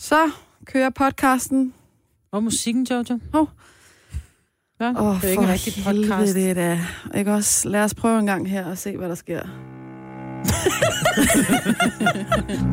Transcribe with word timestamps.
Så 0.00 0.30
kører 0.66 0.90
podcasten. 0.90 1.74
Og 2.32 2.42
musikken, 2.42 2.86
Jojo? 2.90 3.18
Hov. 3.32 3.48
Ja, 4.80 4.90
Åh, 4.90 5.06
oh, 5.06 5.22
det 5.22 5.24
er 5.24 5.28
ikke 5.28 5.34
for 5.34 5.42
en 5.42 5.48
rigtig 5.48 5.84
podcast. 5.84 6.34
helvede 6.34 6.54
da. 6.54 6.80
Ikke 7.18 7.32
også? 7.32 7.68
Lad 7.68 7.84
os 7.84 7.94
prøve 7.94 8.18
en 8.18 8.26
gang 8.26 8.50
her 8.50 8.66
og 8.66 8.78
se, 8.78 8.96
hvad 8.96 9.08
der 9.08 9.14
sker. 9.14 9.40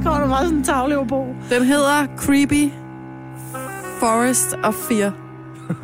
Kommer 0.03 0.19
der 0.19 0.27
bare 0.27 0.43
sådan 0.43 0.57
en 0.57 0.63
tavle 0.63 1.07
på? 1.07 1.35
Den 1.49 1.63
hedder 1.63 2.07
Creepy 2.17 2.71
Forest 3.99 4.53
of 4.63 4.73
Fear. 4.73 5.13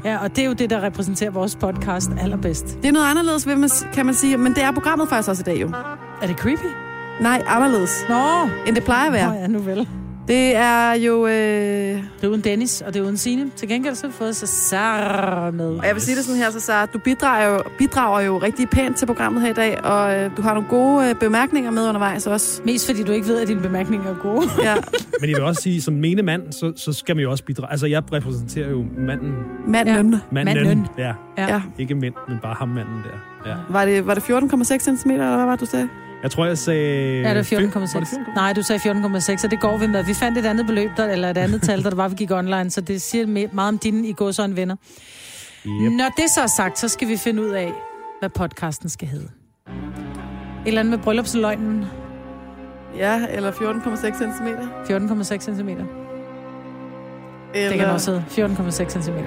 Ja, 0.05 0.17
og 0.17 0.35
det 0.35 0.43
er 0.43 0.45
jo 0.45 0.53
det, 0.53 0.69
der 0.69 0.81
repræsenterer 0.81 1.31
vores 1.31 1.55
podcast 1.55 2.09
allerbedst. 2.19 2.65
Det 2.65 2.85
er 2.85 2.91
noget 2.91 3.05
anderledes, 3.05 3.45
man, 3.45 3.69
kan 3.93 4.05
man 4.05 4.15
sige, 4.15 4.37
men 4.37 4.55
det 4.55 4.63
er 4.63 4.71
programmet 4.71 5.09
faktisk 5.09 5.29
også 5.29 5.43
i 5.43 5.45
dag 5.45 5.61
jo. 5.61 5.71
Er 6.21 6.27
det 6.27 6.37
creepy? 6.37 6.67
Nej, 7.21 7.43
anderledes, 7.47 8.05
Nå, 8.09 8.49
end 8.67 8.75
det 8.75 8.83
plejer 8.83 9.07
at 9.07 9.13
være. 9.13 9.33
Nå 9.33 9.39
ja, 9.39 9.47
nu 9.47 9.59
vel. 9.59 9.87
Det 10.27 10.55
er 10.55 10.93
jo... 10.93 11.27
Øh... 11.27 11.33
Det 11.33 12.23
er 12.23 12.27
uden 12.27 12.41
Dennis, 12.41 12.81
og 12.81 12.93
det 12.93 12.99
er 12.99 13.03
uden 13.03 13.17
Signe. 13.17 13.51
Til 13.55 13.67
gengæld 13.67 13.95
så 13.95 14.01
har 14.01 14.07
vi 14.07 14.13
fået 14.13 14.35
Cesar 14.35 15.51
med. 15.51 15.75
Og 15.75 15.85
jeg 15.85 15.95
vil 15.95 16.01
sige 16.01 16.15
det 16.15 16.25
sådan 16.25 16.41
her, 16.41 16.51
så 16.51 16.59
Sarah, 16.59 16.87
du 16.93 16.99
bidrager 16.99 17.53
jo, 17.53 17.63
bidrager 17.77 18.21
jo 18.21 18.37
rigtig 18.37 18.69
pænt 18.69 18.97
til 18.97 19.05
programmet 19.05 19.41
her 19.41 19.49
i 19.49 19.53
dag, 19.53 19.83
og 19.85 20.15
øh, 20.15 20.37
du 20.37 20.41
har 20.41 20.53
nogle 20.53 20.69
gode 20.69 21.09
øh, 21.09 21.15
bemærkninger 21.15 21.71
med 21.71 21.87
undervejs 21.87 22.27
også. 22.27 22.61
Mest 22.65 22.85
fordi 22.87 23.03
du 23.03 23.11
ikke 23.11 23.27
ved, 23.27 23.41
at 23.41 23.47
dine 23.47 23.61
bemærkninger 23.61 24.09
er 24.09 24.15
gode. 24.15 24.47
Ja, 24.63 24.75
Men 25.21 25.29
jeg 25.29 25.35
vil 25.35 25.43
også 25.43 25.61
sige, 25.61 25.81
som 25.81 25.93
mene 25.93 26.21
mand, 26.21 26.51
så, 26.51 26.73
så 26.75 26.93
skal 26.93 27.15
man 27.15 27.23
jo 27.23 27.31
også 27.31 27.43
bidrage. 27.43 27.71
Altså, 27.71 27.87
jeg 27.87 28.03
repræsenterer 28.13 28.69
jo 28.69 28.85
manden. 28.97 29.33
manden. 29.67 29.95
Ja. 29.95 30.19
Manden. 30.31 30.55
Manden. 30.55 30.87
Ja. 30.97 31.13
Ja. 31.37 31.47
ja. 31.47 31.61
Ikke 31.79 31.95
mænd, 31.95 32.13
men 32.27 32.37
bare 32.41 32.55
ham 32.59 32.67
manden 32.67 32.95
der. 32.95 33.49
Ja. 33.49 33.55
Var 33.69 33.85
det, 33.85 34.07
var 34.07 34.13
det 34.13 34.21
14,6 34.21 34.77
cm, 34.79 35.09
eller 35.09 35.35
hvad 35.35 35.45
var 35.45 35.51
det, 35.51 35.59
du 35.59 35.65
sagde? 35.65 35.89
Jeg 36.23 36.31
tror, 36.31 36.45
jeg 36.45 36.57
sagde... 36.57 37.21
Ja, 37.21 37.33
det 37.33 37.51
Var 37.51 37.59
det 37.59 38.07
14,6. 38.15 38.33
Nej, 38.35 38.53
du 38.53 38.61
sagde 38.61 38.91
14,6, 38.91 39.45
og 39.45 39.51
det 39.51 39.59
går 39.59 39.77
vi 39.77 39.87
med. 39.87 40.03
Vi 40.03 40.13
fandt 40.13 40.37
et 40.37 40.45
andet 40.45 40.65
beløb, 40.67 40.89
der, 40.97 41.05
eller 41.05 41.29
et 41.29 41.37
andet 41.37 41.61
tal, 41.61 41.83
der 41.83 41.95
var, 41.95 42.07
vi 42.07 42.15
gik 42.15 42.31
online, 42.31 42.69
så 42.69 42.81
det 42.81 43.01
siger 43.01 43.25
me- 43.25 43.55
meget 43.55 43.67
om 43.67 43.77
dine 43.77 44.07
i 44.07 44.13
gåsøjne 44.13 44.55
venner. 44.55 44.75
Yep. 45.65 45.91
Når 45.91 46.09
det 46.17 46.25
så 46.35 46.41
er 46.41 46.47
sagt, 46.57 46.79
så 46.79 46.87
skal 46.87 47.07
vi 47.07 47.17
finde 47.17 47.43
ud 47.43 47.49
af, 47.49 47.71
hvad 48.19 48.29
podcasten 48.29 48.89
skal 48.89 49.07
hedde. 49.07 49.29
Et 49.67 50.67
eller 50.67 50.79
andet 50.79 50.91
med 50.91 51.03
bryllupsløgnen, 51.03 51.85
Ja, 52.97 53.25
eller 53.29 53.51
14,6 53.51 54.17
cm. 54.17 54.47
14,6 55.43 55.55
cm. 55.55 55.69
Eller... 55.69 55.85
Det 57.69 57.79
kan 57.79 57.89
også 57.89 58.21
hedde 58.35 58.53
14,6 58.55 59.01
cm. 59.01 59.17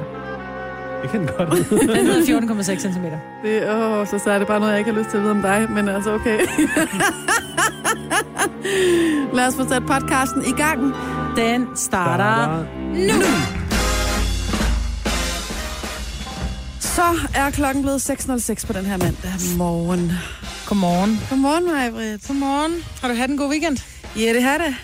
Det 1.02 1.10
kan 1.10 1.20
den 1.20 1.28
godt. 1.38 1.48
Den 1.70 2.06
hedder 2.06 2.40
14,6 2.40 2.78
cm. 2.80 3.04
Det, 3.42 3.70
åh, 3.70 4.06
så, 4.06 4.18
så 4.24 4.30
er 4.30 4.38
det 4.38 4.46
bare 4.46 4.60
noget, 4.60 4.72
jeg 4.72 4.78
ikke 4.78 4.92
har 4.92 4.98
lyst 4.98 5.10
til 5.10 5.16
at 5.16 5.22
vide 5.22 5.30
om 5.30 5.42
dig, 5.42 5.66
men 5.70 5.88
altså 5.88 6.14
okay. 6.14 6.38
Lad 9.36 9.46
os 9.46 9.54
få 9.56 9.68
sat 9.68 9.82
podcasten 9.86 10.44
i 10.46 10.52
gang. 10.52 10.94
Den 11.36 11.66
starter 11.76 12.64
nu. 12.94 13.22
Så 16.80 17.02
er 17.34 17.50
klokken 17.50 17.82
blevet 17.82 18.10
6.06 18.10 18.66
på 18.66 18.72
den 18.72 18.84
her 18.86 18.96
mandag 18.96 19.32
morgen. 19.58 20.12
Godmorgen. 20.68 21.20
Godmorgen, 21.30 21.66
Majbrit. 21.66 22.26
Godmorgen. 22.28 22.72
Har 23.00 23.08
du 23.08 23.14
haft 23.14 23.30
en 23.30 23.36
god 23.38 23.50
weekend? 23.50 23.78
Ja, 24.16 24.32
det 24.34 24.42
har 24.42 24.58
det. 24.58 24.74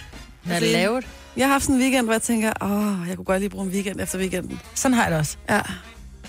Hvad 0.42 0.56
er 0.56 0.60
det 0.60 0.68
lavet? 0.68 1.06
Jeg 1.36 1.46
har 1.46 1.52
haft 1.52 1.64
sådan 1.64 1.76
en 1.76 1.82
weekend, 1.82 2.06
hvor 2.06 2.12
jeg 2.14 2.22
tænker, 2.22 2.52
åh, 2.62 3.08
jeg 3.08 3.16
kunne 3.16 3.24
godt 3.24 3.40
lige 3.40 3.50
bruge 3.50 3.66
en 3.66 3.72
weekend 3.72 4.00
efter 4.00 4.18
weekenden. 4.18 4.60
Sådan 4.74 4.94
har 4.94 5.02
jeg 5.02 5.10
det 5.10 5.18
også. 5.18 5.36
Ja. 5.50 5.60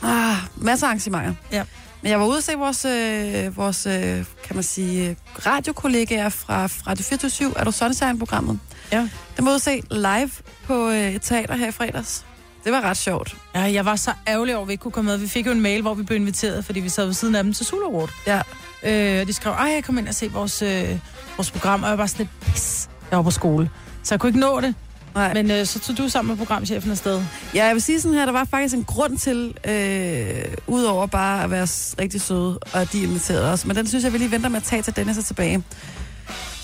Ah, 0.04 0.36
masser 0.56 0.88
af 0.88 0.90
arrangementer. 0.90 1.34
Ja. 1.52 1.64
Men 2.02 2.12
jeg 2.12 2.20
var 2.20 2.26
ude 2.26 2.38
og 2.38 2.44
se 2.44 2.54
vores, 2.54 2.86
øh, 2.86 3.58
vores 3.58 3.86
øh, 3.86 4.26
kan 4.44 4.56
man 4.56 4.64
sige, 4.64 5.18
radiokollegaer 5.46 6.30
fra, 6.30 6.68
fra 6.68 6.92
Radio 6.92 7.04
24 7.04 7.54
Er 7.60 7.64
du 7.64 7.72
Sunshine-programmet? 7.72 8.60
Ja. 8.92 9.10
Den 9.38 9.46
var 9.46 9.52
ude 9.52 9.56
at 9.56 9.62
se 9.62 9.82
live 9.92 10.30
på 10.66 10.90
øh, 10.90 11.14
et 11.14 11.22
teater 11.22 11.56
her 11.56 11.68
i 11.68 11.72
fredags. 11.72 12.26
Det 12.64 12.72
var 12.72 12.82
ret 12.82 12.98
sjovt. 12.98 13.36
Ja, 13.56 13.62
jeg 13.62 13.86
var 13.86 13.96
så 13.96 14.12
ærgerlig 14.28 14.56
over, 14.56 14.62
at 14.62 14.68
vi 14.68 14.74
ikke 14.74 14.82
kunne 14.82 14.92
komme 14.92 15.12
med. 15.12 15.18
Vi 15.18 15.28
fik 15.28 15.46
jo 15.46 15.52
en 15.52 15.62
mail, 15.62 15.82
hvor 15.82 15.94
vi 15.94 16.04
blev 16.04 16.16
inviteret, 16.16 16.66
fordi 16.66 16.80
vi 16.80 16.90
sad 16.90 17.06
ved 17.06 17.14
siden 17.14 17.36
af 17.36 17.44
dem 17.44 17.54
til 17.54 17.66
Sula 17.66 17.86
Award. 17.86 18.10
Ja. 18.28 18.42
Øh, 18.84 19.22
og 19.22 19.28
de 19.28 19.34
skrev, 19.34 19.54
ej, 19.54 19.72
jeg 19.76 19.84
kom 19.84 19.98
ind 19.98 20.08
og 20.08 20.16
se 20.16 20.32
vores, 20.32 20.62
øh, 20.62 21.00
vores 21.38 21.52
program, 21.52 21.84
og 21.84 21.90
jeg 21.90 21.98
var 21.98 22.06
sådan 22.06 22.26
lidt 22.26 22.54
pis. 22.54 22.90
Jeg 23.12 23.18
var 23.18 23.24
på 23.24 23.32
skole. 23.32 23.70
Så 24.04 24.16
jeg 24.16 24.20
kunne 24.20 24.30
ikke 24.30 24.40
nå 24.40 24.62
det. 24.62 24.76
Nej. 25.16 25.34
Men 25.34 25.52
øh, 25.52 25.66
så 25.66 25.80
tog 25.80 25.98
du 25.98 26.10
sammen 26.10 26.30
med 26.30 26.38
programchefen 26.38 26.92
afsted. 26.92 27.22
Ja, 27.56 27.66
jeg 27.66 27.74
vil 27.74 27.82
sige 27.82 28.02
sådan 28.02 28.18
her, 28.18 28.26
der 28.26 28.32
var 28.32 28.46
faktisk 28.52 28.76
en 28.76 28.84
grund 28.84 29.18
til, 29.18 29.54
øh, 29.68 30.44
udover 30.68 31.06
bare 31.08 31.44
at 31.44 31.52
være 31.52 31.68
rigtig 32.02 32.22
søde, 32.22 32.58
og 32.74 32.82
at 32.82 32.94
de 32.94 33.04
inviterede 33.04 33.52
os. 33.52 33.66
Men 33.66 33.76
den 33.76 33.88
synes 33.88 34.04
jeg, 34.04 34.14
vi 34.14 34.18
lige 34.18 34.32
venter 34.32 34.50
med 34.50 34.58
at 34.58 34.64
tage 34.64 34.82
til 34.82 34.96
Dennis 34.96 35.18
er 35.18 35.22
tilbage. 35.22 35.64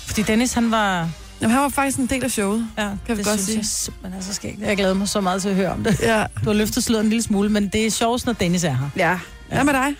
Fordi 0.06 0.22
Dennis, 0.22 0.52
han 0.52 0.70
var... 0.70 1.08
Jamen, 1.40 1.54
han 1.54 1.62
var 1.62 1.68
faktisk 1.68 1.98
en 1.98 2.06
del 2.06 2.24
af 2.24 2.30
showet. 2.30 2.68
Ja, 2.78 2.88
vi 3.06 3.14
det 3.14 3.24
godt 3.24 3.26
synes 3.26 3.40
sige. 3.44 3.56
jeg 3.58 3.64
simpelthen 3.66 4.20
er 4.20 4.24
så 4.24 4.34
skægt. 4.34 4.60
Jeg 4.60 4.76
glæder 4.76 4.94
mig 4.94 5.08
så 5.08 5.20
meget 5.20 5.42
til 5.42 5.48
at 5.48 5.54
høre 5.54 5.72
om 5.72 5.84
det. 5.84 6.00
Ja. 6.00 6.24
Du 6.44 6.44
har 6.44 6.52
løftet 6.52 6.84
sløret 6.84 7.02
en 7.04 7.08
lille 7.08 7.22
smule, 7.22 7.48
men 7.48 7.68
det 7.68 7.86
er 7.86 7.90
sjovest, 7.90 8.26
når 8.26 8.32
Dennis 8.32 8.64
er 8.64 8.70
her. 8.70 8.88
Ja. 8.96 9.18
Hvad 9.48 9.64
med 9.64 9.72
dig? 9.72 9.94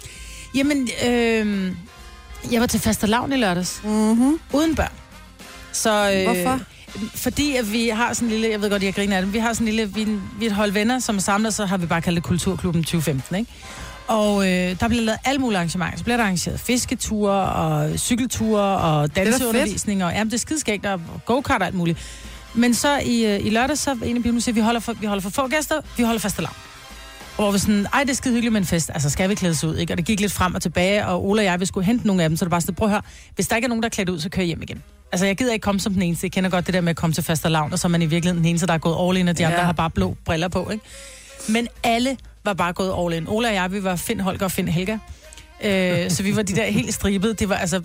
Jamen, 0.55 0.89
øh, 1.07 1.73
jeg 2.53 2.61
var 2.61 2.67
til 2.67 2.81
fastelavn 2.81 3.33
i 3.33 3.37
lørdags. 3.37 3.81
Mm-hmm. 3.85 4.41
Uden 4.53 4.75
børn. 4.75 4.93
Så, 5.73 6.13
øh, 6.15 6.25
Hvorfor? 6.25 6.61
Fordi 7.15 7.57
at 7.57 7.73
vi 7.73 7.89
har 7.89 8.13
sådan 8.13 8.29
en 8.29 8.33
lille, 8.33 8.51
jeg 8.51 8.63
ved 8.63 8.71
godt, 8.71 8.83
jeg 8.83 8.95
griner 8.95 9.17
af 9.17 9.23
det, 9.23 9.33
vi 9.33 9.39
har 9.39 9.53
sådan 9.53 9.69
en 9.69 9.75
lille, 9.75 9.95
vi, 9.95 10.05
vi 10.39 10.47
er 10.47 10.51
et 10.51 10.57
hold 10.57 10.73
venner, 10.73 10.99
som 10.99 11.21
samler, 11.21 11.51
så 11.51 11.67
har 11.67 11.77
vi 11.77 11.87
bare 11.87 12.03
kaldt 12.03 12.17
det 12.17 12.25
Kulturklubben 12.25 12.83
2015, 12.83 13.37
ikke? 13.37 13.51
Og 14.09 14.49
øh, 14.49 14.81
der 14.81 14.89
bliver 14.89 15.03
lavet 15.05 15.19
alle 15.25 15.39
mulige 15.39 15.59
arrangementer. 15.59 15.99
Så 15.99 16.05
bliver 16.05 16.17
der 16.17 16.25
arrangeret 16.25 16.61
fisketure 16.61 17.53
og 17.53 17.99
cykelture 17.99 18.63
og 18.63 19.17
da 19.17 19.25
danseundervisning. 19.25 20.05
Og, 20.05 20.13
jamen, 20.13 20.31
det 20.31 20.35
er 20.35 20.39
skideskægt, 20.39 20.87
og 20.87 21.01
go-kart 21.27 21.61
og 21.61 21.67
alt 21.67 21.77
muligt. 21.77 21.99
Men 22.55 22.75
så 22.75 22.99
i, 22.99 23.27
øh, 23.27 23.47
i 23.47 23.51
lørdag, 23.51 23.79
så 23.79 23.99
en 24.05 24.17
af 24.17 24.23
pigerne 24.23 24.41
siger, 24.41 24.55
vi 24.55 24.61
holder, 24.61 24.81
for, 24.81 24.93
vi 24.93 25.07
holder 25.07 25.23
for 25.23 25.31
få 25.31 25.49
gæster, 25.49 25.81
vi 25.97 26.03
holder 26.03 26.21
fast 26.21 26.39
lavn. 26.39 26.55
Og 27.37 27.45
hvor 27.45 27.53
vi 27.53 27.59
sådan, 27.59 27.87
ej, 27.93 28.01
det 28.01 28.11
er 28.11 28.15
skide 28.15 28.35
hyggeligt 28.35 28.53
med 28.53 28.61
en 28.61 28.67
fest. 28.67 28.91
Altså, 28.95 29.11
skal 29.11 29.31
vi 29.31 29.35
klæde 29.35 29.51
os 29.51 29.65
ud, 29.65 29.77
ikke? 29.77 29.93
Og 29.93 29.97
det 29.97 30.07
gik 30.07 30.21
lidt 30.21 30.33
frem 30.33 30.55
og 30.55 30.63
tilbage, 30.63 31.07
og 31.07 31.25
Ola 31.27 31.43
og 31.43 31.45
jeg, 31.45 31.61
vi 31.61 31.67
skulle 31.67 31.87
hente 31.87 32.07
nogle 32.07 32.23
af 32.23 32.29
dem, 32.29 32.37
så 32.37 32.45
det 32.45 32.51
bare 32.51 32.61
sådan, 32.61 32.75
prøv 32.75 32.89
at 32.89 32.93
høre, 32.93 33.03
hvis 33.35 33.49
der 33.49 33.57
ikke 33.57 33.67
er 33.67 33.69
nogen, 33.69 33.83
der 33.83 33.89
er 33.89 33.91
klædt 33.91 34.09
ud, 34.09 34.21
så 34.21 34.29
kører 34.29 34.43
jeg 34.43 34.47
hjem 34.47 34.63
igen. 34.63 34.83
Altså, 35.13 35.27
jeg 35.27 35.37
gider 35.37 35.53
ikke 35.53 35.63
komme 35.63 35.81
som 35.81 35.93
den 35.93 36.03
eneste. 36.03 36.25
Jeg 36.25 36.33
kender 36.33 36.51
godt 36.51 36.67
det 36.67 36.75
der 36.75 36.81
med 36.81 36.91
at 36.91 36.97
komme 36.97 37.15
til 37.15 37.25
fast 37.25 37.45
lavn, 37.49 37.73
og 37.73 37.79
så 37.79 37.87
er 37.87 37.91
man 37.91 38.03
i 38.03 38.07
virkeligheden 38.07 38.39
den 38.45 38.49
eneste, 38.51 38.67
der 38.67 38.75
er 38.75 38.79
gået 38.79 39.09
all 39.09 39.19
in, 39.19 39.29
og 39.29 39.39
de 39.39 39.43
Ja. 39.43 39.51
andre 39.51 39.65
har 39.65 39.73
bare 39.73 39.91
blå 39.91 40.17
briller 40.25 40.49
på, 40.49 40.71
ikke? 40.71 40.85
Men 41.49 41.69
alle 41.83 42.17
var 42.45 42.53
bare 42.53 42.73
gået 42.73 42.95
all 42.99 43.15
in. 43.23 43.29
Ola 43.29 43.49
og 43.49 43.55
jeg, 43.55 43.73
vi 43.73 43.85
var 43.85 43.97
Finn 43.97 44.21
Holger 44.21 44.45
og 44.45 44.53
Finn 44.53 44.69
Helga. 44.69 44.99
Øh, 45.65 46.11
så 46.11 46.23
vi 46.23 46.37
var 46.37 46.43
de 46.43 46.57
der 46.57 46.65
helt 46.65 46.95
stribede. 46.95 47.35
Det 47.35 47.49
var 47.49 47.57
altså... 47.57 47.83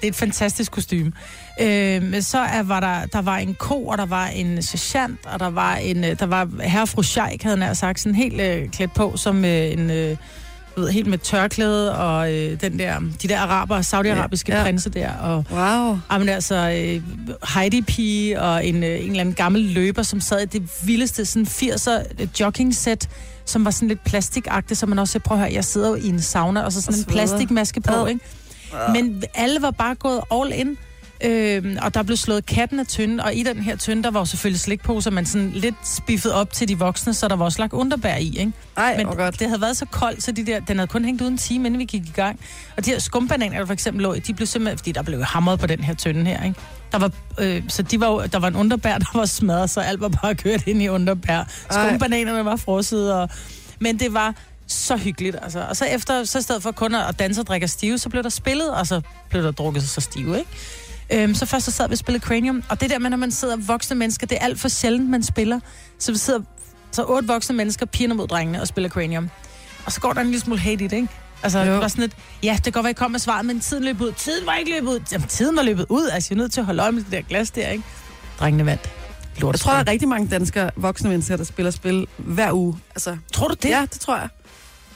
Det 0.00 0.08
er 0.08 0.12
et 0.12 0.16
fantastisk 0.16 0.72
kostume. 0.72 1.12
Øh, 1.60 2.02
men 2.02 2.22
så 2.22 2.38
er, 2.38 2.62
var 2.62 2.80
der, 2.80 3.06
der 3.06 3.22
var 3.22 3.36
en 3.38 3.54
ko, 3.54 3.86
og 3.86 3.98
der 3.98 4.06
var 4.06 4.26
en 4.26 4.62
sergeant, 4.62 5.18
og 5.26 5.40
der 5.40 5.50
var 5.50 5.76
en, 5.76 6.04
øh, 6.04 6.18
der 6.18 6.26
var 6.26 6.48
herre 6.62 6.86
fru 6.86 7.02
Scheik, 7.02 7.42
havde 7.42 7.58
han 7.58 7.74
sagt, 7.74 8.00
sådan 8.00 8.14
helt 8.16 8.40
øh, 8.40 8.68
klædt 8.68 8.94
på, 8.94 9.16
som 9.16 9.44
øh, 9.44 9.72
en, 9.72 9.90
øh, 9.90 10.16
ved, 10.76 10.88
helt 10.90 11.06
med 11.06 11.18
tørklæde, 11.18 11.98
og 11.98 12.32
øh, 12.32 12.60
den 12.60 12.78
der, 12.78 13.00
de 13.22 13.28
der 13.28 13.38
araber, 13.38 13.82
saudiarabiske 13.82 14.52
Ja, 14.52 14.58
ja, 14.58 14.64
prinser 14.64 14.90
der, 14.90 15.12
og 15.12 15.44
Wow. 15.50 15.98
Jamen 16.12 16.28
altså, 16.28 16.54
øh, 16.54 17.02
Heidi-pige 17.54 18.40
og 18.40 18.66
en, 18.66 18.82
øh, 18.84 18.90
en 18.90 19.06
eller 19.06 19.20
anden 19.20 19.34
gammel 19.34 19.62
løber, 19.62 20.02
som 20.02 20.20
sad 20.20 20.40
i 20.40 20.46
det 20.46 20.70
vildeste 20.84 21.24
sådan 21.24 21.46
80'er 21.46 22.26
jogging-sæt, 22.40 23.08
som 23.44 23.64
var 23.64 23.70
sådan 23.70 23.88
lidt 23.88 24.04
plastikagtigt, 24.04 24.80
så 24.80 24.86
man 24.86 24.98
også 24.98 25.18
prøv 25.18 25.36
at 25.36 25.42
høre, 25.44 25.52
jeg 25.54 25.64
sidder 25.64 25.88
jo 25.88 25.94
i 25.94 26.08
en 26.08 26.20
sauna, 26.20 26.60
og 26.62 26.72
så 26.72 26.80
sådan 26.82 26.94
Og 26.94 26.98
en 26.98 27.04
plastikmaske 27.04 27.80
på, 27.80 27.94
Ad. 27.94 28.08
ikke? 28.08 28.20
Men 28.92 29.22
alle 29.34 29.62
var 29.62 29.70
bare 29.70 29.94
gået 29.94 30.20
all 30.32 30.52
in. 30.54 30.78
Øhm, 31.24 31.78
og 31.82 31.94
der 31.94 32.02
blev 32.02 32.16
slået 32.16 32.46
katten 32.46 32.80
af 32.80 32.86
tynden, 32.86 33.20
og 33.20 33.34
i 33.34 33.42
den 33.42 33.56
her 33.58 33.76
tynde, 33.76 34.02
der 34.02 34.10
var 34.10 34.20
jo 34.20 34.24
selvfølgelig 34.24 34.60
slikposer, 34.60 35.10
men 35.10 35.26
sådan 35.26 35.50
lidt 35.50 35.74
spiffet 35.84 36.32
op 36.32 36.52
til 36.52 36.68
de 36.68 36.78
voksne, 36.78 37.14
så 37.14 37.28
der 37.28 37.36
var 37.36 37.44
også 37.44 37.58
lagt 37.62 37.72
underbær 37.72 38.16
i, 38.16 38.38
ikke? 38.38 38.52
Ej, 38.76 38.96
Men 38.96 39.06
godt. 39.06 39.38
det 39.40 39.48
havde 39.48 39.60
været 39.60 39.76
så 39.76 39.86
koldt, 39.86 40.22
så 40.22 40.32
de 40.32 40.46
der, 40.46 40.60
den 40.60 40.76
havde 40.76 40.86
kun 40.88 41.04
hængt 41.04 41.22
ud 41.22 41.28
en 41.28 41.38
time, 41.38 41.66
inden 41.66 41.78
vi 41.78 41.84
gik 41.84 42.06
i 42.08 42.12
gang. 42.14 42.40
Og 42.76 42.84
de 42.84 42.90
her 42.90 42.98
skumbananer, 42.98 43.58
der 43.58 43.66
for 43.66 43.72
eksempel 43.72 44.02
lå 44.02 44.12
i, 44.14 44.18
de 44.18 44.34
blev 44.34 44.46
simpelthen, 44.46 44.78
fordi 44.78 44.92
der 44.92 45.02
blev 45.02 45.22
hamret 45.22 45.60
på 45.60 45.66
den 45.66 45.80
her 45.84 45.94
tynde 45.94 46.24
her, 46.24 46.44
ikke? 46.44 46.60
Der 46.92 46.98
var, 46.98 47.10
øh, 47.38 47.62
så 47.68 47.82
de 47.82 48.00
var, 48.00 48.06
jo- 48.06 48.26
der 48.32 48.38
var 48.38 48.48
en 48.48 48.56
underbær, 48.56 48.98
der 49.04 49.18
var 49.18 49.26
smadret, 49.26 49.70
så 49.70 49.80
alt 49.80 50.00
var 50.00 50.08
bare 50.08 50.34
kørt 50.34 50.66
ind 50.66 50.82
i 50.82 50.88
underbær. 50.88 51.44
Skumbananerne 51.88 52.44
var 52.44 52.56
frosset, 52.56 53.14
og, 53.14 53.28
men 53.80 53.98
det 53.98 54.14
var 54.14 54.34
så 54.66 54.96
hyggeligt, 54.96 55.36
altså. 55.42 55.60
Og 55.68 55.76
så 55.76 55.84
efter, 55.84 56.24
så 56.24 56.38
i 56.38 56.42
stedet 56.42 56.62
for 56.62 56.70
kun 56.72 56.94
at 56.94 57.18
danse 57.18 57.40
og 57.40 57.46
drikke 57.46 57.68
stive, 57.68 57.98
så 57.98 58.08
blev 58.08 58.22
der 58.22 58.28
spillet, 58.28 58.70
og 58.70 58.86
så 58.86 59.00
blev 59.30 59.42
der 59.42 59.50
drukket 59.50 59.82
så 59.88 60.00
stive, 60.00 60.38
ikke? 60.38 60.50
Øhm, 61.12 61.34
så 61.34 61.46
først 61.46 61.64
så 61.64 61.70
sad 61.70 61.88
vi 61.88 61.92
og 61.92 61.98
spillede 61.98 62.24
Cranium, 62.24 62.62
og 62.68 62.80
det 62.80 62.90
der 62.90 62.98
med, 62.98 63.10
når 63.10 63.16
man 63.16 63.30
sidder 63.30 63.56
voksne 63.56 63.96
mennesker, 63.96 64.26
det 64.26 64.38
er 64.40 64.44
alt 64.44 64.60
for 64.60 64.68
sjældent, 64.68 65.10
man 65.10 65.22
spiller. 65.22 65.60
Så 65.98 66.12
vi 66.12 66.18
sidder 66.18 66.40
så 66.92 67.04
otte 67.04 67.28
voksne 67.28 67.56
mennesker, 67.56 67.86
pigerne 67.86 68.14
mod 68.14 68.28
drengene, 68.28 68.60
og 68.60 68.68
spiller 68.68 68.88
Cranium. 68.90 69.30
Og 69.86 69.92
så 69.92 70.00
går 70.00 70.12
der 70.12 70.20
en 70.20 70.26
lille 70.26 70.40
smule 70.40 70.60
hate 70.60 70.84
i 70.84 70.88
det, 70.88 70.96
ikke? 70.96 71.08
Altså, 71.42 71.58
Jo. 71.58 71.72
det 71.72 71.80
var 71.80 71.88
sådan 71.88 72.02
lidt, 72.02 72.16
ja, 72.42 72.52
det 72.54 72.62
kan 72.64 72.72
godt 72.72 72.84
være, 72.84 72.90
I 72.90 72.94
kom 72.94 73.10
med 73.10 73.20
svaret, 73.20 73.46
men 73.46 73.60
tiden 73.60 73.84
løb 73.84 74.00
ud. 74.00 74.12
Tiden 74.12 74.46
var 74.46 74.54
ikke 74.56 74.70
løbet 74.70 74.88
ud. 74.88 75.00
Jamen, 75.12 75.28
tiden 75.28 75.56
var 75.56 75.62
løbet 75.62 75.86
ud. 75.88 76.08
Altså, 76.08 76.28
jeg 76.30 76.36
er 76.36 76.42
nødt 76.42 76.52
til 76.52 76.60
at 76.60 76.66
holde 76.66 76.82
øje 76.82 76.92
med 76.92 77.02
det 77.02 77.12
der 77.12 77.22
glas 77.22 77.50
der, 77.50 77.68
ikke? 77.68 77.84
Drengene 78.38 78.66
vandt. 78.66 78.90
Lort, 79.38 79.54
Jeg 79.54 79.60
tror, 79.60 79.72
der 79.72 79.78
er 79.78 79.86
rigtig 79.88 80.08
mange 80.08 80.28
danskere, 80.28 80.70
voksne 80.76 81.10
mennesker, 81.10 81.36
der 81.36 81.44
spiller 81.44 81.70
spil 81.70 82.06
hver 82.16 82.52
uge. 82.52 82.78
Altså, 82.94 83.16
Tror 83.32 83.48
du 83.48 83.54
det? 83.62 83.68
ja, 83.68 83.86
det 83.92 84.00
tror 84.00 84.16
jeg. 84.16 84.28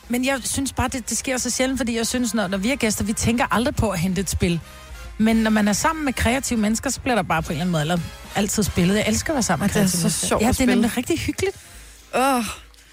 Men 0.09 0.25
jeg 0.25 0.41
synes 0.45 0.73
bare, 0.73 0.89
det, 0.89 1.11
det 1.11 1.19
sker 1.19 1.37
så 1.37 1.51
sjældent, 1.51 1.79
fordi 1.79 1.97
jeg 1.97 2.07
synes, 2.07 2.35
når, 2.35 2.47
når 2.47 2.59
vi 2.59 2.71
er 2.71 2.77
gæster, 2.77 3.05
vi 3.05 3.13
tænker 3.13 3.47
aldrig 3.55 3.75
på 3.77 3.91
at 3.91 3.99
hente 3.99 4.21
et 4.21 4.31
spil. 4.31 4.61
Men 5.19 5.37
når 5.37 5.51
man 5.51 5.69
er 5.69 5.73
sammen 5.73 6.05
med 6.05 6.13
kreative 6.13 6.59
mennesker, 6.59 6.91
så 6.91 7.01
bliver 7.01 7.15
der 7.15 7.23
bare 7.23 7.43
på 7.43 7.47
en 7.49 7.53
eller 7.53 7.61
anden 7.63 7.73
måde 7.73 7.81
eller 7.81 7.99
altid 8.35 8.63
spillet. 8.63 8.95
Jeg 8.97 9.05
elsker 9.09 9.31
at 9.33 9.35
være 9.35 9.43
sammen 9.43 9.65
med 9.65 9.75
Ja, 9.75 9.81
det 9.81 9.87
er 9.87 9.91
kreative 9.91 10.01
så 10.01 10.05
mennesker. 10.07 10.27
sjovt 10.29 10.43
Ja, 10.43 10.49
det 10.49 10.61
er 10.61 10.67
nemlig 10.67 10.97
rigtig 10.97 11.19
hyggeligt. 11.19 11.57
Åh. 12.17 12.45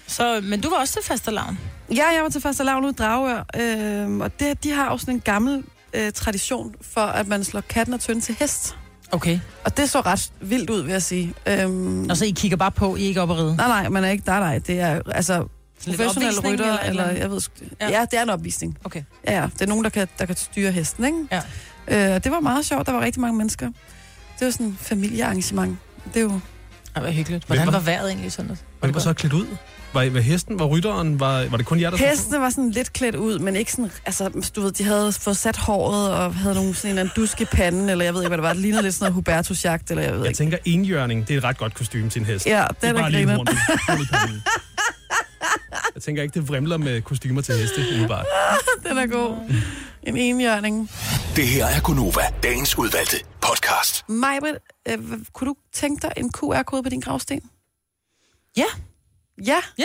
Så, 0.06 0.40
men 0.44 0.60
du 0.60 0.70
var 0.70 0.76
også 0.76 0.92
til 0.94 1.02
fastelavn. 1.04 1.58
Ja, 1.94 2.04
jeg 2.14 2.22
var 2.22 2.28
til 2.28 2.40
første 2.40 2.64
lavn 2.64 2.84
ude 2.84 2.90
i 2.92 2.94
Dragør, 2.94 3.44
øh, 3.60 4.16
og 4.18 4.40
det, 4.40 4.64
de 4.64 4.70
har 4.72 4.90
jo 4.90 4.98
sådan 4.98 5.14
en 5.14 5.20
gammel 5.20 5.64
øh, 5.92 6.12
tradition 6.12 6.74
for, 6.82 7.00
at 7.00 7.28
man 7.28 7.44
slår 7.44 7.60
katten 7.60 7.94
og 7.94 8.00
tønden 8.00 8.22
til 8.22 8.36
hest. 8.38 8.76
Okay. 9.12 9.38
Og 9.64 9.76
det 9.76 9.90
så 9.90 10.00
ret 10.00 10.32
vildt 10.40 10.70
ud, 10.70 10.82
vil 10.82 10.92
jeg 10.92 11.02
sige. 11.02 11.34
Øhm, 11.46 12.10
Og 12.10 12.16
så 12.16 12.24
I 12.24 12.30
kigger 12.30 12.56
bare 12.56 12.70
på, 12.70 12.96
I 12.96 13.04
er 13.04 13.08
ikke 13.08 13.22
op 13.22 13.30
at 13.30 13.36
ride. 13.36 13.56
nej, 13.56 13.68
nej, 13.68 13.88
man 13.88 14.04
er 14.04 14.08
ikke, 14.08 14.24
nej, 14.26 14.38
nej, 14.40 14.58
det 14.58 14.80
er 14.80 15.00
altså 15.14 15.46
professionelle 15.86 16.40
rytter, 16.40 16.50
eller 16.64 16.78
eller, 16.88 17.04
eller 17.04 17.20
jeg 17.20 17.30
ved 17.30 17.40
sgu- 17.40 17.74
Ja. 17.80 17.88
ja. 17.90 18.04
det 18.10 18.18
er 18.18 18.22
en 18.22 18.30
opvisning. 18.30 18.78
Okay. 18.84 19.02
Ja, 19.26 19.40
ja, 19.40 19.48
det 19.52 19.62
er 19.62 19.66
nogen, 19.66 19.84
der 19.84 19.90
kan, 19.90 20.08
der 20.18 20.26
kan 20.26 20.36
styre 20.36 20.72
hesten, 20.72 21.04
ikke? 21.04 21.18
Ja. 21.32 21.40
Øh, 21.88 21.96
det 21.96 22.30
var 22.30 22.40
meget 22.40 22.64
sjovt, 22.66 22.86
der 22.86 22.92
var 22.92 23.00
rigtig 23.00 23.20
mange 23.20 23.38
mennesker. 23.38 23.66
Det 24.38 24.44
var 24.44 24.50
sådan 24.50 24.66
et 24.66 24.74
familiearrangement. 24.78 25.78
Det 26.14 26.16
er 26.16 26.20
jo... 26.20 26.40
Det 26.94 27.02
var 27.02 27.10
hyggeligt. 27.10 27.44
Hvordan 27.46 27.66
var 27.66 27.72
var- 27.72 27.80
vejret 27.80 28.08
egentlig 28.08 28.32
sådan? 28.32 28.56
Var 28.82 28.98
så 28.98 29.12
klædt 29.12 29.32
ud? 29.32 29.46
Var, 29.94 30.10
var 30.10 30.20
hesten, 30.20 30.58
var 30.58 30.64
rytteren, 30.64 31.20
var, 31.20 31.46
var 31.48 31.56
det 31.56 31.66
kun 31.66 31.80
jer, 31.80 31.90
der 31.90 31.96
Hestene 31.96 32.40
var 32.40 32.50
sådan 32.50 32.70
lidt 32.70 32.92
klædt 32.92 33.14
ud, 33.14 33.38
men 33.38 33.56
ikke 33.56 33.72
sådan, 33.72 33.90
altså, 34.06 34.50
du 34.56 34.60
ved, 34.60 34.72
de 34.72 34.84
havde 34.84 35.12
fået 35.12 35.36
sat 35.36 35.56
håret 35.56 36.12
og 36.12 36.34
havde 36.34 36.54
nogle 36.54 36.74
sådan 36.74 36.88
en 36.88 36.90
eller 36.98 37.00
anden 37.00 37.12
dusk 37.22 37.40
i 37.40 37.44
panden, 37.44 37.88
eller 37.88 38.04
jeg 38.04 38.14
ved 38.14 38.20
ikke, 38.22 38.28
hvad 38.28 38.38
det 38.38 38.42
var. 38.42 38.52
Det 38.52 38.62
lignede 38.62 38.82
lidt 38.82 38.94
sådan 38.94 39.04
noget 39.04 39.14
Hubertus-jagt, 39.14 39.90
eller 39.90 40.02
jeg 40.02 40.12
ved 40.12 40.18
Jeg 40.20 40.28
ikke. 40.28 40.38
tænker, 40.38 40.58
enhjørning, 40.64 41.28
det 41.28 41.34
er 41.34 41.38
et 41.38 41.44
ret 41.44 41.58
godt 41.58 41.74
kostume 41.74 42.10
til 42.10 42.20
en 42.20 42.26
hest. 42.26 42.46
Ja, 42.46 42.64
det 42.80 42.88
er 42.88 42.88
er 42.88 42.92
bare 43.00 43.10
lige 43.10 43.26
griner. 43.26 43.36
horn, 43.36 43.46
horn 43.88 44.00
i 44.02 44.04
panden. 44.12 44.42
Jeg 45.94 46.02
tænker 46.02 46.22
ikke, 46.22 46.40
det 46.40 46.48
vrimler 46.48 46.76
med 46.76 47.02
kostymer 47.02 47.42
til 47.42 47.54
heste, 47.54 47.80
umiddelbart. 47.80 48.26
Den 48.88 48.98
er 48.98 49.06
god. 49.06 49.36
En 50.02 50.16
enhjørning. 50.16 50.90
Det 51.36 51.46
her 51.48 51.66
er 51.66 51.80
Gunova, 51.80 52.20
dagens 52.42 52.78
udvalgte 52.78 53.16
podcast. 53.40 54.04
Majbrit, 54.08 54.54
øh, 54.88 54.98
kunne 55.32 55.48
du 55.50 55.54
tænke 55.74 56.02
dig 56.02 56.12
en 56.16 56.32
QR-kode 56.32 56.82
på 56.82 56.88
din 56.88 57.00
gravsten? 57.00 57.40
Ja, 58.56 58.64
Ja. 59.38 59.60
ja, 59.78 59.84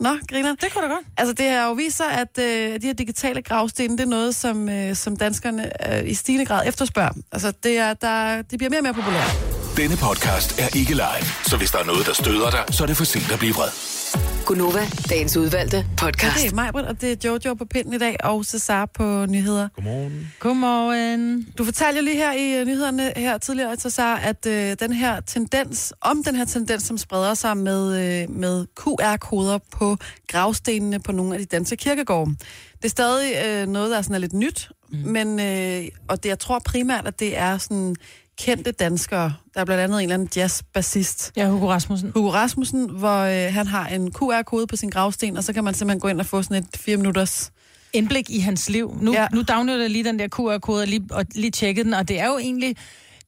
Nå, 0.00 0.18
griner. 0.28 0.54
det 0.54 0.72
kunne 0.72 0.84
da 0.84 0.88
godt. 0.88 1.06
Altså, 1.16 1.32
det 1.32 1.50
har 1.50 1.66
jo 1.66 1.72
vist 1.72 1.96
sig, 1.96 2.12
at 2.12 2.38
øh, 2.38 2.80
de 2.80 2.86
her 2.86 2.92
digitale 2.92 3.42
gravsten, 3.42 3.90
det 3.90 4.00
er 4.00 4.06
noget, 4.06 4.34
som, 4.34 4.68
øh, 4.68 4.96
som 4.96 5.16
danskerne 5.16 5.92
øh, 5.92 6.08
i 6.10 6.14
stigende 6.14 6.46
grad 6.46 6.68
efterspørger. 6.68 7.12
Altså, 7.32 7.52
det, 7.62 7.78
er, 7.78 7.94
der, 7.94 8.42
det 8.42 8.58
bliver 8.58 8.70
mere 8.70 8.80
og 8.80 8.84
mere 8.84 8.94
populært. 8.94 9.36
Denne 9.76 9.96
podcast 9.96 10.58
er 10.60 10.76
ikke 10.78 10.92
live, 10.94 11.26
så 11.44 11.56
hvis 11.56 11.70
der 11.70 11.78
er 11.78 11.84
noget, 11.84 12.06
der 12.06 12.12
støder 12.12 12.50
dig, 12.50 12.64
så 12.70 12.82
er 12.82 12.86
det 12.86 12.96
for 12.96 13.04
sent 13.04 13.32
at 13.32 13.38
blive 13.38 13.54
vred. 13.54 14.35
Gunova, 14.46 14.80
dagens 15.10 15.36
udvalgte 15.36 15.76
Ja, 15.76 15.84
podcast. 15.96 16.42
det 16.42 16.50
er 16.50 16.54
Majbrit, 16.54 16.84
og 16.84 17.00
det 17.00 17.12
er 17.12 17.28
Jojo 17.28 17.54
på 17.54 17.64
pinden 17.64 17.92
i 17.94 17.98
dag, 17.98 18.16
og 18.24 18.44
Cesar 18.44 18.86
på 18.86 19.26
nyheder. 19.26 19.68
Godmorgen. 19.74 20.32
Godmorgen. 20.38 21.46
Du 21.58 21.64
fortalte 21.64 21.98
jo 22.00 22.04
lige 22.04 22.16
her 22.16 22.32
i 22.32 22.60
øh, 22.60 22.66
nyhederne 22.66 23.12
her 23.16 23.38
tidligere, 23.38 23.76
Cesar, 23.76 24.16
at 24.16 24.46
øh, 24.46 24.76
den 24.80 24.92
her 24.92 25.20
tendens, 25.20 25.92
om 26.00 26.24
den 26.24 26.36
her 26.36 26.44
tendens, 26.44 26.82
som 26.82 26.98
spreder 26.98 27.34
sig 27.34 27.56
med, 27.56 28.22
øh, 28.22 28.30
med 28.30 28.66
QR-koder 28.80 29.58
på 29.70 29.96
gravstenene 30.28 31.00
på 31.00 31.12
nogle 31.12 31.34
af 31.34 31.38
de 31.38 31.46
danske 31.46 31.76
kirkegårde. 31.76 32.30
Det 32.76 32.84
er 32.84 32.88
stadig 32.88 33.32
øh, 33.46 33.66
noget, 33.68 33.90
der 33.90 33.98
er 33.98 34.02
sådan 34.02 34.14
er 34.14 34.18
lidt 34.18 34.32
nyt, 34.32 34.70
mm. 34.92 34.98
men, 34.98 35.40
øh, 35.40 35.84
og 36.08 36.22
det, 36.22 36.28
jeg 36.28 36.38
tror 36.38 36.58
primært, 36.58 37.06
at 37.06 37.20
det 37.20 37.38
er 37.38 37.58
sådan 37.58 37.96
kendte 38.38 38.72
danskere. 38.72 39.34
Der 39.54 39.60
er 39.60 39.64
blandt 39.64 39.82
andet 39.82 39.98
en 39.98 40.02
eller 40.02 40.14
anden 40.14 40.28
jazzbassist, 40.36 41.32
Ja, 41.36 41.48
Hugo 41.48 41.68
Rasmussen. 41.68 42.12
Hugo 42.14 42.30
Rasmussen, 42.30 42.90
hvor 42.90 43.18
øh, 43.18 43.54
han 43.54 43.66
har 43.66 43.86
en 43.86 44.12
QR-kode 44.12 44.66
på 44.66 44.76
sin 44.76 44.90
gravsten, 44.90 45.36
og 45.36 45.44
så 45.44 45.52
kan 45.52 45.64
man 45.64 45.74
simpelthen 45.74 46.00
gå 46.00 46.08
ind 46.08 46.20
og 46.20 46.26
få 46.26 46.42
sådan 46.42 46.56
et 46.56 46.66
fire 46.76 46.96
minutters... 46.96 47.52
Indblik 47.92 48.30
i 48.30 48.38
hans 48.38 48.68
liv. 48.68 48.98
Nu, 49.00 49.12
ja. 49.12 49.26
Nu 49.32 49.42
downloader 49.42 49.80
jeg 49.80 49.90
lige 49.90 50.04
den 50.04 50.18
der 50.18 50.28
QR-kode 50.28 50.82
og 50.82 50.86
lige, 50.86 51.06
og 51.10 51.24
lige 51.34 51.50
tjekkede 51.50 51.84
den, 51.84 51.94
og 51.94 52.08
det 52.08 52.20
er 52.20 52.26
jo 52.26 52.38
egentlig... 52.38 52.76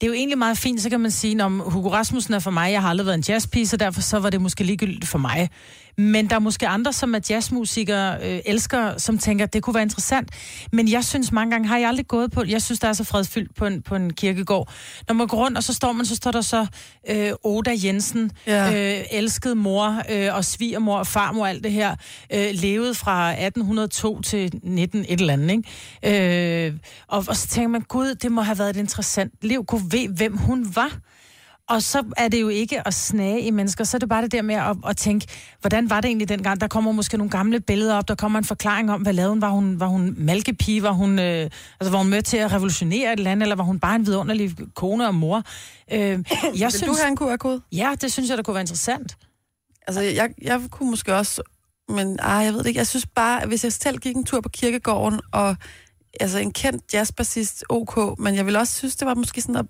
Det 0.00 0.06
er 0.06 0.08
jo 0.08 0.12
egentlig 0.14 0.38
meget 0.38 0.58
fint, 0.58 0.81
så 0.81 0.90
kan 0.90 1.00
man 1.00 1.11
sige, 1.11 1.44
om 1.44 1.61
Hugo 1.61 1.93
Rasmussen 1.93 2.34
er 2.34 2.38
for 2.38 2.50
mig, 2.50 2.72
jeg 2.72 2.82
har 2.82 2.88
aldrig 2.88 3.06
været 3.06 3.16
en 3.19 3.25
jazzpige, 3.28 3.66
så 3.66 3.76
derfor 3.76 4.00
så 4.00 4.19
var 4.19 4.31
det 4.31 4.40
måske 4.40 4.64
ligegyldigt 4.64 5.08
for 5.08 5.19
mig. 5.19 5.50
Men 5.99 6.31
der 6.31 6.35
er 6.35 6.41
måske 6.41 6.69
andre, 6.69 6.93
som 6.93 7.15
er 7.15 7.19
jazzmusikere, 7.31 8.17
øh, 8.23 8.41
elsker, 8.47 8.99
som 8.99 9.19
tænker, 9.19 9.47
det 9.47 9.62
kunne 9.62 9.75
være 9.75 9.83
interessant. 9.83 10.31
Men 10.73 10.89
jeg 10.91 11.05
synes 11.05 11.33
mange 11.33 11.50
gange, 11.50 11.69
har 11.69 11.79
jeg 11.79 11.89
aldrig 11.89 12.06
gået 12.09 12.31
på, 12.33 12.43
jeg 12.49 12.62
synes, 12.62 12.81
der 12.81 12.89
er 12.89 12.93
så 12.93 13.05
fredfyldt 13.05 13.55
på 13.55 13.67
en, 13.67 13.83
på 13.83 13.95
en 13.95 14.12
kirkegård. 14.12 14.73
Når 15.09 15.15
man 15.15 15.27
går 15.27 15.37
rundt, 15.45 15.56
og 15.56 15.65
så 15.65 15.75
står 15.75 15.93
man, 15.93 16.06
så 16.06 16.17
står 16.17 16.31
der 16.31 16.41
så 16.41 16.67
øh, 17.11 17.33
Oda 17.45 17.71
Jensen, 17.85 18.31
Ja. 18.47 18.99
øh, 18.99 19.05
elskede 19.12 19.55
mor 19.55 20.03
øh, 20.11 20.35
og 20.35 20.45
svigermor 20.45 20.99
og 20.99 21.06
farmor, 21.06 21.47
alt 21.47 21.65
det 21.65 21.73
her, 21.73 21.97
øh, 22.33 22.47
levede 22.53 22.95
fra 22.95 23.31
1802 23.31 24.21
til 24.23 24.61
19 24.62 25.05
et 25.09 25.21
eller 25.21 25.33
andet, 25.33 25.50
ikke? 26.05 26.67
Øh, 26.67 26.73
og, 27.09 27.25
og 27.29 27.37
så 27.37 27.49
tænker 27.49 27.69
man, 27.69 27.81
gud, 27.81 28.15
det 28.15 28.33
må 28.33 28.41
have 28.41 28.59
været 28.59 28.71
et 28.71 28.77
interessant 28.77 29.33
liv, 29.43 29.65
kunne 29.65 29.93
ved, 29.93 30.09
hvem 30.09 30.37
hun 30.37 30.67
var. 30.75 30.99
Og 31.69 31.82
så 31.82 32.05
er 32.17 32.29
det 32.29 32.41
jo 32.41 32.49
ikke 32.49 32.87
at 32.87 32.94
snage 32.94 33.41
i 33.41 33.50
mennesker, 33.50 33.85
så 33.85 33.97
er 33.97 33.99
det 33.99 34.09
bare 34.09 34.23
det 34.23 34.32
der 34.32 34.43
med 34.43 34.55
at, 34.55 34.76
at 34.88 34.97
tænke, 34.97 35.26
hvordan 35.61 35.91
var 35.91 36.00
det 36.00 36.09
egentlig 36.09 36.29
dengang? 36.29 36.61
Der 36.61 36.69
kommer 36.69 36.93
måske 36.93 37.17
nogle 37.17 37.31
gamle 37.31 37.61
billeder 37.61 37.94
op, 37.94 38.09
der 38.09 38.15
kommer 38.15 38.38
en 38.38 38.44
forklaring 38.44 38.93
om, 38.93 39.00
hvad 39.00 39.12
lavede 39.12 39.31
hun? 39.31 39.41
Var 39.41 39.50
hun, 39.50 39.81
var 39.81 39.87
hun 39.87 40.15
malkepige? 40.19 40.82
Var 40.82 40.93
hun, 40.93 41.19
øh, 41.19 41.50
altså, 41.81 41.91
var 41.91 41.99
hun 41.99 42.09
med 42.11 42.23
til 42.23 42.37
at 42.37 42.53
revolutionere 42.53 43.12
et 43.12 43.20
land, 43.20 43.43
eller 43.43 43.56
var 43.56 43.65
hun 43.65 43.81
bare 43.81 43.97
en 43.97 44.06
vidunderlig 44.06 44.56
kone 44.75 45.06
og 45.06 45.15
mor? 45.15 45.43
Øh, 45.93 45.99
jeg 45.99 46.19
Vil 46.43 46.70
synes, 46.70 46.81
du 46.81 46.97
have 47.00 47.09
en 47.09 47.17
QR-kode? 47.17 47.61
Ja, 47.73 47.94
det 48.00 48.12
synes 48.12 48.31
jeg, 48.31 48.37
der 48.37 48.43
kunne 48.43 48.55
være 48.55 48.62
interessant. 48.62 49.17
Altså, 49.87 50.03
jeg, 50.03 50.31
jeg 50.43 50.61
kunne 50.71 50.91
måske 50.91 51.14
også, 51.14 51.43
men 51.88 52.19
ej, 52.19 52.32
jeg 52.32 52.53
ved 52.53 52.59
det 52.59 52.67
ikke. 52.67 52.79
Jeg 52.79 52.87
synes 52.87 53.06
bare, 53.06 53.47
hvis 53.47 53.64
jeg 53.64 53.73
selv 53.73 53.99
gik 53.99 54.17
en 54.17 54.25
tur 54.25 54.41
på 54.41 54.49
kirkegården, 54.49 55.21
og 55.32 55.56
altså 56.21 56.38
en 56.38 56.53
kendt 56.53 56.94
jazzbassist, 56.94 57.64
ok, 57.69 58.19
men 58.19 58.35
jeg 58.35 58.47
ville 58.47 58.59
også 58.59 58.75
synes, 58.75 58.97
det 58.97 59.06
var 59.06 59.14
måske 59.14 59.43
sådan 59.43 59.56
at, 59.56 59.67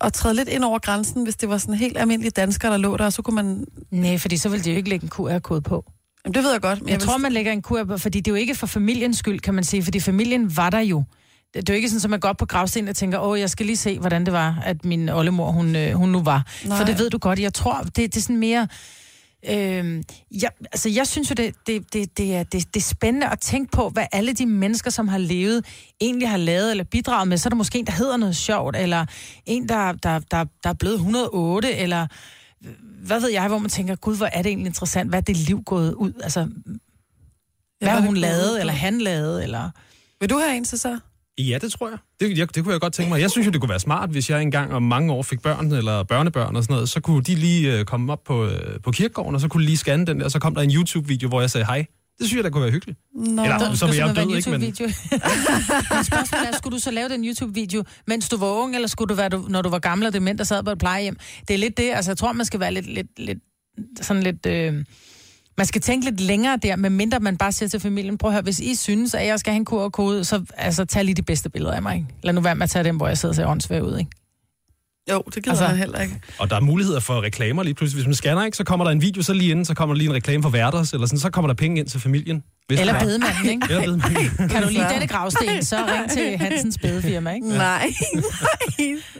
at 0.00 0.12
træde 0.12 0.34
lidt 0.34 0.48
ind 0.48 0.64
over 0.64 0.78
grænsen, 0.78 1.22
hvis 1.24 1.36
det 1.36 1.48
var 1.48 1.58
sådan 1.58 1.74
helt 1.74 1.98
almindelige 1.98 2.30
danskere, 2.30 2.70
der 2.72 2.78
lå 2.78 2.96
der, 2.96 3.04
og 3.04 3.12
så 3.12 3.22
kunne 3.22 3.34
man... 3.36 3.64
Nej, 3.90 4.18
fordi 4.18 4.36
så 4.36 4.48
ville 4.48 4.64
de 4.64 4.70
jo 4.70 4.76
ikke 4.76 4.88
lægge 4.88 5.04
en 5.04 5.10
QR-kode 5.10 5.62
på. 5.62 5.84
Jamen, 6.24 6.34
det 6.34 6.42
ved 6.42 6.52
jeg 6.52 6.60
godt, 6.60 6.78
men 6.80 6.88
Jeg, 6.88 6.92
jeg 6.92 7.00
vil- 7.00 7.08
tror, 7.08 7.18
man 7.18 7.32
lægger 7.32 7.52
en 7.52 7.62
QR 7.62 7.84
på, 7.84 7.98
fordi 7.98 8.20
det 8.20 8.30
er 8.30 8.32
jo 8.32 8.40
ikke 8.40 8.54
for 8.54 8.66
familiens 8.66 9.18
skyld, 9.18 9.40
kan 9.40 9.54
man 9.54 9.64
sige, 9.64 9.82
fordi 9.82 10.00
familien 10.00 10.56
var 10.56 10.70
der 10.70 10.80
jo. 10.80 11.04
Det 11.54 11.68
er 11.68 11.72
jo 11.72 11.76
ikke 11.76 11.88
sådan, 11.90 12.04
at 12.06 12.10
man 12.10 12.20
går 12.20 12.28
op 12.28 12.36
på 12.36 12.46
gravstenen 12.46 12.88
og 12.88 12.96
tænker, 12.96 13.18
åh, 13.18 13.40
jeg 13.40 13.50
skal 13.50 13.66
lige 13.66 13.76
se, 13.76 13.98
hvordan 13.98 14.24
det 14.24 14.32
var, 14.32 14.58
at 14.64 14.84
min 14.84 15.08
oldemor, 15.08 15.50
hun, 15.52 15.76
øh, 15.76 15.92
hun 15.92 16.08
nu 16.08 16.22
var. 16.22 16.46
Nej. 16.64 16.76
For 16.78 16.84
det 16.84 16.98
ved 16.98 17.10
du 17.10 17.18
godt. 17.18 17.38
Jeg 17.40 17.54
tror, 17.54 17.80
det, 17.82 17.96
det 17.96 18.16
er 18.16 18.20
sådan 18.20 18.36
mere... 18.36 18.68
Øh, 19.48 20.02
jeg, 20.42 20.50
altså, 20.72 20.88
jeg 20.88 21.06
synes 21.06 21.30
jo, 21.30 21.34
det, 21.34 21.54
det, 21.66 21.92
det, 21.92 22.18
det, 22.18 22.34
er, 22.34 22.42
det, 22.42 22.74
det 22.74 22.80
er 22.80 22.84
spændende 22.84 23.28
at 23.28 23.40
tænke 23.40 23.70
på, 23.72 23.88
hvad 23.88 24.06
alle 24.12 24.32
de 24.32 24.46
mennesker, 24.46 24.90
som 24.90 25.08
har 25.08 25.18
levet, 25.18 25.64
egentlig 26.00 26.28
har 26.28 26.36
lavet 26.36 26.70
eller 26.70 26.84
bidraget 26.84 27.28
med. 27.28 27.38
Så 27.38 27.48
er 27.48 27.50
der 27.50 27.56
måske 27.56 27.78
en, 27.78 27.86
der 27.86 27.92
hedder 27.92 28.16
noget 28.16 28.36
sjovt, 28.36 28.76
eller 28.76 29.06
en, 29.46 29.68
der, 29.68 29.92
der, 29.92 30.18
der, 30.18 30.44
der 30.64 30.70
er 30.70 30.74
blevet 30.74 30.94
108, 30.94 31.74
eller 31.74 32.06
hvad 33.06 33.20
ved 33.20 33.30
jeg, 33.30 33.48
hvor 33.48 33.58
man 33.58 33.70
tænker, 33.70 33.94
gud, 33.94 34.16
hvor 34.16 34.26
er 34.26 34.42
det 34.42 34.50
egentlig 34.50 34.66
interessant, 34.66 35.10
hvad 35.10 35.18
er 35.18 35.22
det 35.22 35.36
liv 35.36 35.62
gået 35.62 35.94
ud? 35.94 36.12
Altså, 36.22 36.48
hvad 37.78 37.88
er 37.88 38.00
hun 38.00 38.14
på? 38.14 38.60
eller 38.60 38.72
han 38.72 39.00
lavet, 39.00 39.42
eller... 39.42 39.70
Vil 40.20 40.30
du 40.30 40.38
have 40.38 40.56
en 40.56 40.64
til 40.64 40.78
så? 40.78 40.98
Ja, 41.38 41.58
det 41.60 41.72
tror 41.72 41.88
jeg. 41.88 41.98
Det, 42.20 42.38
jeg. 42.38 42.54
det 42.54 42.62
kunne 42.64 42.72
jeg 42.72 42.80
godt 42.80 42.92
tænke 42.92 43.08
mig. 43.12 43.20
Jeg 43.20 43.30
synes 43.30 43.46
jo, 43.46 43.50
det 43.52 43.60
kunne 43.60 43.68
være 43.68 43.80
smart, 43.80 44.10
hvis 44.10 44.30
jeg 44.30 44.42
engang 44.42 44.72
om 44.72 44.82
mange 44.82 45.12
år 45.12 45.22
fik 45.22 45.40
børn 45.42 45.72
eller 45.72 46.02
børnebørn 46.02 46.56
og 46.56 46.62
sådan 46.62 46.74
noget, 46.74 46.88
så 46.88 47.00
kunne 47.00 47.22
de 47.22 47.34
lige 47.34 47.78
øh, 47.78 47.84
komme 47.84 48.12
op 48.12 48.24
på, 48.24 48.46
øh, 48.46 48.80
på 48.84 48.90
kirkegården, 48.90 49.34
og 49.34 49.40
så 49.40 49.48
kunne 49.48 49.60
de 49.62 49.66
lige 49.66 49.76
scanne 49.76 50.06
den 50.06 50.18
der, 50.18 50.24
og 50.24 50.30
så 50.30 50.38
kom 50.38 50.54
der 50.54 50.62
en 50.62 50.70
YouTube-video, 50.70 51.28
hvor 51.28 51.40
jeg 51.40 51.50
sagde 51.50 51.66
hej. 51.66 51.86
Det 52.18 52.26
synes 52.26 52.36
jeg, 52.36 52.44
der 52.44 52.50
kunne 52.50 52.62
være 52.62 52.70
hyggeligt. 52.72 52.98
Nå. 53.14 53.42
Eller- 53.42 53.58
Der, 53.58 53.86
vil 53.86 53.96
jeg 53.96 54.42
simpelthen 54.42 54.72
død, 54.74 54.86
ikke. 54.88 54.94
Men 55.94 56.04
spørgsmålet 56.04 56.48
er, 56.52 56.56
skulle 56.56 56.76
du 56.76 56.82
så 56.82 56.90
lave 56.90 57.08
den 57.08 57.24
YouTube-video, 57.24 57.84
mens 58.06 58.28
du 58.28 58.36
var 58.36 58.46
ung, 58.46 58.74
eller 58.74 58.88
skulle 58.88 59.08
du 59.08 59.14
være, 59.14 59.28
du- 59.28 59.46
når 59.48 59.62
du 59.62 59.68
var 59.68 59.78
gammel 59.78 60.06
og 60.06 60.12
dement 60.12 60.40
og 60.40 60.46
sad 60.46 60.62
på 60.62 60.70
et 60.70 60.78
plejehjem? 60.78 61.16
Det 61.48 61.54
er 61.54 61.58
lidt 61.58 61.76
det, 61.76 61.90
altså 61.94 62.10
jeg 62.10 62.18
tror, 62.18 62.32
man 62.32 62.46
skal 62.46 62.60
være 62.60 62.72
lidt, 62.74 62.86
lidt, 62.86 63.06
lidt 63.18 63.38
sådan 64.00 64.22
lidt... 64.22 64.46
Øh, 64.46 64.84
man 65.58 65.66
skal 65.66 65.80
tænke 65.80 66.04
lidt 66.10 66.20
længere 66.20 66.56
der, 66.62 66.76
medmindre 66.76 67.20
man 67.20 67.36
bare 67.36 67.52
siger 67.52 67.68
til 67.68 67.80
familien, 67.80 68.18
prøv 68.18 68.28
at 68.30 68.34
høre, 68.34 68.42
hvis 68.42 68.58
I 68.60 68.74
synes, 68.74 69.14
at 69.14 69.26
jeg 69.26 69.40
skal 69.40 69.52
have 69.52 69.58
en 69.60 69.66
QR-kode, 69.66 70.24
så 70.24 70.42
altså, 70.56 70.84
tag 70.84 71.04
lige 71.04 71.14
de 71.14 71.22
bedste 71.22 71.48
billeder 71.50 71.72
af 71.74 71.82
mig. 71.82 71.94
Ikke? 71.96 72.06
Lad 72.22 72.32
nu 72.34 72.40
være 72.40 72.54
med 72.54 72.62
at 72.64 72.70
tage 72.70 72.84
dem, 72.84 72.96
hvor 72.96 73.08
jeg 73.08 73.18
sidder 73.18 73.30
og 73.32 73.36
ser 73.36 73.46
åndssvær 73.46 73.80
ud. 73.80 73.98
Ikke? 73.98 74.10
Jo, 75.10 75.22
det 75.26 75.34
gider 75.34 75.50
Altså- 75.50 75.64
jeg 75.66 75.76
heller 75.76 76.00
ikke. 76.00 76.20
Og 76.38 76.50
der 76.50 76.56
er 76.56 76.60
muligheder 76.60 77.00
for 77.00 77.22
reklamer 77.22 77.62
lige 77.62 77.74
pludselig. 77.74 77.98
Hvis 78.02 78.06
man 78.06 78.14
scanner, 78.14 78.44
ikke, 78.44 78.56
så 78.56 78.64
kommer 78.64 78.84
der 78.84 78.92
en 78.92 79.00
video, 79.02 79.22
så 79.22 79.32
lige 79.32 79.50
inden, 79.50 79.64
så 79.64 79.74
kommer 79.74 79.94
der 79.94 79.98
lige 79.98 80.08
en 80.08 80.14
reklame 80.14 80.42
for 80.42 80.50
værters, 80.50 80.92
eller 80.92 81.06
sådan, 81.06 81.18
så 81.18 81.30
kommer 81.30 81.46
der 81.46 81.54
penge 81.54 81.80
ind 81.80 81.88
til 81.88 82.00
familien. 82.00 82.42
Hvis 82.68 82.80
Eller 82.80 82.94
er. 82.94 83.00
bedemanden, 83.04 83.48
ikke? 83.48 83.66
Eller 83.70 83.82
bedemanden. 83.84 84.48
Kan 84.48 84.62
du 84.62 84.68
lide 84.68 84.82
Så- 84.82 84.88
denne 84.92 85.06
gravsten, 85.06 85.64
så 85.64 85.76
ring 85.76 86.10
til 86.10 86.38
Hansens 86.38 86.78
bedefirma, 86.78 87.30
ikke? 87.34 87.48
Nej, 87.48 87.56
nej. 87.58 87.86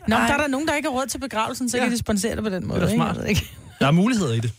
Nå, 0.09 0.17
men 0.19 0.29
der 0.29 0.33
er 0.35 0.37
der 0.37 0.47
nogen, 0.49 0.69
der 0.69 0.75
ikke 0.75 0.89
har 0.89 0.95
råd 0.97 1.07
til 1.07 1.19
begravelsen, 1.19 1.69
så 1.71 1.77
Ja. 1.77 1.83
kan 1.83 1.93
de 1.93 1.99
sponsere 1.99 2.37
det 2.37 2.45
på 2.45 2.51
den 2.51 2.67
måde. 2.67 2.81
Det 2.81 2.91
er 2.91 2.95
smart. 2.95 3.17
Ikke. 3.29 3.51
Der 3.81 3.87
er 3.87 3.91
muligheder 3.91 4.35
i 4.35 4.41
det. 4.41 4.53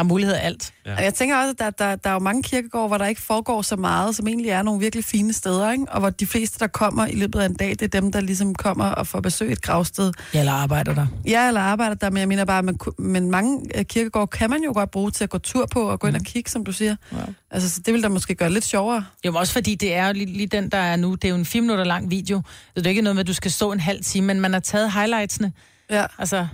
Der 0.00 0.04
er 0.04 0.08
mulighed 0.08 0.34
af 0.34 0.46
alt. 0.46 0.72
Ja. 0.86 0.94
Jeg 0.94 1.14
tænker 1.14 1.36
også, 1.36 1.50
at 1.50 1.58
der, 1.58 1.70
der, 1.70 1.96
der 1.96 2.10
er 2.10 2.14
jo 2.14 2.18
mange 2.18 2.42
kirkegårde, 2.42 2.88
hvor 2.88 2.98
der 2.98 3.06
ikke 3.06 3.20
foregår 3.20 3.62
så 3.62 3.76
meget, 3.76 4.16
som 4.16 4.28
egentlig 4.28 4.50
er 4.50 4.62
nogle 4.62 4.80
virkelig 4.80 5.04
fine 5.04 5.32
steder, 5.32 5.72
ikke? 5.72 5.84
og 5.88 6.00
hvor 6.00 6.10
de 6.10 6.26
fleste, 6.26 6.58
der 6.58 6.66
kommer 6.66 7.06
i 7.06 7.14
løbet 7.14 7.40
af 7.40 7.46
en 7.46 7.54
dag, 7.54 7.70
det 7.70 7.82
er 7.82 8.00
dem, 8.00 8.12
der 8.12 8.20
ligesom 8.20 8.54
kommer 8.54 8.84
og 8.84 9.06
får 9.06 9.20
besøg 9.20 9.52
et 9.52 9.62
gravsted. 9.62 10.12
Ja, 10.34 10.38
eller 10.38 10.52
arbejder 10.52 10.94
der. 10.94 11.06
Ja, 11.26 11.48
eller 11.48 11.60
arbejder 11.60 11.94
der, 11.94 12.10
men 12.10 12.18
jeg 12.18 12.28
mener 12.28 12.44
bare, 12.44 12.62
man, 12.62 12.78
men 12.98 13.30
mange 13.30 13.60
øh, 13.74 13.84
kirkegårde 13.84 14.26
kan 14.26 14.50
man 14.50 14.62
jo 14.62 14.72
godt 14.72 14.90
bruge 14.90 15.10
til 15.10 15.24
at 15.24 15.30
gå 15.30 15.38
tur 15.38 15.66
på 15.66 15.82
og 15.90 16.00
gå 16.00 16.06
ind 16.06 16.16
og 16.16 16.22
kigge, 16.22 16.50
som 16.50 16.64
du 16.64 16.72
siger. 16.72 16.96
Ja. 17.12 17.18
Altså, 17.50 17.70
så 17.70 17.80
det 17.86 17.94
vil 17.94 18.02
da 18.02 18.08
måske 18.08 18.34
gøre 18.34 18.50
lidt 18.50 18.64
sjovere. 18.64 19.04
Jo, 19.26 19.30
men 19.30 19.38
også 19.38 19.52
fordi 19.52 19.74
det 19.74 19.94
er 19.94 20.06
jo 20.06 20.12
lige, 20.12 20.26
lige 20.26 20.46
den, 20.46 20.68
der 20.68 20.78
er 20.78 20.96
nu. 20.96 21.14
Det 21.14 21.24
er 21.24 21.28
jo 21.28 21.36
en 21.36 21.44
fire 21.44 21.62
minutter 21.62 21.84
lang 21.84 22.10
video. 22.10 22.42
Det 22.76 22.86
er 22.86 22.90
ikke 22.90 23.02
noget 23.02 23.16
med, 23.16 23.20
at 23.20 23.26
du 23.26 23.34
skal 23.34 23.50
stå 23.50 23.72
en 23.72 23.80
halv 23.80 24.04
time, 24.04 24.26
men 24.26 24.40
man 24.40 24.52
har 24.52 24.60
taget 24.60 24.92
highlightsene. 24.92 25.52
Ja. 25.90 26.06
Altså, 26.18 26.46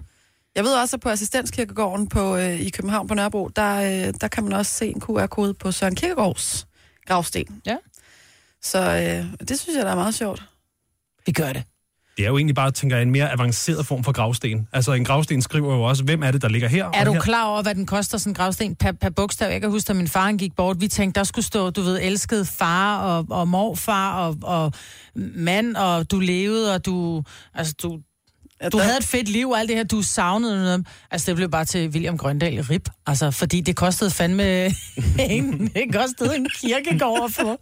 Jeg 0.56 0.64
ved 0.64 0.74
også, 0.74 0.96
at 0.96 1.00
på 1.00 1.08
Assistenskirkegården 1.08 2.08
på, 2.08 2.36
øh, 2.36 2.60
i 2.60 2.70
København 2.70 3.08
på 3.08 3.14
Nørrebro, 3.14 3.48
der, 3.56 3.76
øh, 3.76 4.14
der 4.20 4.28
kan 4.28 4.44
man 4.44 4.52
også 4.52 4.72
se 4.72 4.86
en 4.86 5.00
QR-kode 5.00 5.54
på 5.54 5.72
Søren 5.72 5.94
Kierkegaards 5.94 6.66
gravsten. 7.06 7.62
Ja. 7.66 7.76
Så 8.62 8.78
øh, 8.78 9.48
det 9.48 9.60
synes 9.60 9.76
jeg, 9.76 9.84
der 9.84 9.90
er 9.90 9.96
meget 9.96 10.14
sjovt. 10.14 10.42
vi 11.26 11.32
gør 11.32 11.52
det. 11.52 11.62
Det 12.16 12.24
er 12.24 12.28
jo 12.28 12.36
egentlig 12.36 12.54
bare, 12.54 12.70
tænker 12.70 12.96
jeg, 12.96 13.02
en 13.02 13.10
mere 13.10 13.32
avanceret 13.32 13.86
form 13.86 14.04
for 14.04 14.12
gravsten. 14.12 14.68
Altså 14.72 14.92
en 14.92 15.04
gravsten 15.04 15.42
skriver 15.42 15.74
jo 15.74 15.82
også, 15.82 16.04
hvem 16.04 16.22
er 16.22 16.30
det, 16.30 16.42
der 16.42 16.48
ligger 16.48 16.68
her? 16.68 16.90
Er 16.94 17.04
du 17.04 17.12
her. 17.12 17.20
klar 17.20 17.44
over, 17.44 17.62
hvad 17.62 17.74
den 17.74 17.86
koster, 17.86 18.18
sådan 18.18 18.30
en 18.30 18.34
gravsten 18.34 18.76
per, 18.76 18.92
per 18.92 19.10
bogstav? 19.10 19.50
Jeg 19.50 19.60
kan 19.60 19.70
huske, 19.70 19.90
at 19.90 19.96
min 19.96 20.08
far 20.08 20.32
gik 20.32 20.56
bort. 20.56 20.80
Vi 20.80 20.88
tænkte, 20.88 21.18
der 21.18 21.24
skulle 21.24 21.44
stå, 21.44 21.70
du 21.70 21.82
ved, 21.82 22.00
elskede 22.02 22.44
far 22.44 23.02
og, 23.02 23.26
og 23.30 23.48
morfar 23.48 24.26
og, 24.26 24.36
og 24.42 24.72
mand, 25.14 25.76
og 25.76 26.10
du 26.10 26.20
levede, 26.20 26.74
og 26.74 26.86
du... 26.86 27.22
Altså, 27.54 27.74
du, 27.82 28.00
du 28.72 28.78
der- 28.78 28.84
havde 28.84 28.98
et 28.98 29.04
fedt 29.04 29.28
liv, 29.28 29.50
og 29.50 29.58
alt 29.60 29.68
det 29.68 29.76
her, 29.76 29.84
du 29.84 30.02
savnede 30.02 30.58
noget. 30.64 30.86
Altså, 31.10 31.26
det 31.26 31.36
blev 31.36 31.50
bare 31.50 31.64
til 31.64 31.88
William 31.88 32.18
Grøndal 32.18 32.60
rip. 32.62 32.88
Altså, 33.06 33.30
fordi 33.30 33.60
det 33.60 33.76
kostede 33.76 34.10
fandme... 34.10 34.64
en, 35.30 35.66
det 35.66 35.92
kostede 35.94 36.36
en 36.36 36.48
kirkegård 36.60 37.24
at 37.24 37.32
få. 37.32 37.58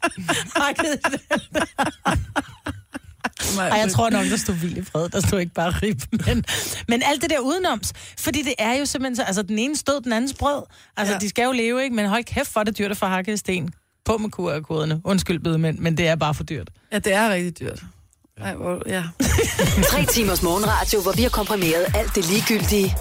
Ej, 3.59 3.79
jeg 3.79 3.91
tror 3.91 4.11
nok, 4.11 4.25
der 4.27 4.37
stod 4.37 4.55
vild 4.55 4.77
i 4.77 4.83
fred. 4.85 5.09
Der 5.09 5.21
stod 5.21 5.41
ikke 5.41 5.55
bare 5.55 5.71
rib. 5.71 6.01
Men, 6.27 6.45
men 6.89 7.03
alt 7.05 7.23
det 7.23 7.31
der 7.31 7.39
udenoms, 7.39 7.93
fordi 8.19 8.43
det 8.43 8.55
er 8.59 8.73
jo 8.73 8.85
simpelthen 8.87 9.17
så... 9.17 9.23
Altså, 9.23 9.43
den 9.43 9.59
ene 9.59 9.77
stod, 9.77 10.01
den 10.01 10.13
andens 10.13 10.35
brød. 10.35 10.63
Altså, 10.97 11.15
ja. 11.15 11.19
De 11.19 11.29
skal 11.29 11.45
jo 11.45 11.53
leve, 11.53 11.83
ikke? 11.85 11.97
Men 11.97 12.07
hold 12.07 12.25
kæft, 12.25 12.49
for 12.49 12.63
det 12.63 12.79
dyrt 12.79 12.91
at 12.91 12.97
få 12.97 13.07
hakket 13.07 13.39
sten. 13.39 13.71
På 14.05 14.19
med 14.19 14.31
QR-koderne. 14.31 15.01
Undskyld, 15.05 15.39
bedemænd, 15.39 15.79
men 15.79 15.97
det 15.97 16.09
er 16.09 16.17
bare 16.17 16.35
for 16.35 16.45
dyrt. 16.45 16.71
Ja, 16.93 16.99
det 16.99 17.13
er 17.13 17.31
rigtig 17.31 17.61
dyrt. 17.61 17.83
Ej, 18.41 18.55
hvor, 18.55 18.83
ja. 18.87 19.05
Tre 19.91 20.07
timers 20.07 20.43
morgenradio, 20.43 21.03
hvor 21.03 21.13
vi 21.13 21.23
har 21.23 21.29
komprimeret 21.29 21.87
alt 21.95 22.15
det 22.15 22.25
ligegyldige 22.31 22.97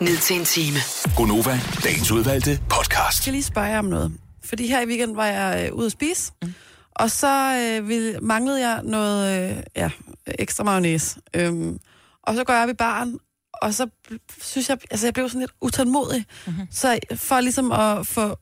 ned 0.00 0.16
til 0.16 0.36
en 0.36 0.44
time. 0.44 0.76
Gonova, 1.16 1.60
dagens 1.84 2.10
udvalgte 2.10 2.60
podcast. 2.70 3.18
Jeg 3.18 3.22
skal 3.22 3.32
lige 3.32 3.42
spørge 3.42 3.66
jer 3.66 3.78
om 3.78 3.84
noget. 3.84 4.12
Fordi 4.44 4.66
her 4.66 4.80
i 4.80 4.86
weekenden 4.86 5.16
var 5.16 5.26
jeg 5.26 5.66
øh, 5.66 5.74
ude 5.74 5.86
at 5.86 5.92
spise, 5.92 6.32
mm. 6.42 6.54
og 6.92 7.10
så 7.10 7.56
øh, 7.56 7.88
ville, 7.88 8.18
manglede 8.22 8.68
jeg 8.68 8.80
noget 8.82 9.50
øh, 9.50 9.62
ja, 9.76 9.90
ekstra 10.26 10.64
mayonnaise. 10.64 11.20
Øhm, 11.34 11.78
og 12.22 12.34
så 12.34 12.44
går 12.44 12.52
jeg 12.52 12.62
op 12.62 12.68
i 12.68 12.74
baren, 12.74 13.18
og 13.62 13.74
så 13.74 13.88
synes 14.42 14.68
jeg, 14.68 14.78
altså 14.90 15.06
jeg 15.06 15.14
blev 15.14 15.28
sådan 15.28 15.40
lidt 15.40 15.52
utålmodig. 15.60 16.24
Mm-hmm. 16.46 16.66
Så 16.70 16.98
for 17.14 17.40
ligesom 17.40 17.72
at 17.72 18.06
få, 18.06 18.36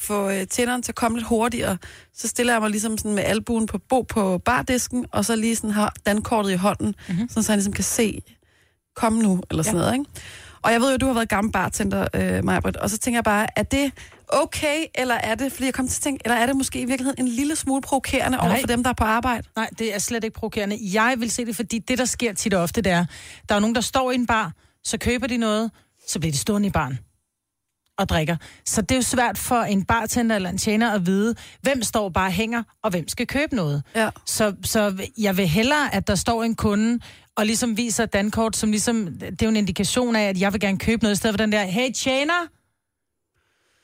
få 0.00 0.30
øh, 0.30 0.46
tænderen 0.46 0.82
til 0.82 0.92
at 0.92 0.96
komme 0.96 1.18
lidt 1.18 1.28
hurtigere, 1.28 1.78
så 2.14 2.28
stiller 2.28 2.52
jeg 2.52 2.60
mig 2.60 2.70
ligesom 2.70 2.98
sådan 2.98 3.14
med 3.14 3.22
albuen 3.22 3.66
på, 3.66 3.78
bo 3.78 4.02
på 4.02 4.38
bardisken, 4.38 5.06
og 5.12 5.24
så 5.24 5.36
lige 5.36 5.56
sådan 5.56 5.70
har 5.70 5.94
dankortet 6.06 6.50
i 6.50 6.54
hånden, 6.54 6.94
mm-hmm. 7.08 7.28
sådan 7.28 7.42
så 7.42 7.52
jeg 7.52 7.56
ligesom 7.56 7.72
kan 7.72 7.84
se, 7.84 8.22
kom 8.96 9.12
nu, 9.12 9.42
eller 9.50 9.62
sådan 9.62 9.78
ja. 9.78 9.82
noget, 9.84 9.98
ikke? 9.98 10.10
Og 10.62 10.72
jeg 10.72 10.80
ved 10.80 10.90
jo, 10.90 10.96
du 10.96 11.06
har 11.06 11.14
været 11.14 11.28
gammel 11.28 11.52
bartender, 11.52 12.08
øh, 12.14 12.44
Majbrit, 12.44 12.76
og 12.76 12.90
så 12.90 12.98
tænker 12.98 13.16
jeg 13.16 13.24
bare, 13.24 13.46
er 13.56 13.62
det 13.62 13.92
okay, 14.28 14.84
eller 14.94 15.14
er 15.14 15.34
det, 15.34 15.52
fordi 15.52 15.64
jeg 15.64 15.74
kom 15.74 15.88
til 15.88 15.98
at 15.98 16.02
tænke, 16.02 16.22
eller 16.24 16.36
er 16.36 16.46
det 16.46 16.56
måske 16.56 16.80
i 16.80 16.84
virkeligheden 16.84 17.26
en 17.26 17.32
lille 17.32 17.56
smule 17.56 17.82
provokerende 17.82 18.40
over 18.40 18.56
for 18.60 18.66
dem, 18.66 18.82
der 18.82 18.90
er 18.90 18.94
på 18.94 19.04
arbejde? 19.04 19.48
Nej, 19.56 19.70
det 19.78 19.94
er 19.94 19.98
slet 19.98 20.24
ikke 20.24 20.34
provokerende. 20.34 20.78
Jeg 20.92 21.14
vil 21.18 21.30
se 21.30 21.44
det, 21.44 21.56
fordi 21.56 21.78
det, 21.78 21.98
der 21.98 22.04
sker 22.04 22.32
tit 22.32 22.54
og 22.54 22.62
ofte, 22.62 22.80
det 22.80 22.92
er, 22.92 23.06
der 23.48 23.54
er 23.54 23.60
nogen, 23.60 23.74
der 23.74 23.80
står 23.80 24.10
i 24.10 24.14
en 24.14 24.26
bar, 24.26 24.52
så 24.84 24.98
køber 24.98 25.26
de 25.26 25.36
noget, 25.36 25.70
så 26.08 26.18
bliver 26.18 26.32
de 26.32 26.38
stående 26.38 26.68
i 26.68 26.70
baren 26.70 26.98
og 27.98 28.08
drikker. 28.08 28.36
Så 28.64 28.82
det 28.82 28.90
er 28.90 28.96
jo 28.96 29.02
svært 29.02 29.38
for 29.38 29.62
en 29.62 29.84
bartender 29.84 30.36
eller 30.36 30.50
en 30.50 30.58
tjener 30.58 30.92
at 30.92 31.06
vide, 31.06 31.34
hvem 31.60 31.82
står 31.82 32.08
bare 32.08 32.30
hænger, 32.30 32.62
og 32.82 32.90
hvem 32.90 33.08
skal 33.08 33.26
købe 33.26 33.56
noget. 33.56 33.82
Ja. 33.94 34.10
Så, 34.26 34.54
så 34.64 35.06
jeg 35.18 35.36
vil 35.36 35.48
hellere, 35.48 35.94
at 35.94 36.06
der 36.06 36.14
står 36.14 36.44
en 36.44 36.54
kunde, 36.54 37.00
og 37.36 37.46
ligesom 37.46 37.76
viser 37.76 38.04
et 38.04 38.12
dankort, 38.12 38.56
som 38.56 38.70
ligesom, 38.70 39.06
det 39.06 39.42
er 39.42 39.46
jo 39.46 39.48
en 39.48 39.56
indikation 39.56 40.16
af, 40.16 40.28
at 40.28 40.40
jeg 40.40 40.52
vil 40.52 40.60
gerne 40.60 40.78
købe 40.78 41.02
noget, 41.02 41.14
i 41.14 41.16
stedet 41.16 41.34
for 41.34 41.38
den 41.38 41.52
der, 41.52 41.64
hey 41.64 41.92
tjener! 41.92 42.46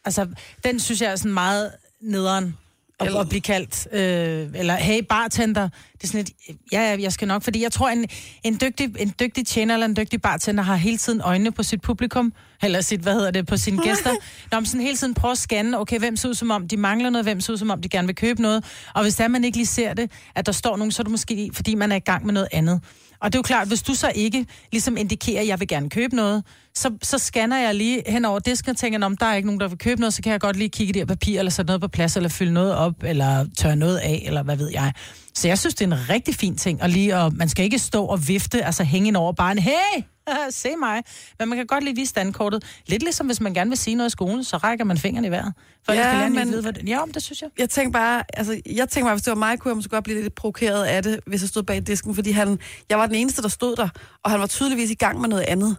Altså, 0.05 0.27
den 0.65 0.81
synes 0.81 1.03
jeg 1.03 1.13
er 1.13 1.17
sådan 1.17 1.33
meget 1.33 1.73
nederen 2.01 2.57
Eller- 3.01 3.21
at 3.21 3.29
blive 3.29 3.41
kaldt. 3.41 3.89
Øh, 3.93 4.49
eller, 4.61 4.75
hey 4.77 5.03
bartender. 5.09 5.69
Det 5.93 6.03
er 6.03 6.07
sådan 6.07 6.27
ja, 6.73 6.91
ja, 6.91 7.03
jeg 7.03 7.13
skal 7.13 7.29
nok, 7.29 7.43
fordi 7.43 7.63
jeg 7.63 7.73
tror, 7.73 7.89
en, 7.89 8.07
en, 8.45 8.59
dygtig, 8.61 8.91
en 8.99 9.15
dygtig 9.21 9.47
tjener 9.47 9.75
eller 9.75 9.87
en 9.87 9.97
dygtig 9.97 10.23
bartender 10.23 10.65
har 10.65 10.77
hele 10.77 10.99
tiden 10.99 11.21
øjnene 11.21 11.53
på 11.53 11.63
sit 11.63 11.81
publikum, 11.83 12.33
eller 12.63 12.81
sit, 12.81 13.01
hvad 13.01 13.15
hedder 13.15 13.31
det, 13.31 13.47
på 13.47 13.57
sine 13.57 13.83
gæster. 13.87 14.11
Når 14.51 14.61
man 14.61 14.67
sådan 14.67 14.81
hele 14.81 14.97
tiden 14.97 15.15
prøver 15.15 15.33
at 15.33 15.39
scanne, 15.39 15.79
okay, 15.81 15.99
hvem 15.99 16.17
ser 16.17 16.29
ud 16.29 16.35
som 16.35 16.51
om, 16.51 16.69
de 16.69 16.77
mangler 16.77 17.11
noget, 17.11 17.25
hvem 17.25 17.41
ser 17.41 17.53
ud 17.53 17.59
som 17.59 17.71
om, 17.71 17.83
de 17.83 17.89
gerne 17.89 18.09
vil 18.09 18.17
købe 18.17 18.43
noget. 18.43 18.65
Og 18.95 19.03
hvis 19.03 19.15
der 19.17 19.29
man 19.29 19.45
ikke 19.45 19.57
lige 19.57 19.67
ser 19.67 19.95
det, 19.95 20.11
at 20.35 20.47
der 20.47 20.53
står 20.53 20.77
nogen, 20.77 20.93
så 20.93 21.03
er 21.03 21.05
det 21.05 21.11
måske, 21.11 21.51
fordi 21.53 21.75
man 21.75 21.93
er 21.93 21.97
i 21.97 21.99
gang 21.99 22.27
med 22.27 22.33
noget 22.35 22.49
andet. 22.53 22.81
Og 23.23 23.33
det 23.33 23.35
er 23.35 23.39
jo 23.39 23.43
klart, 23.43 23.69
hvis 23.69 23.83
du 23.83 23.95
så 23.95 24.13
ikke 24.15 24.47
ligesom 24.73 24.97
indikerer, 24.97 25.41
at 25.41 25.47
jeg 25.47 25.61
vil 25.61 25.69
gerne 25.69 25.91
købe 25.91 26.17
noget, 26.17 26.45
så, 26.75 26.91
så 27.03 27.19
scanner 27.19 27.59
jeg 27.59 27.75
lige 27.75 28.03
hen 28.07 28.25
over 28.25 28.39
disken 28.39 28.71
og 28.71 28.77
tænker, 28.77 29.07
om 29.07 29.17
der 29.17 29.27
er 29.27 29.35
ikke 29.35 29.47
nogen, 29.47 29.61
der 29.61 29.69
vil 29.69 29.79
købe 29.79 30.01
noget, 30.01 30.15
så 30.15 30.23
kan 30.23 30.33
jeg 30.33 30.41
godt 30.41 30.57
lige 30.57 30.69
kigge 30.69 30.91
i 30.91 30.93
det 30.93 31.01
her 31.01 31.07
papir, 31.07 31.39
eller 31.39 31.51
sætte 31.51 31.67
noget 31.67 31.81
på 31.81 31.89
plads, 31.89 32.17
eller 32.17 32.29
fylde 32.29 32.53
noget 32.53 32.75
op, 32.75 32.95
eller 33.05 33.47
tørre 33.59 33.77
noget 33.77 33.97
af, 33.99 34.23
eller 34.27 34.43
hvad 34.43 34.57
ved 34.57 34.71
jeg. 34.73 34.93
Så 35.35 35.49
jeg 35.49 35.59
synes, 35.59 35.75
det 35.75 35.93
er 35.93 35.97
en 35.97 36.09
rigtig 36.09 36.35
fin 36.35 36.57
ting, 36.57 36.83
og 36.83 36.89
lige 36.89 37.15
at 37.17 37.33
man 37.33 37.49
skal 37.49 37.65
ikke 37.65 37.79
stå 37.79 38.05
og 38.05 38.29
vifte, 38.29 38.65
altså 38.65 38.85
hænge 38.85 39.09
ind 39.09 39.17
over 39.17 39.33
bare 39.33 39.53
en, 39.53 39.59
hey, 39.59 40.03
se 40.51 40.69
mig. 40.81 41.03
Men 41.39 41.49
man 41.49 41.59
kan 41.59 41.67
godt 41.67 41.85
lige 41.85 41.97
vise 41.97 42.11
standkortet. 42.11 42.65
Lidt 42.87 43.03
ligesom 43.03 43.27
hvis 43.27 43.41
man 43.41 43.55
gerne 43.55 43.71
vil 43.71 43.79
sige 43.79 43.95
noget 43.97 44.11
i 44.11 44.13
skolen, 44.13 44.45
så 44.45 44.57
rækker 44.57 44.85
man 44.85 44.99
fingrene 44.99 45.27
i 45.27 45.31
vejret. 45.31 45.55
For 45.87 45.93
Ja, 45.93 46.03
skal 46.19 46.33
men- 46.33 46.49
vide, 46.49 46.63
hvad 46.63 46.73
det... 46.73 46.89
Ja, 46.89 47.05
men 47.05 47.15
det 47.15 47.23
synes 47.23 47.43
jeg. 47.43 47.51
Jeg 47.59 47.71
tænker 47.71 47.93
bare, 47.93 48.23
altså, 48.35 48.61
jeg 48.67 48.89
tænker 48.89 49.07
bare, 49.07 49.15
hvis 49.15 49.23
det 49.23 49.31
var 49.31 49.37
mig, 49.39 49.59
kunne 49.59 49.69
jeg 49.69 49.77
måske 49.77 49.91
godt 49.91 50.05
blive 50.05 50.23
lidt 50.23 50.35
provokeret 50.35 50.85
af 50.85 51.03
det, 51.03 51.21
hvis 51.27 51.41
jeg 51.43 51.49
stod 51.49 51.63
bag 51.63 51.87
disken, 51.87 52.15
fordi 52.15 52.31
han, 52.31 52.59
jeg 52.91 52.99
var 52.99 53.07
den 53.07 53.15
eneste, 53.15 53.43
der 53.43 53.49
stod 53.49 53.77
der, 53.77 53.89
og 54.25 54.31
han 54.31 54.41
var 54.41 54.47
tydeligvis 54.47 54.91
i 54.91 54.95
gang 54.95 55.21
med 55.21 55.29
noget 55.29 55.43
andet. 55.45 55.77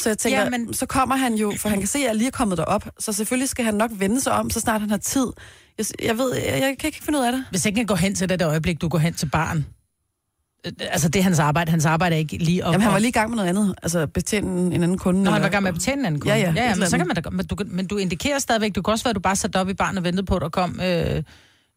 Så 0.00 0.08
jeg 0.10 0.18
tænker, 0.18 0.42
Ja, 0.42 0.50
men- 0.50 0.74
så 0.74 0.86
kommer 0.86 1.16
han 1.16 1.34
jo, 1.34 1.52
for 1.58 1.68
han 1.68 1.78
kan 1.78 1.88
se, 1.88 1.98
at 1.98 2.04
jeg 2.04 2.14
lige 2.14 2.26
er 2.26 2.30
kommet 2.30 2.58
derop, 2.58 2.88
så 2.98 3.12
selvfølgelig 3.12 3.48
skal 3.48 3.64
han 3.64 3.74
nok 3.74 3.90
vende 3.94 4.20
sig 4.20 4.32
om, 4.32 4.50
så 4.50 4.60
snart 4.60 4.80
han 4.80 4.90
har 4.90 4.96
tid. 4.96 5.26
Jeg, 5.78 5.86
jeg 6.02 6.18
ved, 6.18 6.34
jeg, 6.34 6.44
jeg 6.60 6.76
kan 6.78 6.88
ikke 6.88 7.02
finde 7.04 7.18
ud 7.18 7.24
af 7.24 7.32
det. 7.32 7.44
Hvis 7.50 7.66
ikke 7.66 7.78
han 7.78 7.86
går 7.86 7.94
hen 7.94 8.14
til 8.14 8.28
det, 8.28 8.38
det 8.38 8.46
øjeblik, 8.46 8.80
du 8.80 8.88
går 8.88 8.98
hen 8.98 9.14
til 9.14 9.26
baren. 9.26 9.66
Øh, 10.66 10.72
Altså, 10.80 11.08
det 11.08 11.18
er 11.18 11.22
hans 11.22 11.38
arbejde. 11.38 11.70
Hans 11.70 11.86
arbejde 11.86 12.14
er 12.14 12.18
ikke 12.18 12.36
lige 12.36 12.64
op. 12.64 12.72
Jamen, 12.72 12.82
han 12.82 12.92
var 12.92 12.98
lige 12.98 13.08
i 13.08 13.12
gang 13.12 13.30
med 13.30 13.36
noget 13.36 13.48
andet, 13.48 13.74
altså 13.82 14.06
betjene 14.06 14.74
en 14.74 14.82
anden 14.82 14.98
kunde. 14.98 15.22
Når 15.22 15.30
han 15.30 15.42
var 15.42 15.48
i 15.48 15.50
gang 15.50 15.62
med 15.62 15.68
at 15.68 15.74
betjene 15.74 16.00
en 16.00 16.06
anden 16.06 16.20
kunde. 16.20 16.34
Ja, 16.34 16.40
ja, 16.40 16.52
ja, 16.56 16.68
ja 16.68 16.74
men, 16.74 16.86
så 16.86 16.98
kan 16.98 17.06
man 17.06 17.16
da, 17.16 17.30
men, 17.30 17.46
du, 17.46 17.56
men 17.66 17.86
du 17.86 17.96
indikerer 17.96 18.38
stadigvæk, 18.38 18.74
du 18.74 18.82
kan 18.82 18.92
også 18.92 19.04
være, 19.04 19.10
at 19.10 19.14
du 19.16 19.20
bare 19.20 19.36
satte 19.36 19.56
op 19.56 19.68
i 19.68 19.74
baren 19.74 19.98
og 19.98 20.04
ventede 20.04 20.26
på, 20.26 20.36
at 20.36 20.42
der 20.42 20.48
kom 20.48 20.80
øh, 20.80 21.22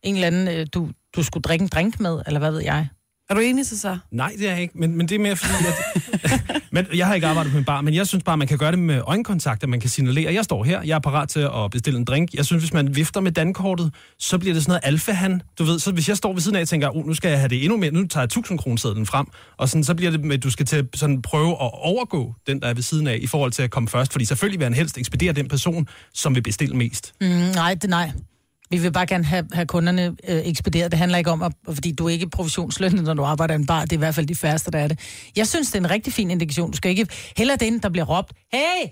en 0.04 0.16
eller 0.16 0.28
anden, 0.28 0.48
øh, 0.48 0.68
du, 0.74 0.90
du 1.16 1.24
skulle 1.24 1.42
drikke 1.42 1.64
en 1.64 1.70
drink 1.70 2.00
med, 2.00 2.22
eller 2.28 2.40
hvad 2.40 2.52
ved 2.52 2.62
jeg. 2.62 2.88
Er 3.30 3.34
du 3.34 3.40
enig, 3.40 3.66
så 3.66 3.80
så? 3.80 3.98
Nej, 4.12 4.34
det 4.38 4.48
er 4.48 4.52
jeg 4.52 4.62
ikke, 4.62 4.78
men, 4.78 4.98
men 4.98 5.08
det 5.08 5.16
er 5.16 5.20
mere 5.20 5.36
fordi, 5.36 5.54
at... 5.68 6.42
men 6.72 6.86
jeg 6.96 7.08
har 7.08 7.14
ikke 7.16 7.28
arbejdet 7.28 7.52
på 7.52 7.58
en 7.58 7.66
bar, 7.66 7.82
men 7.82 7.94
jeg 7.94 8.08
synes 8.08 8.24
bare, 8.24 8.38
man 8.38 8.48
kan 8.48 8.58
gøre 8.58 8.72
det 8.72 8.80
med 8.80 9.02
øjenkontakt, 9.06 9.64
at 9.64 9.70
man 9.70 9.80
kan 9.80 9.90
signalere, 9.90 10.34
jeg 10.34 10.44
står 10.44 10.64
her, 10.64 10.82
jeg 10.82 10.96
er 10.96 11.00
parat 11.00 11.30
til 11.30 11.40
at 11.40 11.72
bestille 11.72 12.00
en 12.00 12.06
drink. 12.06 12.34
Jeg 12.34 12.46
synes, 12.46 12.64
hvis 12.64 12.74
man 12.74 12.96
vifter 12.96 13.22
med 13.22 13.32
dankortet, 13.32 13.94
så 14.20 14.38
bliver 14.38 14.54
det 14.54 14.64
sådan 14.64 14.72
noget 14.72 14.82
alfahan. 14.84 15.42
Du 15.60 15.64
ved, 15.64 15.80
så 15.80 15.92
hvis 15.92 16.10
jeg 16.10 16.18
står 16.18 16.34
ved 16.34 16.42
siden 16.42 16.58
af 16.58 16.62
og 16.62 16.68
tænker, 16.68 16.96
oh, 16.96 17.08
nu 17.08 17.14
skal 17.14 17.30
jeg 17.30 17.40
have 17.40 17.50
det 17.50 17.64
endnu 17.64 17.78
mere, 17.78 17.92
nu 17.92 18.08
tager 18.08 18.22
jeg 18.22 18.26
1000 18.26 18.60
kroner 18.60 19.06
frem, 19.06 19.28
og 19.58 19.70
sådan, 19.70 19.84
så 19.84 19.96
bliver 19.96 20.12
det 20.12 20.26
med, 20.26 20.38
at 20.38 20.44
du 20.44 20.50
skal 20.50 20.66
til 20.66 20.88
sådan 20.96 21.22
prøve 21.22 21.52
at 21.52 21.72
overgå 21.74 22.36
den, 22.48 22.62
der 22.62 22.68
er 22.68 22.74
ved 22.74 22.84
siden 22.84 23.08
af, 23.08 23.18
i 23.22 23.28
forhold 23.28 23.52
til 23.52 23.64
at 23.64 23.72
komme 23.72 23.90
først. 23.90 24.12
Fordi 24.12 24.26
selvfølgelig 24.26 24.60
vil 24.60 24.66
han 24.66 24.74
helst 24.74 24.98
ekspedere 24.98 25.34
den 25.34 25.48
person, 25.48 25.88
som 26.14 26.36
vil 26.36 26.42
bestille 26.42 26.76
mest. 26.76 27.14
Mm, 27.22 27.28
nej, 27.28 27.74
det 27.74 27.90
nej. 27.90 28.12
Vi 28.74 28.78
vil 28.78 28.92
bare 28.92 29.06
gerne 29.06 29.24
have, 29.24 29.48
have 29.54 29.66
kunderne 29.66 30.16
øh, 30.28 30.42
ekspederet. 30.46 30.92
Det 30.92 31.00
handler 31.00 31.18
ikke 31.18 31.32
om, 31.32 31.42
at, 31.42 31.52
fordi 31.74 31.92
du 31.92 32.06
er 32.06 32.10
ikke 32.10 32.30
provisionslønnet, 32.30 33.04
når 33.04 33.14
du 33.14 33.24
arbejder 33.24 33.54
i 33.54 33.56
en 33.56 33.66
bar. 33.66 33.82
Det 33.82 33.92
er 33.92 33.98
i 33.98 33.98
hvert 33.98 34.16
fald 34.16 34.26
de 34.26 34.36
færreste, 34.36 34.72
der 34.72 34.80
er 34.80 34.88
det. 34.88 35.00
Jeg 35.36 35.48
synes, 35.48 35.68
det 35.68 35.76
er 35.76 35.80
en 35.80 35.90
rigtig 35.90 36.14
fin 36.14 36.32
indikation. 36.32 36.72
Du 36.72 36.78
skal 36.78 36.92
ikke 36.92 37.08
heller 37.38 37.56
den, 37.56 37.80
der 37.80 37.90
bliver 37.90 38.06
råbt, 38.06 38.34
hey, 38.54 38.90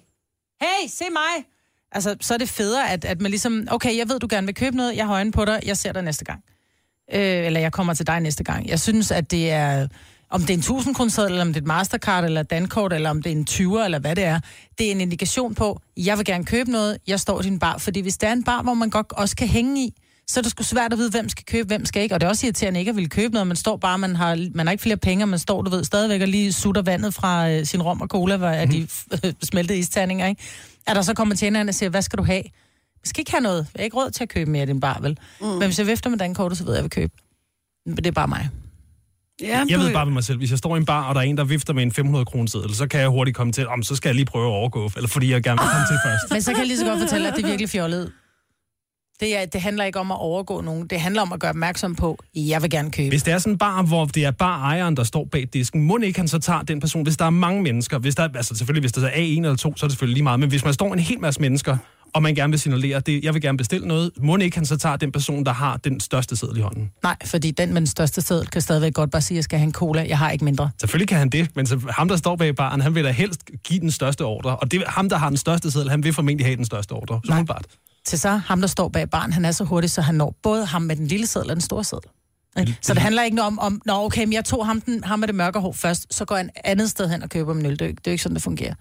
hey, 0.61 0.87
se 0.87 1.03
mig. 1.11 1.45
Altså, 1.91 2.15
så 2.21 2.33
er 2.33 2.37
det 2.37 2.49
federe, 2.49 2.91
at, 2.91 3.05
at 3.05 3.21
man 3.21 3.31
ligesom, 3.31 3.67
okay, 3.71 3.97
jeg 3.97 4.09
ved, 4.09 4.19
du 4.19 4.27
gerne 4.29 4.47
vil 4.47 4.55
købe 4.55 4.77
noget, 4.77 4.95
jeg 4.95 5.05
har 5.05 5.13
øjne 5.13 5.31
på 5.31 5.45
dig, 5.45 5.59
jeg 5.65 5.77
ser 5.77 5.91
dig 5.91 6.03
næste 6.03 6.25
gang. 6.25 6.43
Øh, 7.13 7.45
eller 7.45 7.59
jeg 7.59 7.71
kommer 7.71 7.93
til 7.93 8.07
dig 8.07 8.19
næste 8.19 8.43
gang. 8.43 8.69
Jeg 8.69 8.79
synes, 8.79 9.11
at 9.11 9.31
det 9.31 9.51
er, 9.51 9.87
om 10.31 10.41
det 10.41 10.49
er 10.49 10.53
en 10.53 10.59
1000 10.59 10.95
kroner 10.95 11.25
eller 11.25 11.41
om 11.41 11.47
det 11.47 11.55
er 11.55 11.61
et 11.61 11.67
Mastercard, 11.67 12.23
eller 12.23 12.41
et 12.41 12.49
Dankort, 12.49 12.93
eller 12.93 13.09
om 13.09 13.21
det 13.21 13.31
er 13.31 13.35
en 13.35 13.47
20'er, 13.49 13.85
eller 13.85 13.99
hvad 13.99 14.15
det 14.15 14.23
er. 14.23 14.39
Det 14.77 14.87
er 14.87 14.91
en 14.91 15.01
indikation 15.01 15.55
på, 15.55 15.81
jeg 15.97 16.17
vil 16.17 16.25
gerne 16.25 16.45
købe 16.45 16.71
noget, 16.71 16.97
jeg 17.07 17.19
står 17.19 17.39
i 17.39 17.43
din 17.43 17.59
bar. 17.59 17.77
Fordi 17.77 17.99
hvis 17.99 18.17
det 18.17 18.29
er 18.29 18.33
en 18.33 18.43
bar, 18.43 18.61
hvor 18.61 18.73
man 18.73 18.89
godt 18.89 19.11
også 19.11 19.35
kan 19.35 19.47
hænge 19.47 19.83
i, 19.83 19.93
så 20.27 20.39
er 20.39 20.41
det 20.41 20.51
sgu 20.51 20.63
svært 20.63 20.93
at 20.93 20.99
vide, 20.99 21.09
hvem 21.09 21.29
skal 21.29 21.45
købe, 21.45 21.67
hvem 21.67 21.85
skal 21.85 22.03
ikke. 22.03 22.15
Og 22.15 22.21
det 22.21 22.25
er 22.25 22.29
også 22.29 22.45
irriterende 22.45 22.79
ikke 22.79 22.89
at 22.89 22.95
ville 22.95 23.09
købe 23.09 23.33
noget. 23.33 23.47
Man 23.47 23.57
står 23.57 23.77
bare, 23.77 23.97
man 23.97 24.15
har, 24.15 24.47
man 24.55 24.67
har 24.67 24.71
ikke 24.71 24.81
flere 24.81 24.97
penge, 24.97 25.23
og 25.23 25.29
man 25.29 25.39
står, 25.39 25.61
du 25.61 25.71
ved, 25.71 25.83
stadigvæk 25.83 26.21
og 26.21 26.27
lige 26.27 26.53
sutter 26.53 26.81
vandet 26.81 27.13
fra 27.13 27.49
øh, 27.49 27.65
sin 27.65 27.81
rom 27.81 28.01
og 28.01 28.07
cola, 28.07 28.37
hvor 28.37 28.47
er 28.47 28.65
de 28.65 28.87
øh, 29.25 29.33
smeltede 29.49 29.79
isterninger, 29.79 30.27
ikke? 30.27 30.41
At 30.87 30.95
der 30.95 31.01
så 31.01 31.13
kommer 31.13 31.35
tjeneren 31.35 31.69
og 31.69 31.75
siger, 31.75 31.89
hvad 31.89 32.01
skal 32.01 32.17
du 32.17 32.23
have? 32.23 32.43
Jeg 33.03 33.09
skal 33.09 33.21
ikke 33.21 33.31
have 33.31 33.41
noget. 33.41 33.67
Jeg 33.73 33.79
har 33.79 33.83
ikke 33.83 33.97
råd 33.97 34.11
til 34.11 34.23
at 34.23 34.29
købe 34.29 34.51
mere 34.51 34.63
i 34.63 34.65
din 34.65 34.79
bar, 34.79 34.99
vel? 35.01 35.19
Mm. 35.41 35.47
Men 35.47 35.63
hvis 35.63 35.79
jeg 35.79 35.87
vifter 35.87 36.09
med 36.09 36.17
dankortet, 36.17 36.57
så 36.57 36.63
ved 36.63 36.73
jeg, 36.73 36.81
hvad 36.81 36.89
jeg 36.97 37.01
vil 37.03 37.09
købe. 37.09 37.13
Men 37.85 37.95
det 37.97 38.07
er 38.07 38.11
bare 38.11 38.27
mig. 38.27 38.49
Ja, 39.41 39.63
Jeg 39.69 39.79
ved 39.79 39.93
bare 39.93 40.05
med 40.05 40.13
mig 40.13 40.23
selv, 40.23 40.37
hvis 40.37 40.49
jeg 40.49 40.57
står 40.57 40.75
i 40.75 40.77
en 40.79 40.85
bar, 40.85 41.03
og 41.09 41.15
der 41.15 41.21
er 41.21 41.25
en, 41.25 41.37
der 41.37 41.43
vifter 41.43 41.73
med 41.73 41.83
en 41.83 41.91
500 41.91 42.25
kroner 42.25 42.47
så 42.73 42.87
kan 42.87 42.99
jeg 42.99 43.09
hurtigt 43.09 43.37
komme 43.37 43.53
til, 43.53 43.67
om 43.67 43.83
så 43.83 43.95
skal 43.95 44.09
jeg 44.09 44.15
lige 44.15 44.25
prøve 44.25 44.45
at 44.45 44.51
overgå, 44.51 44.91
eller 44.95 45.07
fordi 45.07 45.31
jeg 45.31 45.43
gerne 45.43 45.61
vil 45.61 45.69
komme 45.69 45.87
til 45.87 45.97
først. 46.05 46.31
Men 46.31 46.41
så 46.41 46.51
kan 46.51 46.59
jeg 46.59 46.67
lige 46.67 46.77
så 46.77 46.85
godt 46.85 46.99
fortælle, 46.99 47.27
at 47.27 47.33
det 47.35 47.43
er 47.43 47.47
virkelig 47.47 47.69
fjollet. 47.69 48.11
Det, 49.19 49.37
er, 49.37 49.45
det 49.45 49.61
handler 49.61 49.83
ikke 49.83 49.99
om 49.99 50.11
at 50.11 50.17
overgå 50.19 50.61
nogen. 50.61 50.87
Det 50.87 50.99
handler 50.99 51.21
om 51.21 51.33
at 51.33 51.39
gøre 51.39 51.49
opmærksom 51.49 51.95
på, 51.95 52.17
jeg 52.35 52.61
vil 52.61 52.69
gerne 52.69 52.91
købe. 52.91 53.09
Hvis 53.09 53.23
det 53.23 53.33
er 53.33 53.37
sådan 53.37 53.53
en 53.53 53.57
bar, 53.57 53.83
hvor 53.83 54.05
det 54.05 54.25
er 54.25 54.31
bare 54.31 54.61
ejeren, 54.61 54.97
der 54.97 55.03
står 55.03 55.27
bag 55.31 55.47
disken, 55.53 55.83
må 55.83 55.97
ikke 55.97 56.19
han 56.19 56.27
så 56.27 56.39
tager 56.39 56.61
den 56.61 56.79
person, 56.79 57.03
hvis 57.03 57.17
der 57.17 57.25
er 57.25 57.29
mange 57.29 57.63
mennesker, 57.63 57.97
hvis 57.97 58.15
der, 58.15 58.27
altså 58.35 58.55
selvfølgelig, 58.55 58.81
hvis 58.81 58.91
der 58.91 59.07
er 59.07 59.11
en 59.15 59.45
eller 59.45 59.57
to, 59.57 59.73
så 59.77 59.85
er 59.85 59.87
det 59.87 59.91
selvfølgelig 59.91 60.13
lige 60.13 60.23
meget, 60.23 60.39
men 60.39 60.49
hvis 60.49 60.63
man 60.63 60.73
står 60.73 60.93
en 60.93 60.99
hel 60.99 61.19
masse 61.19 61.41
mennesker, 61.41 61.77
og 62.13 62.23
man 62.23 62.35
gerne 62.35 62.51
vil 62.51 62.59
signalere, 62.59 62.99
det, 62.99 63.23
jeg 63.23 63.33
vil 63.33 63.41
gerne 63.41 63.57
bestille 63.57 63.87
noget, 63.87 64.11
må 64.17 64.37
ikke 64.37 64.57
han 64.57 64.65
så 64.65 64.77
tager 64.77 64.95
den 64.95 65.11
person, 65.11 65.45
der 65.45 65.51
har 65.53 65.77
den 65.77 65.99
største 65.99 66.35
seddel 66.35 66.57
i 66.57 66.61
hånden. 66.61 66.91
Nej, 67.03 67.15
fordi 67.25 67.51
den 67.51 67.69
med 67.73 67.81
den 67.81 67.87
største 67.87 68.21
seddel 68.21 68.47
kan 68.47 68.61
stadigvæk 68.61 68.93
godt 68.93 69.11
bare 69.11 69.21
sige, 69.21 69.35
at 69.35 69.37
jeg 69.37 69.43
skal 69.43 69.59
have 69.59 69.65
en 69.67 69.73
cola. 69.73 70.05
Jeg 70.07 70.17
har 70.17 70.31
ikke 70.31 70.45
mindre. 70.45 70.69
Selvfølgelig 70.79 71.07
kan 71.07 71.17
han 71.17 71.29
det, 71.29 71.55
men 71.55 71.65
så, 71.65 71.79
ham, 71.89 72.07
der 72.07 72.15
står 72.15 72.35
bag 72.35 72.55
baren, 72.55 72.81
han 72.81 72.95
vil 72.95 73.03
da 73.03 73.11
helst 73.11 73.41
give 73.63 73.79
den 73.79 73.91
største 73.91 74.25
ordre, 74.25 74.55
og 74.55 74.71
det, 74.71 74.83
ham, 74.87 75.09
der 75.09 75.17
har 75.17 75.29
den 75.29 75.37
største 75.37 75.71
seddel, 75.71 75.89
han 75.89 76.03
vil 76.03 76.13
formentlig 76.13 76.45
have 76.45 76.55
den 76.57 76.65
største 76.65 76.91
ordre. 76.91 77.19
Så 77.23 77.29
Nej. 77.29 77.37
umiddelbart. 77.37 77.65
Til 78.05 78.19
så 78.19 78.29
ham, 78.29 78.59
der 78.61 78.67
står 78.67 78.89
bag 78.89 79.09
barn, 79.09 79.33
han 79.33 79.45
er 79.45 79.51
så 79.51 79.63
hurtig, 79.63 79.89
så 79.91 80.01
han 80.01 80.15
når 80.15 80.35
både 80.43 80.65
ham 80.65 80.81
med 80.81 80.95
den 80.95 81.07
lille 81.07 81.27
seddel 81.27 81.49
og 81.49 81.55
den 81.55 81.61
store 81.61 81.83
seddel. 81.83 82.09
Ikke? 82.59 82.77
Så 82.81 82.93
det 82.93 83.01
handler 83.01 83.23
ikke 83.23 83.41
om, 83.41 83.59
om 83.59 83.81
Nå, 83.85 83.93
okay, 83.93 84.23
men 84.23 84.33
jeg 84.33 84.45
tog 84.45 84.65
ham, 84.65 84.81
den, 84.81 85.03
ham 85.03 85.19
med 85.19 85.27
det 85.27 85.35
mørke 85.35 85.59
hår 85.59 85.71
først, 85.71 86.13
så 86.13 86.25
går 86.25 86.35
jeg 86.35 86.45
et 86.45 86.51
andet 86.63 86.89
sted 86.89 87.09
hen 87.09 87.23
og 87.23 87.29
køber 87.29 87.53
en 87.55 87.65
øl. 87.65 87.71
Det 87.71 87.81
er, 87.81 87.85
jo 87.85 87.89
ikke- 87.89 87.99
det 87.99 88.07
er 88.07 88.11
jo 88.11 88.13
ikke 88.13 88.23
sådan, 88.23 88.35
det 88.35 88.43
fungerer. 88.43 88.73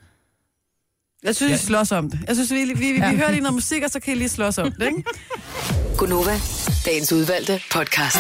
Jeg 1.23 1.37
synes, 1.37 1.53
vi 1.53 1.67
slås 1.67 1.93
om 1.93 2.11
det. 2.11 2.21
Jeg 2.29 2.37
synes, 2.37 2.53
vi, 2.53 2.65
vi, 2.65 2.73
vi, 2.73 2.93
vi 2.93 3.00
hører 3.17 3.31
lige 3.31 3.41
noget 3.41 3.55
musik, 3.55 3.83
og 3.83 3.91
så 3.91 4.00
kan 4.00 4.15
I 4.15 4.17
lige 4.17 4.29
slås 4.29 4.59
om 4.59 4.73
det, 4.73 4.87
ikke? 4.87 5.05
Gunova, 5.99 6.41
dagens 6.85 7.12
udvalgte 7.12 7.61
podcast. 7.73 8.19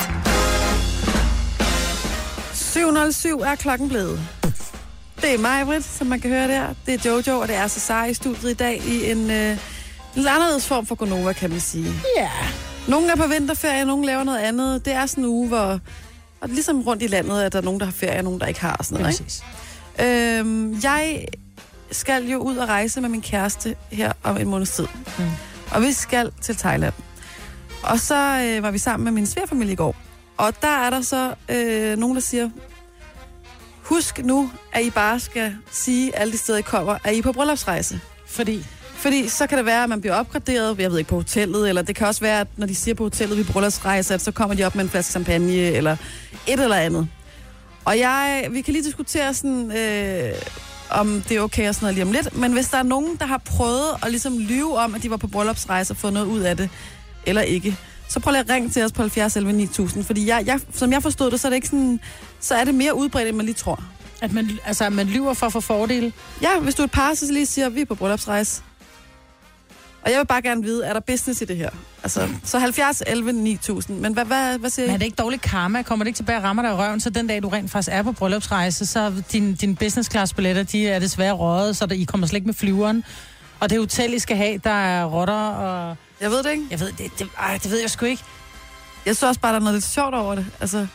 707 2.54 3.40
er 3.40 3.54
klokken 3.54 3.88
blevet. 3.88 4.20
Det 5.22 5.34
er 5.34 5.38
mig, 5.38 5.66
Britt, 5.66 5.84
som 5.84 6.06
man 6.06 6.20
kan 6.20 6.30
høre 6.30 6.48
der. 6.48 6.74
Det 6.86 6.94
er 6.94 7.10
Jojo, 7.10 7.40
og 7.40 7.48
det 7.48 7.56
er 7.56 7.68
Cesar 7.68 8.04
i 8.04 8.14
studiet 8.14 8.50
i 8.50 8.54
dag 8.54 8.82
i 8.86 9.10
en 9.10 9.30
øh, 9.30 9.56
lidt 10.14 10.28
anderledes 10.28 10.66
form 10.66 10.86
for 10.86 10.94
Gonova, 10.94 11.32
kan 11.32 11.50
man 11.50 11.60
sige. 11.60 11.92
Ja. 12.16 12.30
Nogle 12.88 13.10
er 13.12 13.16
på 13.16 13.26
vinterferie, 13.26 13.84
nogle 13.84 14.06
laver 14.06 14.24
noget 14.24 14.38
andet. 14.38 14.84
Det 14.84 14.92
er 14.92 15.06
sådan 15.06 15.24
en 15.24 15.30
uge, 15.30 15.48
hvor... 15.48 15.80
Og 16.40 16.48
ligesom 16.48 16.82
rundt 16.82 17.02
i 17.02 17.06
landet, 17.06 17.42
at 17.42 17.52
der 17.52 17.58
er 17.58 17.62
nogen, 17.62 17.80
der 17.80 17.86
har 17.86 17.92
ferie, 17.92 18.18
og 18.18 18.24
nogen, 18.24 18.40
der 18.40 18.46
ikke 18.46 18.60
har 18.60 18.76
og 18.76 18.84
sådan 18.84 19.02
noget. 19.02 19.20
Ikke? 19.20 20.38
Øhm, 20.38 20.80
jeg 20.82 21.24
skal 21.90 22.28
jo 22.28 22.38
ud 22.38 22.56
og 22.56 22.68
rejse 22.68 23.00
med 23.00 23.08
min 23.08 23.22
kæreste 23.22 23.76
her 23.90 24.12
om 24.22 24.36
en 24.36 24.48
måneds 24.48 24.70
tid. 24.70 24.86
Mm. 25.18 25.24
Og 25.70 25.82
vi 25.82 25.92
skal 25.92 26.30
til 26.42 26.56
Thailand. 26.56 26.94
Og 27.82 28.00
så 28.00 28.14
øh, 28.14 28.62
var 28.62 28.70
vi 28.70 28.78
sammen 28.78 29.04
med 29.04 29.12
min 29.12 29.26
svigerfamilie 29.26 29.72
i 29.72 29.76
går. 29.76 29.96
Og 30.36 30.62
der 30.62 30.68
er 30.68 30.90
der 30.90 31.00
så 31.00 31.34
øh, 31.48 31.98
nogen, 31.98 32.14
der 32.14 32.20
siger, 32.22 32.50
husk 33.82 34.18
nu, 34.24 34.50
at 34.72 34.82
I 34.82 34.90
bare 34.90 35.20
skal 35.20 35.56
sige 35.70 36.16
alle 36.16 36.32
de 36.32 36.38
steder, 36.38 36.58
I 36.58 36.62
kommer, 36.62 36.98
at 37.04 37.14
I 37.14 37.18
er 37.18 37.22
på 37.22 37.32
bryllupsrejse. 37.32 38.00
Fordi 38.26 38.66
Fordi 38.94 39.28
så 39.28 39.46
kan 39.46 39.58
det 39.58 39.66
være, 39.66 39.82
at 39.82 39.88
man 39.88 40.00
bliver 40.00 40.14
opgraderet, 40.14 40.78
jeg 40.78 40.90
ved 40.90 40.98
ikke, 40.98 41.08
på 41.08 41.16
hotellet, 41.16 41.68
eller 41.68 41.82
det 41.82 41.96
kan 41.96 42.06
også 42.06 42.20
være, 42.20 42.40
at 42.40 42.46
når 42.56 42.66
de 42.66 42.74
siger 42.74 42.94
på 42.94 43.02
hotellet, 43.02 43.38
vi 43.38 43.42
bryllupsrejse, 43.42 44.14
at 44.14 44.20
så 44.20 44.32
kommer 44.32 44.56
de 44.56 44.64
op 44.64 44.74
med 44.74 44.84
en 44.84 44.90
flaske 44.90 45.10
champagne, 45.10 45.52
eller 45.52 45.96
et 46.46 46.60
eller 46.60 46.76
andet. 46.76 47.08
Og 47.84 47.98
jeg, 47.98 48.46
vi 48.50 48.60
kan 48.60 48.72
lige 48.72 48.84
diskutere 48.84 49.34
sådan, 49.34 49.72
øh, 49.76 50.32
om 50.90 51.22
det 51.28 51.36
er 51.36 51.40
okay 51.40 51.68
og 51.68 51.74
sådan 51.74 51.84
noget 51.84 51.94
lige 51.94 52.04
om 52.04 52.12
lidt, 52.12 52.36
men 52.36 52.52
hvis 52.52 52.68
der 52.68 52.78
er 52.78 52.82
nogen, 52.82 53.16
der 53.16 53.26
har 53.26 53.38
prøvet 53.38 53.88
at 54.02 54.10
ligesom 54.10 54.38
lyve 54.38 54.78
om, 54.78 54.94
at 54.94 55.02
de 55.02 55.10
var 55.10 55.16
på 55.16 55.26
bryllupsrejse 55.26 55.92
og 55.92 55.96
fået 55.96 56.12
noget 56.12 56.26
ud 56.26 56.40
af 56.40 56.56
det, 56.56 56.70
eller 57.26 57.42
ikke, 57.42 57.76
så 58.08 58.20
prøv 58.20 58.30
lige 58.30 58.40
at 58.40 58.50
ringe 58.50 58.68
til 58.70 58.84
os 58.84 58.92
på 58.92 59.02
70 59.02 59.36
11 59.36 59.52
9000, 59.52 60.04
fordi 60.04 60.26
jeg, 60.26 60.42
jeg, 60.46 60.60
som 60.74 60.92
jeg 60.92 61.02
forstod 61.02 61.30
det, 61.30 61.40
så 61.40 61.48
er 61.48 61.50
det 61.50 61.56
ikke 61.56 61.68
sådan, 61.68 62.00
så 62.40 62.54
er 62.54 62.64
det 62.64 62.74
mere 62.74 62.94
udbredt, 62.94 63.28
end 63.28 63.36
man 63.36 63.46
lige 63.46 63.54
tror. 63.54 63.84
at 64.22 64.32
man, 64.32 64.50
altså, 64.64 64.84
at 64.84 64.92
man 64.92 65.06
lyver 65.06 65.34
for 65.34 65.46
at 65.46 65.52
få 65.52 65.60
fordele. 65.60 66.12
Ja, 66.42 66.58
hvis 66.60 66.74
du 66.74 66.82
er 66.82 66.84
et 66.84 66.90
par, 66.90 67.14
så 67.14 67.32
lige 67.32 67.46
siger, 67.46 67.66
at 67.66 67.74
vi 67.74 67.80
er 67.80 67.84
på 67.84 67.94
bryllupsrejse. 67.94 68.62
Og 70.02 70.10
jeg 70.10 70.18
vil 70.18 70.26
bare 70.26 70.42
gerne 70.42 70.62
vide, 70.62 70.84
er 70.86 70.92
der 70.92 71.00
business 71.00 71.40
i 71.42 71.44
det 71.44 71.56
her? 71.56 71.70
Altså, 72.02 72.28
så 72.44 72.58
70, 72.58 73.02
11, 73.06 73.32
9000. 73.32 73.98
Men 74.00 74.12
hvad, 74.12 74.24
hvad, 74.24 74.58
hvad 74.58 74.70
siger 74.70 74.86
Men 74.86 74.90
I? 74.90 74.94
er 74.94 74.98
det 74.98 75.04
ikke 75.04 75.14
dårlig 75.16 75.40
karma? 75.40 75.82
Kommer 75.82 76.04
det 76.04 76.08
ikke 76.08 76.16
tilbage 76.16 76.38
og 76.38 76.44
rammer 76.44 76.62
dig 76.62 76.70
i 76.70 76.74
røven, 76.74 77.00
så 77.00 77.10
den 77.10 77.26
dag, 77.26 77.42
du 77.42 77.48
rent 77.48 77.70
faktisk 77.70 77.94
er 77.96 78.02
på 78.02 78.12
bryllupsrejse, 78.12 78.86
så 78.86 79.22
din, 79.32 79.54
din 79.54 79.76
business 79.76 80.10
class 80.10 80.34
billetter, 80.34 80.62
de 80.62 80.88
er 80.88 80.98
desværre 80.98 81.32
røget, 81.32 81.76
så 81.76 81.86
der, 81.86 81.94
I 81.94 82.02
kommer 82.04 82.26
slet 82.26 82.36
ikke 82.36 82.46
med 82.46 82.54
flyveren. 82.54 83.04
Og 83.60 83.70
det 83.70 83.78
hotel, 83.78 84.14
I 84.14 84.18
skal 84.18 84.36
have, 84.36 84.60
der 84.64 84.70
er 84.70 85.04
rotter, 85.04 85.34
og 85.34 85.96
Jeg 86.20 86.30
ved 86.30 86.42
det 86.42 86.50
ikke. 86.50 86.64
jeg 86.70 86.80
ved, 86.80 86.92
det, 86.98 87.10
det, 87.18 87.28
ej, 87.38 87.58
det 87.62 87.70
ved 87.70 87.80
jeg 87.80 87.90
sgu 87.90 88.06
ikke. 88.06 88.22
Jeg 89.06 89.16
synes 89.16 89.28
også 89.28 89.40
bare, 89.40 89.52
der 89.52 89.58
er 89.58 89.62
noget 89.64 89.74
lidt 89.74 89.84
sjovt 89.84 90.14
over 90.14 90.34
det. 90.34 90.46
Altså, 90.60 90.86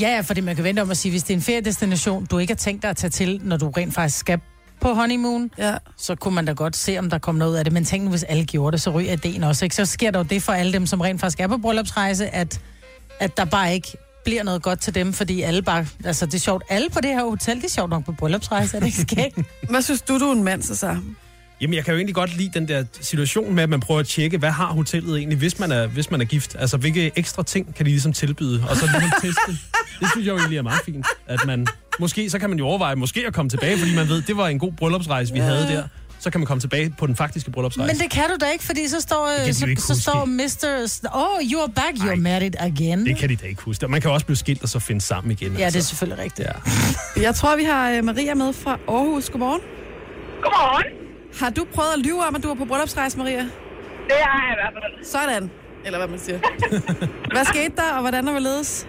Ja, 0.00 0.08
ja, 0.14 0.20
fordi 0.20 0.40
man 0.40 0.54
kan 0.56 0.64
vente 0.64 0.80
om 0.80 0.90
at 0.90 0.96
sige, 0.96 1.10
hvis 1.12 1.22
det 1.22 1.30
er 1.30 1.36
en 1.36 1.42
feriedestination, 1.42 2.24
du 2.24 2.38
ikke 2.38 2.50
har 2.52 2.56
tænkt 2.56 2.82
dig 2.82 2.90
at 2.90 2.96
tage 2.96 3.10
til, 3.10 3.40
når 3.44 3.56
du 3.56 3.70
rent 3.70 3.94
faktisk 3.94 4.18
skal 4.18 4.40
på 4.82 4.94
honeymoon, 4.94 5.50
ja. 5.58 5.74
så 5.96 6.14
kunne 6.14 6.34
man 6.34 6.44
da 6.44 6.52
godt 6.52 6.76
se, 6.76 6.98
om 6.98 7.10
der 7.10 7.18
kom 7.18 7.34
noget 7.34 7.52
ud 7.52 7.56
af 7.56 7.64
det. 7.64 7.72
Men 7.72 7.84
tænk 7.84 8.04
nu, 8.04 8.10
hvis 8.10 8.22
alle 8.22 8.44
gjorde 8.44 8.72
det, 8.72 8.80
så 8.80 8.90
ryger 8.90 9.12
ideen 9.12 9.44
også. 9.44 9.64
Ikke? 9.64 9.76
Så 9.76 9.86
sker 9.86 10.10
der 10.10 10.18
jo 10.18 10.24
det 10.24 10.42
for 10.42 10.52
alle 10.52 10.72
dem, 10.72 10.86
som 10.86 11.00
rent 11.00 11.20
faktisk 11.20 11.40
er 11.40 11.46
på 11.48 11.58
bryllupsrejse, 11.58 12.28
at, 12.28 12.60
at 13.20 13.36
der 13.36 13.44
bare 13.44 13.74
ikke 13.74 13.88
bliver 14.24 14.42
noget 14.42 14.62
godt 14.62 14.80
til 14.80 14.94
dem, 14.94 15.12
fordi 15.12 15.42
alle 15.42 15.62
bare... 15.62 15.86
Altså, 16.04 16.26
det 16.26 16.34
er 16.34 16.38
sjovt. 16.38 16.64
Alle 16.68 16.90
på 16.90 17.00
det 17.00 17.10
her 17.10 17.24
hotel, 17.24 17.56
det 17.56 17.64
er 17.64 17.68
sjovt 17.68 17.90
nok 17.90 18.04
på 18.04 18.12
bryllupsrejse, 18.12 18.76
er 18.76 18.80
det 18.80 18.86
ikke 18.86 19.12
skægt? 19.12 19.38
Hvad 19.70 19.82
synes 19.82 20.02
du, 20.02 20.18
du 20.18 20.24
er 20.24 20.32
en 20.32 20.44
mand, 20.44 20.62
så 20.62 20.76
så? 20.76 20.96
Jamen, 21.60 21.74
jeg 21.74 21.84
kan 21.84 21.92
jo 21.92 21.98
egentlig 21.98 22.14
godt 22.14 22.36
lide 22.36 22.50
den 22.54 22.68
der 22.68 22.84
situation 23.00 23.54
med, 23.54 23.62
at 23.62 23.68
man 23.68 23.80
prøver 23.80 24.00
at 24.00 24.06
tjekke, 24.06 24.38
hvad 24.38 24.50
har 24.50 24.66
hotellet 24.66 25.18
egentlig, 25.18 25.38
hvis 25.38 25.58
man 25.58 25.72
er, 25.72 25.86
hvis 25.86 26.10
man 26.10 26.20
er 26.20 26.24
gift? 26.24 26.56
Altså, 26.58 26.76
hvilke 26.76 27.12
ekstra 27.16 27.42
ting 27.42 27.74
kan 27.74 27.86
de 27.86 27.90
ligesom 27.90 28.12
tilbyde? 28.12 28.64
Og 28.70 28.76
så 28.76 28.86
ligesom 28.86 29.10
teste. 29.22 29.58
Det 30.00 30.08
synes 30.12 30.26
jeg 30.26 30.32
jo 30.32 30.36
egentlig 30.36 30.58
er 30.58 30.62
meget 30.62 30.80
fint, 30.84 31.06
at 31.26 31.40
man... 31.46 31.66
Måske, 32.00 32.30
så 32.30 32.38
kan 32.38 32.50
man 32.50 32.58
jo 32.58 32.66
overveje 32.66 32.96
måske 32.96 33.26
at 33.26 33.34
komme 33.34 33.48
tilbage, 33.48 33.78
fordi 33.78 33.94
man 33.94 34.08
ved, 34.08 34.22
det 34.22 34.36
var 34.36 34.48
en 34.48 34.58
god 34.58 34.72
bryllupsrejse, 34.72 35.32
vi 35.32 35.38
havde 35.38 35.66
der. 35.68 35.82
Så 36.18 36.30
kan 36.30 36.40
man 36.40 36.46
komme 36.46 36.60
tilbage 36.60 36.94
på 36.98 37.06
den 37.06 37.16
faktiske 37.16 37.50
bryllupsrejse. 37.50 37.92
Men 37.94 38.02
det 38.02 38.10
kan 38.10 38.24
du 38.30 38.36
da 38.40 38.50
ikke, 38.50 38.64
fordi 38.64 38.88
så 38.88 39.00
står, 39.00 39.52
så, 39.52 39.74
så 39.78 40.00
står 40.00 40.24
Mr. 40.24 41.08
Oh, 41.12 41.52
you 41.52 41.60
are 41.60 41.68
back, 41.68 41.94
you're 41.96 42.08
Ej. 42.08 42.14
married 42.16 42.54
again. 42.58 43.06
Det 43.06 43.16
kan 43.16 43.28
de 43.28 43.36
da 43.36 43.46
ikke 43.46 43.62
huske. 43.62 43.88
Man 43.88 44.00
kan 44.00 44.10
også 44.10 44.26
blive 44.26 44.36
skilt 44.36 44.62
og 44.62 44.68
så 44.68 44.78
finde 44.78 45.00
sammen 45.00 45.30
igen. 45.30 45.52
Ja, 45.58 45.66
det 45.66 45.76
er 45.76 45.80
selvfølgelig 45.80 46.24
rigtigt. 46.24 46.48
Ja. 46.48 47.22
Jeg 47.26 47.34
tror, 47.34 47.56
vi 47.56 47.64
har 47.64 47.90
øh, 47.90 48.04
Maria 48.04 48.34
med 48.34 48.52
fra 48.52 48.78
Aarhus. 48.88 49.30
Godmorgen. 49.30 49.60
Godmorgen. 50.42 50.86
Har 51.40 51.50
du 51.50 51.66
prøvet 51.74 51.92
at 51.92 51.98
lyve 51.98 52.24
om, 52.26 52.34
at 52.36 52.42
du 52.42 52.48
var 52.48 52.54
på 52.54 52.64
bryllupsrejse, 52.64 53.18
Maria? 53.18 53.38
Det 54.08 54.18
har 54.24 54.42
jeg 54.46 54.52
i 54.52 54.58
hvert 54.62 54.74
fald. 54.82 55.04
Sådan. 55.04 55.50
Eller 55.84 55.98
hvad 55.98 56.08
man 56.08 56.18
siger. 56.18 56.38
hvad 57.34 57.44
skete 57.44 57.76
der, 57.76 57.92
og 57.94 58.00
hvordan 58.00 58.28
er 58.28 58.38
ledes? 58.38 58.86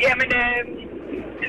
Jamen, 0.00 0.26
øh, 0.26 0.93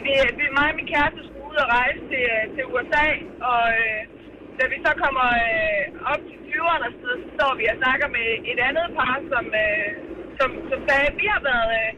vi, 0.06 0.14
vi, 0.40 0.46
mig 0.58 0.68
og 0.72 0.78
min 0.80 0.92
kæreste 0.94 1.20
skulle 1.28 1.48
ud 1.52 1.58
og 1.64 1.70
rejse 1.78 2.02
til, 2.12 2.24
øh, 2.36 2.44
til 2.56 2.64
USA, 2.74 3.08
og 3.52 3.64
øh, 3.82 4.02
da 4.60 4.64
vi 4.72 4.78
så 4.86 4.92
kommer 5.04 5.28
øh, 5.46 5.84
op 6.12 6.22
til 6.30 6.38
flyveren 6.46 6.84
og 6.88 6.92
så 7.02 7.12
står 7.36 7.52
vi 7.60 7.64
og 7.72 7.78
snakker 7.82 8.08
med 8.18 8.28
et 8.52 8.60
andet 8.70 8.88
par, 8.98 9.16
som, 9.32 9.46
øh, 9.66 9.90
som, 10.40 10.50
som 10.70 10.80
sagde, 10.88 11.06
at 11.12 11.18
vi 11.22 11.28
har 11.34 11.42
været... 11.52 11.72
Øh, 11.82 11.92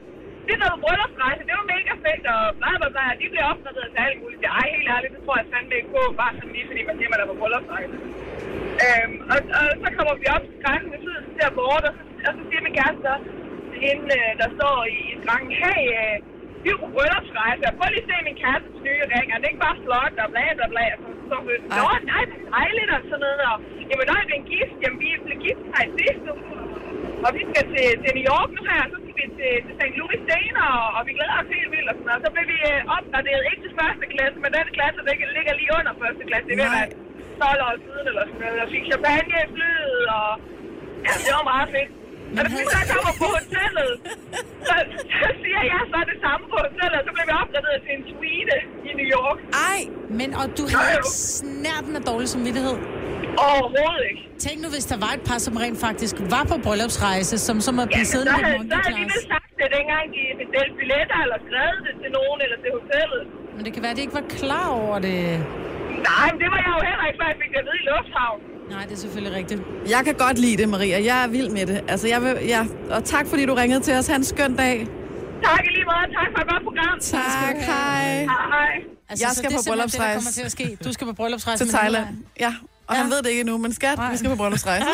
det 0.49 0.55
var 0.61 0.69
jo 0.73 0.77
bryllupsrejse, 0.83 1.47
det 1.49 1.55
var 1.59 1.73
mega 1.75 1.93
fedt, 2.05 2.25
og 2.35 2.41
bla 2.59 2.71
bla 2.79 2.89
bla, 2.95 3.05
de 3.21 3.25
blev 3.33 3.43
opdateret 3.51 3.89
til 3.93 4.01
alt 4.07 4.19
muligt. 4.21 4.43
Ej, 4.59 4.67
helt 4.75 4.89
ærligt, 4.95 5.13
det 5.15 5.21
tror 5.23 5.37
jeg 5.39 5.47
fandme 5.51 5.75
ikke 5.79 5.91
på, 5.95 6.01
bare 6.21 6.33
sådan 6.37 6.53
lige 6.55 6.67
fordi 6.69 6.81
man 6.89 6.95
siger, 6.97 7.11
man 7.13 7.21
er 7.23 7.29
på 7.31 7.37
bryllupsrejse. 7.41 7.95
Øhm, 8.85 9.15
og, 9.33 9.39
og, 9.59 9.67
så 9.83 9.87
kommer 9.97 10.13
vi 10.21 10.25
op 10.35 10.43
til 10.47 10.57
vi 10.91 10.95
og 10.97 11.01
så 11.05 11.11
ser 11.37 11.49
bort, 11.59 11.83
og 11.89 11.93
så, 11.97 12.01
og 12.27 12.33
så 12.37 12.41
siger 12.49 12.61
min 12.65 12.75
kæreste 12.79 13.01
så, 13.05 13.15
hende, 13.85 14.09
øh, 14.19 14.31
der 14.41 14.49
står 14.57 14.77
i, 14.95 14.99
i 15.13 15.15
skranken, 15.23 15.51
hey, 15.63 15.81
øh, 15.99 16.17
vi 16.67 16.71
er 16.75 16.79
på 16.83 16.89
bryllupsrejse, 16.95 17.63
og 17.69 17.73
prøv 17.79 17.87
lige 17.93 18.03
at 18.05 18.09
se 18.11 18.15
min 18.27 18.37
kærestes 18.41 18.77
nye 18.87 19.03
ring, 19.13 19.27
og 19.33 19.37
det 19.39 19.45
er 19.47 19.51
ikke 19.53 19.65
bare 19.67 19.77
flot, 19.85 20.13
og 20.23 20.27
bla 20.33 20.43
bla 20.57 20.67
bla, 20.73 20.85
og 20.95 20.99
så, 21.29 21.35
så 21.73 21.79
nå, 21.79 21.85
nej, 22.11 22.21
det 22.29 22.35
er 22.45 22.49
dejligt, 22.59 22.89
og 22.97 23.01
sådan 23.09 23.21
noget, 23.25 23.41
og 23.51 23.55
jamen, 23.89 24.05
når 24.09 24.15
er 24.21 24.27
blevet 24.29 24.45
gift, 24.53 24.75
jamen, 24.83 24.99
vi 25.03 25.07
er 25.15 25.19
blevet 25.25 25.41
gift 25.45 25.63
her 25.73 25.83
i 25.89 25.91
sidste 25.99 26.29
og 27.25 27.29
vi 27.37 27.41
skal 27.51 27.63
til, 27.73 27.87
til 28.03 28.11
New 28.17 28.25
York 28.33 28.49
nu 28.57 28.61
her, 28.71 28.81
så 28.91 28.97
skal 29.03 29.13
vi 29.19 29.25
til, 29.39 29.51
til 29.65 29.73
St. 29.79 29.93
Louis 29.99 30.21
senere, 30.31 30.71
og, 30.83 30.87
og 30.97 31.01
vi 31.07 31.11
glæder 31.17 31.35
os 31.41 31.49
helt 31.57 31.69
vildt 31.75 31.89
og 31.91 31.95
sådan 31.97 32.07
noget. 32.09 32.21
Så 32.25 32.29
blev 32.35 32.45
vi 32.53 32.57
øh, 32.71 32.79
opgraderet, 32.95 33.41
ikke 33.51 33.61
til 33.65 33.73
første 33.81 34.05
klasse, 34.13 34.37
men 34.43 34.49
den 34.57 34.67
klasse, 34.77 34.97
der 35.05 35.07
ligger- 35.11 35.33
ligger 35.37 35.53
lige 35.61 35.71
under 35.79 35.93
første 36.03 36.23
klasse. 36.29 36.45
Det 36.49 36.53
er 36.55 36.61
ved 36.63 36.69
at 36.71 36.75
være 36.79 36.89
12 37.41 37.65
år 37.67 37.75
siden 37.85 38.05
eller 38.11 38.23
sådan 38.29 38.41
noget. 38.45 38.59
Og 38.63 38.67
fik 38.75 38.83
champagne 38.91 39.35
i 39.45 39.47
flyet, 39.55 40.01
og 40.17 40.29
ja, 41.05 41.11
det 41.25 41.31
var 41.37 41.45
meget 41.53 41.67
fedt. 41.75 41.91
Og 42.37 42.41
da 42.45 42.49
vi 42.61 42.65
så 42.75 42.81
kommer 42.93 43.13
på 43.21 43.27
hotellet, 43.37 43.91
så, 44.67 44.75
så 45.21 45.27
siger 45.41 45.61
jeg 45.73 45.81
så 45.93 45.99
det 46.11 46.17
samme 46.25 46.43
på 46.51 46.57
hotellet, 46.65 46.95
og 46.99 47.03
så 47.07 47.11
blev 47.15 47.25
vi 47.31 47.35
opgraderet 47.43 47.79
til 47.85 47.93
en 47.99 48.03
suite 48.11 48.55
i 48.89 48.91
New 48.99 49.07
York. 49.17 49.37
Ej, 49.71 49.79
Men, 50.19 50.29
og 50.41 50.45
du 50.57 50.63
havde 50.73 50.91
ikke 50.97 51.13
snærten 51.39 51.93
af 51.99 52.03
dårlig 52.11 52.27
samvittighed. 52.35 52.77
Overhovedet 53.49 54.03
ikke. 54.11 54.21
Tænk 54.45 54.57
nu, 54.63 54.69
hvis 54.75 54.85
der 54.91 54.97
var 55.05 55.11
et 55.17 55.23
par, 55.29 55.39
som 55.47 55.53
rent 55.63 55.79
faktisk 55.87 56.15
var 56.35 56.43
på 56.51 56.55
bryllupsrejse, 56.65 57.35
som 57.47 57.55
så 57.65 57.71
må 57.77 57.83
blive 57.93 58.05
Ja, 58.07 58.11
siddende 58.13 58.33
på 58.37 58.49
monkey 58.57 58.79
så 58.87 58.91
havde 58.97 59.09
de 59.17 59.21
sagt 59.33 59.49
det, 59.59 59.67
dengang 59.77 60.05
de 60.15 60.21
bestilte 60.41 60.73
billetter, 60.81 61.17
eller 61.25 61.37
skrevet 61.47 61.79
det 61.87 61.93
til 62.01 62.09
nogen, 62.17 62.37
eller 62.45 62.57
til 62.63 62.71
hotellet. 62.77 63.21
Men 63.55 63.61
det 63.65 63.71
kan 63.73 63.81
være, 63.83 63.93
at 63.95 63.97
de 63.99 64.03
ikke 64.05 64.17
var 64.21 64.27
klar 64.39 64.67
over 64.81 64.97
det. 65.07 65.19
Nej, 66.09 66.25
men 66.31 66.37
det 66.43 66.49
var 66.53 66.59
jeg 66.65 66.71
jo 66.77 66.81
heller 66.89 67.05
ikke, 67.09 67.17
før 67.21 67.27
jeg 67.33 67.37
fik 67.43 67.51
det 67.55 67.59
at 67.63 67.67
vide 67.69 67.79
i 67.83 67.85
lufthavn. 67.91 68.39
Nej, 68.69 68.83
det 68.85 68.91
er 68.91 68.95
selvfølgelig 68.97 69.37
rigtigt. 69.37 69.61
Jeg 69.89 70.01
kan 70.05 70.15
godt 70.15 70.39
lide 70.39 70.57
det, 70.57 70.69
Maria. 70.69 71.03
Jeg 71.03 71.23
er 71.23 71.27
vild 71.27 71.49
med 71.49 71.65
det. 71.65 71.81
Altså, 71.87 72.07
jeg 72.07 72.21
vil, 72.21 72.35
ja. 72.45 72.65
Og 72.89 73.03
tak, 73.05 73.27
fordi 73.27 73.45
du 73.45 73.53
ringede 73.53 73.79
til 73.83 73.93
os. 73.93 74.07
Ha' 74.07 74.15
en 74.15 74.23
skøn 74.23 74.55
dag. 74.55 74.87
Tak 75.43 75.59
i 75.65 75.69
lige 75.73 75.85
måde. 75.85 76.13
Tak 76.13 76.27
for 76.35 76.41
et 76.41 76.47
godt 76.49 76.63
program. 76.63 76.99
Tak, 76.99 77.55
hej. 77.65 78.23
Hej. 78.23 78.69
Altså, 79.09 79.25
Jeg 79.25 79.31
skal 79.35 79.49
det 79.49 79.55
er 79.55 79.59
på 79.59 79.63
simpelthen 79.63 79.89
det, 79.89 79.93
der 79.93 79.99
bryllupsrejse. 79.99 80.15
kommer 80.19 80.31
til 80.31 80.41
at 80.41 80.51
ske. 80.51 80.77
Du 80.83 80.93
skal 80.93 81.07
på 81.07 81.13
bryllupsrejse 81.13 81.65
Til 81.65 81.71
med 81.73 81.79
Thailand. 81.79 82.07
Ja, 82.39 82.53
og 82.87 82.95
Ja. 82.95 83.01
han 83.01 83.11
ved 83.11 83.17
det 83.17 83.29
ikke 83.29 83.39
endnu, 83.41 83.57
men 83.57 83.73
skat, 83.73 83.97
Nej. 83.97 84.11
vi 84.11 84.17
skal 84.17 84.29
på 84.29 84.35
bryllupsrejse. 84.35 84.85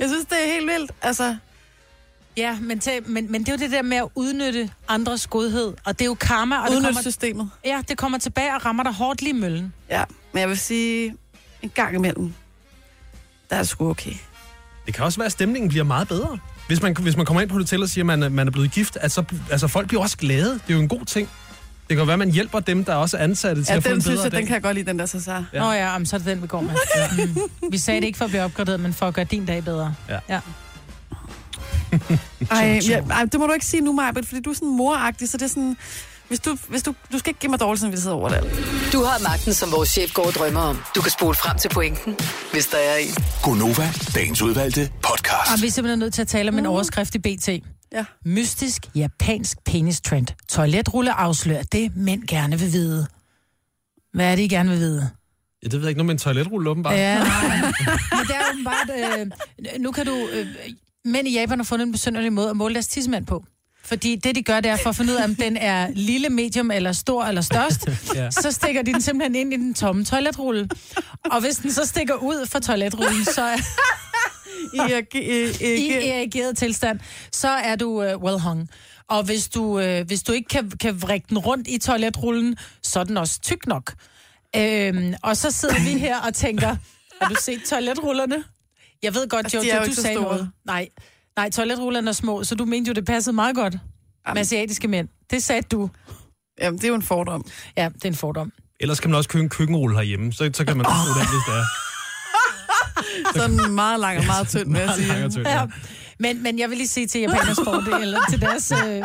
jeg 0.00 0.08
synes, 0.08 0.24
det 0.24 0.38
er 0.48 0.52
helt 0.54 0.66
vildt. 0.70 0.92
Altså, 1.02 1.36
Ja, 2.36 2.58
men, 2.60 2.78
til, 2.80 2.92
men, 3.06 3.32
men 3.32 3.40
det 3.40 3.48
er 3.48 3.52
jo 3.52 3.58
det 3.58 3.70
der 3.70 3.82
med 3.82 3.96
at 3.96 4.08
udnytte 4.14 4.70
andres 4.88 5.26
godhed. 5.26 5.74
Og 5.84 5.98
det 5.98 6.00
er 6.00 6.06
jo 6.06 6.14
karma, 6.14 6.56
og 6.56 6.62
det 6.68 6.76
udnytte 6.76 6.86
kommer, 6.88 7.02
systemet. 7.02 7.50
ja, 7.64 7.82
det 7.88 7.98
kommer 7.98 8.18
tilbage 8.18 8.54
og 8.54 8.66
rammer 8.66 8.82
dig 8.82 8.92
hårdt 8.92 9.22
lige 9.22 9.36
i 9.36 9.40
møllen. 9.40 9.74
Ja, 9.90 10.04
men 10.32 10.40
jeg 10.40 10.48
vil 10.48 10.58
sige, 10.58 11.14
en 11.62 11.70
gang 11.74 11.94
imellem, 11.94 12.34
der 13.50 13.56
er 13.56 13.60
det 13.60 13.68
sgu 13.68 13.90
okay. 13.90 14.12
Det 14.86 14.94
kan 14.94 15.04
også 15.04 15.18
være, 15.18 15.26
at 15.26 15.32
stemningen 15.32 15.68
bliver 15.68 15.84
meget 15.84 16.08
bedre. 16.08 16.38
Hvis 16.66 16.82
man, 16.82 16.96
hvis 16.96 17.16
man 17.16 17.26
kommer 17.26 17.40
ind 17.40 17.50
på 17.50 17.56
hotel 17.56 17.82
og 17.82 17.88
siger, 17.88 18.02
at 18.02 18.06
man, 18.06 18.22
er- 18.22 18.28
man 18.28 18.46
er 18.46 18.50
blevet 18.52 18.70
gift, 18.72 18.98
altså, 19.00 19.24
altså 19.50 19.68
folk 19.68 19.88
bliver 19.88 20.02
også 20.02 20.16
glade. 20.16 20.50
Det 20.52 20.60
er 20.70 20.74
jo 20.74 20.80
en 20.80 20.88
god 20.88 21.04
ting. 21.04 21.28
Det 21.88 21.96
kan 21.96 22.06
være, 22.06 22.12
at 22.12 22.18
man 22.18 22.30
hjælper 22.30 22.60
dem, 22.60 22.84
der 22.84 22.94
også 22.94 23.16
er 23.16 23.22
ansatte 23.24 23.64
til 23.64 23.72
Ja, 23.72 23.76
at 23.76 23.82
få 23.82 23.88
den 23.88 23.96
en 23.96 24.02
synes 24.02 24.14
bedre 24.14 24.24
jeg, 24.24 24.32
dag. 24.32 24.38
den 24.38 24.46
kan 24.46 24.54
jeg 24.54 24.62
godt 24.62 24.74
lide, 24.76 24.86
den 24.86 24.98
der 24.98 25.06
så 25.06 25.20
så. 25.22 25.32
Ja. 25.32 25.42
Ja. 25.52 25.58
Nå 25.60 25.72
ja, 25.72 25.92
jamen, 25.92 26.06
så 26.06 26.16
er 26.16 26.18
det 26.18 26.26
den, 26.26 26.42
vi 26.42 26.46
går 26.46 26.60
med. 26.60 26.70
Ja. 27.18 27.24
Mm. 27.26 27.70
Vi 27.72 27.78
sagde 27.78 28.00
det 28.00 28.06
ikke 28.06 28.16
for 28.18 28.24
at 28.24 28.30
blive 28.30 28.42
opgraderet, 28.44 28.80
men 28.80 28.92
for 28.92 29.06
at 29.08 29.14
gøre 29.14 29.24
din 29.24 29.46
dag 29.46 29.64
bedre. 29.64 29.94
Ja. 30.08 30.18
ja. 30.28 30.40
Ej, 32.50 32.80
ja, 32.88 33.00
ej, 33.10 33.24
det 33.24 33.40
må 33.40 33.46
du 33.46 33.52
ikke 33.52 33.66
sige 33.66 33.80
nu, 33.80 33.92
Maja, 33.92 34.10
fordi 34.10 34.40
du 34.40 34.50
er 34.50 34.54
sådan 34.54 34.76
moragtig, 34.76 35.28
så 35.28 35.36
det 35.36 35.44
er 35.44 35.48
sådan... 35.48 35.76
Hvis 36.32 36.40
du, 36.40 36.58
hvis 36.68 36.82
du, 36.82 36.94
du 37.12 37.18
skal 37.18 37.30
ikke 37.30 37.40
give 37.40 37.50
mig 37.50 37.60
dårlig 37.60 37.80
samvittighed 37.80 38.12
over 38.12 38.28
det. 38.28 38.40
Du 38.92 39.04
har 39.04 39.22
magten, 39.22 39.54
som 39.54 39.72
vores 39.72 39.88
chef 39.88 40.14
går 40.14 40.26
og 40.26 40.32
drømmer 40.32 40.60
om. 40.60 40.78
Du 40.96 41.00
kan 41.02 41.10
spole 41.10 41.34
frem 41.34 41.58
til 41.58 41.68
pointen, 41.68 42.16
hvis 42.52 42.66
der 42.66 42.78
er 42.78 42.96
en. 42.96 43.14
Gonova, 43.42 43.88
dagens 44.14 44.42
udvalgte 44.42 44.90
podcast. 45.02 45.52
Og 45.52 45.62
vi 45.62 45.66
er 45.66 45.70
simpelthen 45.70 45.98
nødt 45.98 46.14
til 46.14 46.22
at 46.22 46.28
tale 46.28 46.48
om 46.48 46.58
en 46.58 46.66
overskrift 46.66 47.14
i 47.14 47.18
BT. 47.18 47.48
Ja. 47.92 48.04
Mystisk 48.24 48.86
japansk 48.94 49.58
penis 49.64 50.00
trend. 50.00 50.26
Toiletrulle 50.48 51.12
afslører 51.12 51.62
det, 51.62 51.96
mænd 51.96 52.22
gerne 52.28 52.58
vil 52.58 52.72
vide. 52.72 53.06
Hvad 54.14 54.32
er 54.32 54.36
det, 54.36 54.42
I 54.42 54.48
gerne 54.48 54.70
vil 54.70 54.78
vide? 54.78 55.10
Ja, 55.62 55.68
det 55.68 55.72
ved 55.72 55.80
jeg 55.80 55.88
ikke. 55.88 55.98
Noget 55.98 56.06
med 56.06 56.14
en 56.14 56.18
toiletrulle, 56.18 56.70
åbenbart. 56.70 56.94
Ja. 56.94 57.18
Men 58.16 58.26
det 58.26 58.36
er 58.36 58.52
åbenbart... 58.52 58.90
Øh, 58.98 59.26
nu 59.80 59.92
kan 59.92 60.06
du... 60.06 60.28
Øh, 60.32 60.46
mænd 61.04 61.28
i 61.28 61.32
Japan 61.32 61.58
har 61.58 61.64
fundet 61.64 61.86
en 61.86 61.92
besynderlig 61.92 62.32
måde 62.32 62.50
at 62.50 62.56
måle 62.56 62.74
deres 62.74 62.88
tidsmænd 62.88 63.26
på. 63.26 63.44
Fordi 63.84 64.16
det, 64.16 64.34
de 64.34 64.42
gør, 64.42 64.60
det 64.60 64.70
er 64.70 64.76
for 64.76 64.90
at 64.90 64.96
finde 64.96 65.12
ud 65.12 65.18
af, 65.18 65.24
om 65.24 65.34
den 65.34 65.56
er 65.56 65.88
lille, 65.94 66.28
medium 66.28 66.70
eller 66.70 66.92
stor 66.92 67.24
eller 67.24 67.42
størst. 67.42 67.88
Ja. 68.14 68.30
Så 68.30 68.50
stikker 68.52 68.82
de 68.82 68.92
den 68.92 69.02
simpelthen 69.02 69.34
ind 69.34 69.52
i 69.54 69.56
den 69.56 69.74
tomme 69.74 70.04
toiletrulle. 70.04 70.68
Og 71.24 71.40
hvis 71.40 71.56
den 71.56 71.72
så 71.72 71.86
stikker 71.86 72.14
ud 72.14 72.46
fra 72.46 72.60
toiletrullen, 72.60 73.24
så 73.24 73.42
er 73.42 73.56
I, 74.88 74.92
I, 75.14 75.18
I, 75.20 75.64
i 75.64 75.74
I, 75.86 76.08
erigeret 76.08 76.58
tilstand, 76.58 77.00
så 77.32 77.48
er 77.48 77.76
du 77.76 77.88
uh, 77.88 78.22
well 78.22 78.38
hung. 78.40 78.68
Og 79.08 79.22
hvis 79.24 79.48
du, 79.48 79.62
uh, 79.80 80.00
hvis 80.06 80.22
du 80.22 80.32
ikke 80.32 80.48
kan, 80.48 80.70
kan 80.70 81.02
vrikke 81.02 81.26
den 81.28 81.38
rundt 81.38 81.68
i 81.68 81.78
toiletrullen, 81.78 82.56
så 82.82 83.00
er 83.00 83.04
den 83.04 83.16
også 83.16 83.40
tyk 83.40 83.66
nok. 83.66 83.92
Øhm, 84.56 85.14
og 85.22 85.36
så 85.36 85.50
sidder 85.50 85.74
vi 85.84 85.98
her 85.98 86.20
og 86.20 86.34
tænker, 86.34 86.76
har 87.22 87.28
du 87.28 87.34
set 87.40 87.62
toiletrullerne? 87.68 88.44
Jeg 89.02 89.14
ved 89.14 89.28
godt, 89.28 89.46
Altså, 89.46 89.58
Jojo, 89.58 89.80
jo 89.80 89.86
du 89.86 89.92
sagde 89.94 90.16
store. 90.16 90.24
noget. 90.32 90.50
Nej, 90.66 90.88
nej, 91.36 91.50
toiletrullerne 91.50 92.08
er 92.08 92.12
små, 92.12 92.44
så 92.44 92.54
du 92.54 92.64
mente 92.64 92.88
jo, 92.88 92.94
det 92.94 93.04
passede 93.04 93.34
meget 93.34 93.56
godt 93.56 93.74
med 94.34 94.40
asiatiske 94.40 94.88
mænd. 94.88 95.08
Det 95.30 95.42
sagde 95.42 95.62
du. 95.62 95.90
jamen, 96.60 96.78
det 96.78 96.84
er 96.84 96.88
jo 96.88 96.94
en 96.94 97.02
fordom. 97.02 97.44
Ja, 97.76 97.88
det 97.94 98.04
er 98.04 98.08
en 98.08 98.14
fordom. 98.14 98.52
Ellers 98.80 99.00
kan 99.00 99.10
man 99.10 99.16
også 99.18 99.28
købe 99.30 99.42
en 99.42 99.48
køkkenrulle 99.48 99.96
herhjemme. 99.96 100.32
Så, 100.32 100.50
så 100.54 100.64
kan 100.64 100.76
man 100.76 100.86
bruge 100.86 101.14
den, 101.20 101.28
hvis 101.28 101.42
det 101.48 101.54
er. 101.54 101.64
Sådan 103.40 103.72
meget 103.74 104.00
lang 104.00 104.18
og 104.18 104.24
meget 104.26 104.48
tynd, 104.48 104.72
vil 104.72 104.80
jeg 104.80 104.94
sige. 104.96 105.08
Lang 105.08 105.24
og 105.24 105.32
tynd, 105.32 105.46
Ja. 105.46 105.58
ja. 105.60 105.66
Men, 106.18 106.42
men 106.42 106.58
jeg 106.58 106.70
vil 106.70 106.76
lige 106.78 106.88
sige 106.88 107.06
til 107.06 107.20
japaners 107.20 107.58
fordel, 107.64 108.02
eller 108.06 108.20
til 108.30 108.40
deres... 108.40 108.72
Øh, 108.86 109.02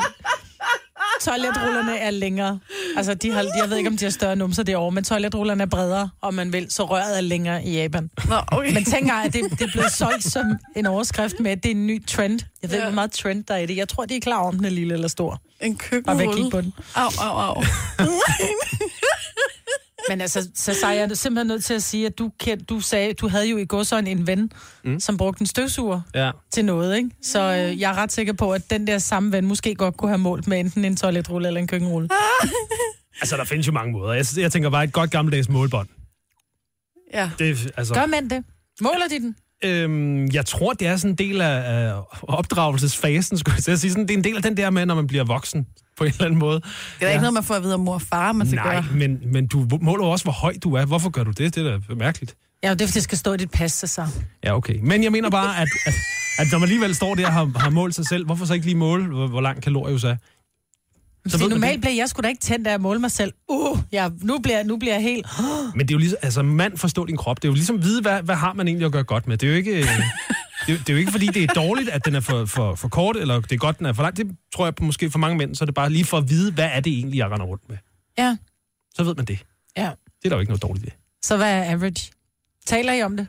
toiletrullerne 1.22 1.98
er 1.98 2.12
længere. 2.12 2.60
Altså, 2.98 3.13
de 3.13 3.32
har, 3.32 3.46
jeg 3.58 3.70
ved 3.70 3.78
ikke, 3.78 3.89
om 3.89 3.98
de 3.98 4.06
har 4.06 4.10
større 4.12 4.36
numser 4.36 4.63
derovre, 4.63 4.91
men 4.91 5.04
toiletrullerne 5.04 5.63
er 5.63 5.67
bredere, 5.67 6.10
om 6.22 6.34
man 6.34 6.54
vil, 6.54 6.67
så 6.72 6.86
røret 6.86 7.17
er 7.17 7.22
længere 7.22 7.63
i 7.65 7.76
Japan. 7.82 8.10
Nå, 8.30 8.36
okay. 8.52 8.74
Men 8.74 8.86
tænk 8.86 9.12
at 9.26 9.34
det, 9.34 9.43
det 9.52 9.62
er 9.62 9.72
blevet 9.72 9.91
solgt 9.91 10.24
som 10.24 10.46
en 10.76 10.86
overskrift 10.86 11.39
med, 11.39 11.52
at 11.52 11.63
det 11.63 11.72
er 11.72 11.76
en 11.76 11.88
ny 11.88 12.06
trend. 12.06 12.39
Jeg 12.62 12.70
ved 12.70 12.76
ikke, 12.76 12.84
Ja. 12.84 12.89
hvor 12.89 12.96
meget 12.96 13.12
trend 13.12 13.43
der 13.43 13.54
er 13.54 13.58
i 13.58 13.65
det. 13.65 13.78
Jeg 13.78 13.89
tror, 13.89 14.06
de 14.06 14.15
er 14.15 14.20
klar 14.20 14.38
om 14.43 14.56
den 14.56 14.65
er 14.65 14.70
lille 14.70 14.93
eller 14.93 15.08
stor. 15.08 15.41
en 15.62 15.78
Bare 15.78 16.17
ved 16.17 16.24
at 16.24 16.36
kigge 16.36 16.52
køkkenrulle. 16.52 16.52
på 16.52 16.62
den. 16.62 16.74
Au, 16.96 17.10
au, 17.22 17.38
au. 17.39 17.63
Men 20.10 20.22
altså, 20.22 20.50
så, 20.56 20.74
så 20.74 20.88
er 20.88 20.91
jeg 20.91 21.17
simpelthen 21.17 21.48
nødt 21.48 21.63
til 21.63 21.74
at 21.74 21.84
sige, 21.84 22.06
at 22.06 22.17
du, 22.17 22.32
kend, 22.39 22.62
du 22.62 22.80
sagde, 22.80 23.13
du 23.13 23.28
havde 23.28 23.50
jo 23.50 23.58
i 23.58 23.65
godsøjne 23.65 24.10
en 24.10 24.28
ven, 24.28 24.52
mm. 24.84 25.00
som 25.00 25.17
brugte 25.17 25.41
en 25.41 25.48
støvsuger 25.48 26.02
ja. 26.15 26.32
til 26.52 26.65
noget, 26.65 26.98
ikke? 26.98 27.10
Så 27.22 27.39
øh, 27.39 27.80
jeg 27.80 27.91
er 27.91 27.96
ret 27.98 28.12
sikker 28.12 28.34
på, 28.34 28.52
at 28.52 28.70
den 28.70 28.88
der 28.88 28.98
samme 28.98 29.32
ven 29.32 29.46
måske 29.46 29.76
godt 29.76 29.98
kunne 29.98 30.10
have 30.10 30.17
målt 30.17 30.48
med 30.48 30.60
enten 30.60 30.86
en 30.86 30.96
toiletrulle 30.96 31.48
eller 31.48 31.62
en 31.62 31.67
køkkenrulle. 31.67 32.10
Altså, 33.22 33.38
der 33.38 33.43
findes 33.43 33.67
jo 33.67 33.72
mange 33.72 33.91
måder. 33.91 34.13
Jeg, 34.13 34.26
jeg 34.38 34.52
tænker 34.52 34.70
bare 34.70 34.84
et 34.84 34.93
godt 34.93 35.12
gammeldags 35.12 35.50
målbånd. 35.50 35.88
Ja. 37.13 37.30
Det, 37.39 37.72
altså, 37.78 37.93
Gør 37.93 38.06
mænd 38.06 38.30
det? 38.30 38.43
Måler 38.82 39.08
de 39.10 39.20
den? 39.20 39.36
Øhm, 39.63 40.28
jeg 40.28 40.46
tror, 40.46 40.74
det 40.74 40.88
er 40.88 40.98
sådan 40.98 41.12
en 41.12 41.17
del 41.17 41.41
af, 41.41 41.62
af 41.65 42.02
opdragelsesfasen, 42.22 43.38
skulle 43.38 43.56
jeg 43.67 43.78
sige. 43.78 43.91
Sådan, 43.91 44.08
det 44.08 44.13
er 44.13 44.17
en 44.17 44.24
del 44.24 44.36
af 44.36 44.43
den 44.43 44.58
der 44.58 44.70
med, 44.70 44.86
når 44.86 44.96
man 44.96 45.08
bliver 45.08 45.24
voksen 45.24 45.67
på 45.97 46.03
en 46.03 46.10
eller 46.12 46.25
anden 46.25 46.39
måde. 46.39 46.55
Det 46.55 46.63
er 47.01 47.05
da 47.05 47.10
ikke 47.10 47.21
noget, 47.21 47.33
man 47.33 47.43
får 47.43 47.55
at 47.55 47.63
vide 47.63 47.73
af 47.73 47.79
mor 47.79 47.93
og 47.93 48.01
far, 48.01 48.31
man 48.31 48.47
skal 48.47 48.55
Nej, 48.55 48.73
gøre. 48.73 48.86
men, 48.93 49.19
men 49.33 49.47
du 49.47 49.67
måler 49.81 50.05
jo 50.05 50.12
også, 50.12 50.25
hvor 50.25 50.31
høj 50.31 50.53
du 50.63 50.73
er. 50.75 50.86
Hvorfor 50.86 51.10
gør 51.10 51.23
du 51.23 51.31
det? 51.31 51.55
Det 51.55 51.67
er 51.67 51.79
da 51.88 51.95
mærkeligt. 51.95 52.36
Ja, 52.63 52.71
det 52.71 52.81
er, 52.81 52.88
fordi 52.88 52.93
det 52.95 53.03
skal 53.03 53.17
stå 53.17 53.33
i 53.33 53.38
dit 53.38 53.51
pas, 53.51 53.71
så. 53.71 53.88
så. 53.88 54.07
Ja, 54.43 54.55
okay. 54.55 54.79
Men 54.83 55.03
jeg 55.03 55.12
mener 55.12 55.29
bare, 55.29 55.62
at, 55.62 55.67
at, 55.86 55.93
at 56.38 56.47
når 56.51 56.60
man 56.60 56.63
alligevel 56.63 56.95
står 56.95 57.15
der 57.15 57.25
og 57.25 57.33
har, 57.33 57.51
har 57.55 57.69
målt 57.69 57.95
sig 57.95 58.05
selv, 58.07 58.25
hvorfor 58.25 58.45
så 58.45 58.53
ikke 58.53 58.65
lige 58.65 58.77
måle, 58.77 59.05
hvor, 59.05 59.27
hvor 59.27 59.41
lang 59.41 59.63
kalorius 59.63 60.03
er? 60.03 60.15
Så 61.27 61.38
man 61.38 61.49
normalt 61.49 61.81
bliver 61.81 61.93
jeg 61.93 62.10
sgu 62.10 62.21
da 62.21 62.27
ikke 62.27 62.41
tændt 62.41 62.67
af 62.67 62.73
at 62.73 62.81
måle 62.81 62.99
mig 62.99 63.12
selv. 63.12 63.33
Uh, 63.49 63.79
ja, 63.91 64.10
nu 64.21 64.39
bliver, 64.39 64.63
nu 64.63 64.77
bliver 64.77 64.93
jeg 64.93 65.03
helt... 65.03 65.27
Men 65.75 65.88
det 65.88 65.91
er 65.91 65.95
jo 65.95 65.99
ligesom, 65.99 66.17
altså 66.21 66.43
mand 66.43 66.77
forstår 66.77 67.05
din 67.05 67.17
krop. 67.17 67.41
Det 67.41 67.47
er 67.47 67.49
jo 67.49 67.53
ligesom 67.53 67.75
at 67.75 67.83
vide, 67.83 68.01
hvad, 68.01 68.21
hvad 68.21 68.36
har 68.36 68.53
man 68.53 68.67
egentlig 68.67 68.86
at 68.86 68.91
gøre 68.91 69.03
godt 69.03 69.27
med. 69.27 69.38
Det 69.38 69.47
er 69.47 69.51
jo 69.51 69.57
ikke, 69.57 69.79
det 70.67 70.73
er, 70.73 70.77
jo- 70.77 70.80
det 70.80 70.89
er 70.89 70.93
jo 70.93 70.99
ikke 70.99 71.12
fordi, 71.12 71.25
det 71.27 71.43
er 71.43 71.47
dårligt, 71.47 71.89
at 71.89 72.06
den 72.06 72.15
er 72.15 72.19
for, 72.19 72.45
for, 72.45 72.75
for 72.75 72.88
kort, 72.88 73.17
eller 73.17 73.39
det 73.41 73.51
er 73.51 73.58
godt, 73.58 73.77
den 73.77 73.86
er 73.86 73.93
for 73.93 74.03
lang. 74.03 74.17
Det 74.17 74.36
tror 74.56 74.65
jeg 74.65 74.75
på, 74.75 74.84
måske 74.84 75.12
for 75.12 75.19
mange 75.19 75.38
mænd, 75.38 75.56
så 75.56 75.63
er 75.63 75.65
det 75.65 75.75
bare 75.75 75.89
lige 75.89 76.06
for 76.06 76.17
at 76.17 76.30
vide, 76.30 76.51
hvad 76.51 76.69
er 76.73 76.80
det 76.80 76.93
egentlig, 76.93 77.17
jeg 77.17 77.32
render 77.32 77.45
rundt 77.45 77.69
med. 77.69 77.77
Ja, 78.17 78.38
Så 78.95 79.03
ved 79.03 79.15
man 79.15 79.25
det. 79.25 79.39
ja. 79.77 79.82
Det 79.84 80.25
er 80.25 80.30
der 80.30 80.36
jo 80.36 80.39
ikke 80.39 80.51
noget 80.51 80.62
dårligt 80.63 80.86
i. 80.86 80.89
Så 81.23 81.38
hvad 81.38 81.53
er 81.53 81.71
average? 81.71 82.12
Taler 82.65 82.93
I 82.93 83.01
om 83.03 83.17
det? 83.17 83.27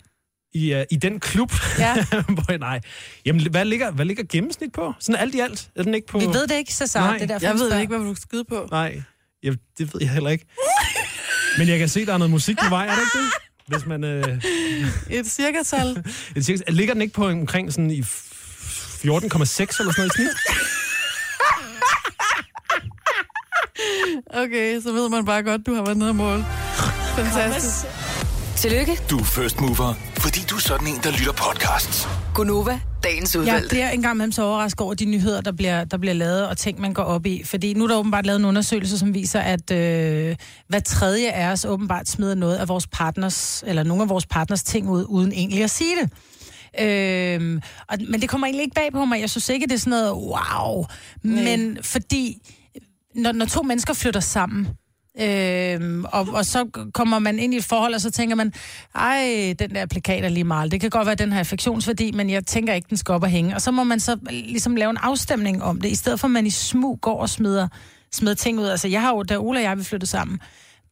I, 0.54 0.74
uh, 0.74 0.80
i 0.90 0.96
den 0.96 1.20
klub, 1.20 1.52
Ja. 1.78 1.94
hvor, 2.34 2.58
nej. 2.58 2.80
Jamen, 3.26 3.50
hvad 3.50 3.64
ligger, 3.64 3.90
hvad 3.90 4.04
ligger 4.04 4.24
gennemsnit 4.28 4.72
på? 4.72 4.92
Sådan 5.00 5.20
alt 5.20 5.34
i 5.34 5.40
alt? 5.40 5.70
Er 5.76 5.82
den 5.82 5.94
ikke 5.94 6.06
på... 6.06 6.18
Vi 6.18 6.26
ved 6.26 6.46
det 6.46 6.54
ikke, 6.56 6.74
så 6.74 6.98
Nej, 6.98 7.12
det 7.12 7.22
er 7.22 7.26
derfor, 7.26 7.46
Jeg 7.46 7.54
ved 7.54 7.80
ikke, 7.80 7.96
hvad 7.96 8.06
du 8.06 8.14
skal 8.14 8.22
skyde 8.22 8.44
på. 8.44 8.68
Nej, 8.70 9.02
jeg, 9.42 9.56
det 9.78 9.94
ved 9.94 10.00
jeg 10.00 10.10
heller 10.10 10.30
ikke. 10.30 10.46
Men 11.58 11.68
jeg 11.68 11.78
kan 11.78 11.88
se, 11.88 12.06
der 12.06 12.14
er 12.14 12.18
noget 12.18 12.30
musik 12.30 12.56
på 12.58 12.68
vej, 12.68 12.86
er 12.86 12.90
det 12.90 12.98
ikke 13.00 13.18
det? 13.18 13.32
Hvis 13.68 13.86
man... 13.86 14.04
Øh, 14.04 14.42
Et 15.18 15.26
cirkatal. 15.30 16.04
et 16.36 16.44
cirka, 16.44 16.62
ligger 16.68 16.94
den 16.94 17.02
ikke 17.02 17.14
på 17.14 17.28
omkring 17.28 17.72
sådan 17.72 17.90
i 17.90 18.00
f- 18.00 18.04
14,6 18.04 19.08
eller 19.08 19.32
sådan 19.38 19.92
noget 19.96 20.06
i 20.06 20.16
snit? 20.16 20.28
Okay, 24.34 24.80
så 24.80 24.92
ved 24.92 25.08
man 25.08 25.24
bare 25.24 25.42
godt, 25.42 25.66
du 25.66 25.74
har 25.74 25.82
været 25.82 25.96
nede 25.96 26.10
og 26.10 26.16
måle. 26.16 26.46
Fantastisk. 27.16 27.86
Tillykke, 28.56 28.98
Du 29.10 29.18
er 29.18 29.24
first 29.24 29.60
mover, 29.60 29.94
fordi 30.18 30.40
du 30.50 30.56
er 30.56 30.60
sådan 30.60 30.86
en, 30.86 31.00
der 31.02 31.10
lytter 31.10 31.32
podcasts. 31.32 32.08
Gunova, 32.34 32.80
dagens 33.04 33.34
Jeg 33.34 33.40
udvalgte. 33.40 33.68
bliver 33.68 33.90
en 33.90 34.02
gang 34.02 34.14
imellem 34.14 34.32
så 34.32 34.42
overrasket 34.42 34.80
over 34.80 34.94
de 34.94 35.04
nyheder, 35.04 35.40
der 35.40 35.52
bliver, 35.52 35.84
der 35.84 35.96
bliver 35.98 36.14
lavet, 36.14 36.48
og 36.48 36.56
ting, 36.56 36.80
man 36.80 36.94
går 36.94 37.02
op 37.02 37.26
i. 37.26 37.42
Fordi 37.44 37.74
nu 37.74 37.84
er 37.84 37.88
der 37.88 37.96
åbenbart 37.96 38.26
lavet 38.26 38.38
en 38.38 38.44
undersøgelse, 38.44 38.98
som 38.98 39.14
viser, 39.14 39.40
at 39.40 39.70
øh, 39.70 40.36
hver 40.68 40.80
tredje 40.80 41.30
af 41.30 41.52
os 41.52 41.64
åbenbart 41.64 42.08
smider 42.08 42.34
noget 42.34 42.56
af 42.56 42.68
vores 42.68 42.86
partners, 42.86 43.64
eller 43.66 43.82
nogle 43.82 44.02
af 44.02 44.08
vores 44.08 44.26
partners 44.26 44.62
ting 44.62 44.88
ud, 44.90 45.04
uden 45.08 45.32
egentlig 45.32 45.64
at 45.64 45.70
sige 45.70 45.94
det. 46.02 46.10
Øhm, 46.80 47.60
og, 47.88 47.98
men 48.08 48.20
det 48.20 48.28
kommer 48.28 48.46
egentlig 48.46 48.62
ikke 48.64 48.74
bag 48.74 48.92
på 48.92 49.04
mig. 49.04 49.20
Jeg 49.20 49.30
synes 49.30 49.48
ikke, 49.48 49.66
det 49.66 49.72
er 49.74 49.78
sådan 49.78 49.90
noget 49.90 50.12
wow. 50.12 50.84
Men 51.22 51.78
fordi, 51.82 52.36
når, 53.14 53.32
når 53.32 53.46
to 53.46 53.62
mennesker 53.62 53.94
flytter 53.94 54.20
sammen, 54.20 54.68
Øhm, 55.20 56.04
og, 56.04 56.28
og 56.32 56.46
så 56.46 56.88
kommer 56.94 57.18
man 57.18 57.38
ind 57.38 57.54
i 57.54 57.56
et 57.56 57.64
forhold, 57.64 57.94
og 57.94 58.00
så 58.00 58.10
tænker 58.10 58.36
man, 58.36 58.52
ej, 58.94 59.54
den 59.58 59.70
der 59.74 59.86
plakat 59.86 60.24
er 60.24 60.28
lige 60.28 60.44
meget. 60.44 60.72
Det 60.72 60.80
kan 60.80 60.90
godt 60.90 61.06
være, 61.06 61.12
at 61.12 61.18
den 61.18 61.32
har 61.32 61.38
affektionsværdi, 61.38 62.10
men 62.12 62.30
jeg 62.30 62.46
tænker 62.46 62.74
ikke, 62.74 62.88
den 62.88 62.96
skal 62.96 63.12
op 63.12 63.22
og 63.22 63.28
hænge. 63.28 63.54
Og 63.54 63.62
så 63.62 63.70
må 63.70 63.84
man 63.84 64.00
så 64.00 64.16
ligesom 64.30 64.76
lave 64.76 64.90
en 64.90 64.98
afstemning 65.02 65.62
om 65.62 65.80
det, 65.80 65.88
i 65.88 65.94
stedet 65.94 66.20
for 66.20 66.26
at 66.26 66.32
man 66.32 66.46
i 66.46 66.50
smug 66.50 67.00
går 67.00 67.20
og 67.20 67.28
smider, 67.28 67.68
smider 68.12 68.34
ting 68.34 68.60
ud. 68.60 68.66
Altså, 68.66 68.88
jeg 68.88 69.02
har 69.02 69.10
jo, 69.10 69.22
da 69.22 69.36
Ola 69.38 69.58
og 69.60 69.64
jeg 69.64 69.78
vi 69.78 69.84
flyttede 69.84 70.10
sammen, 70.10 70.40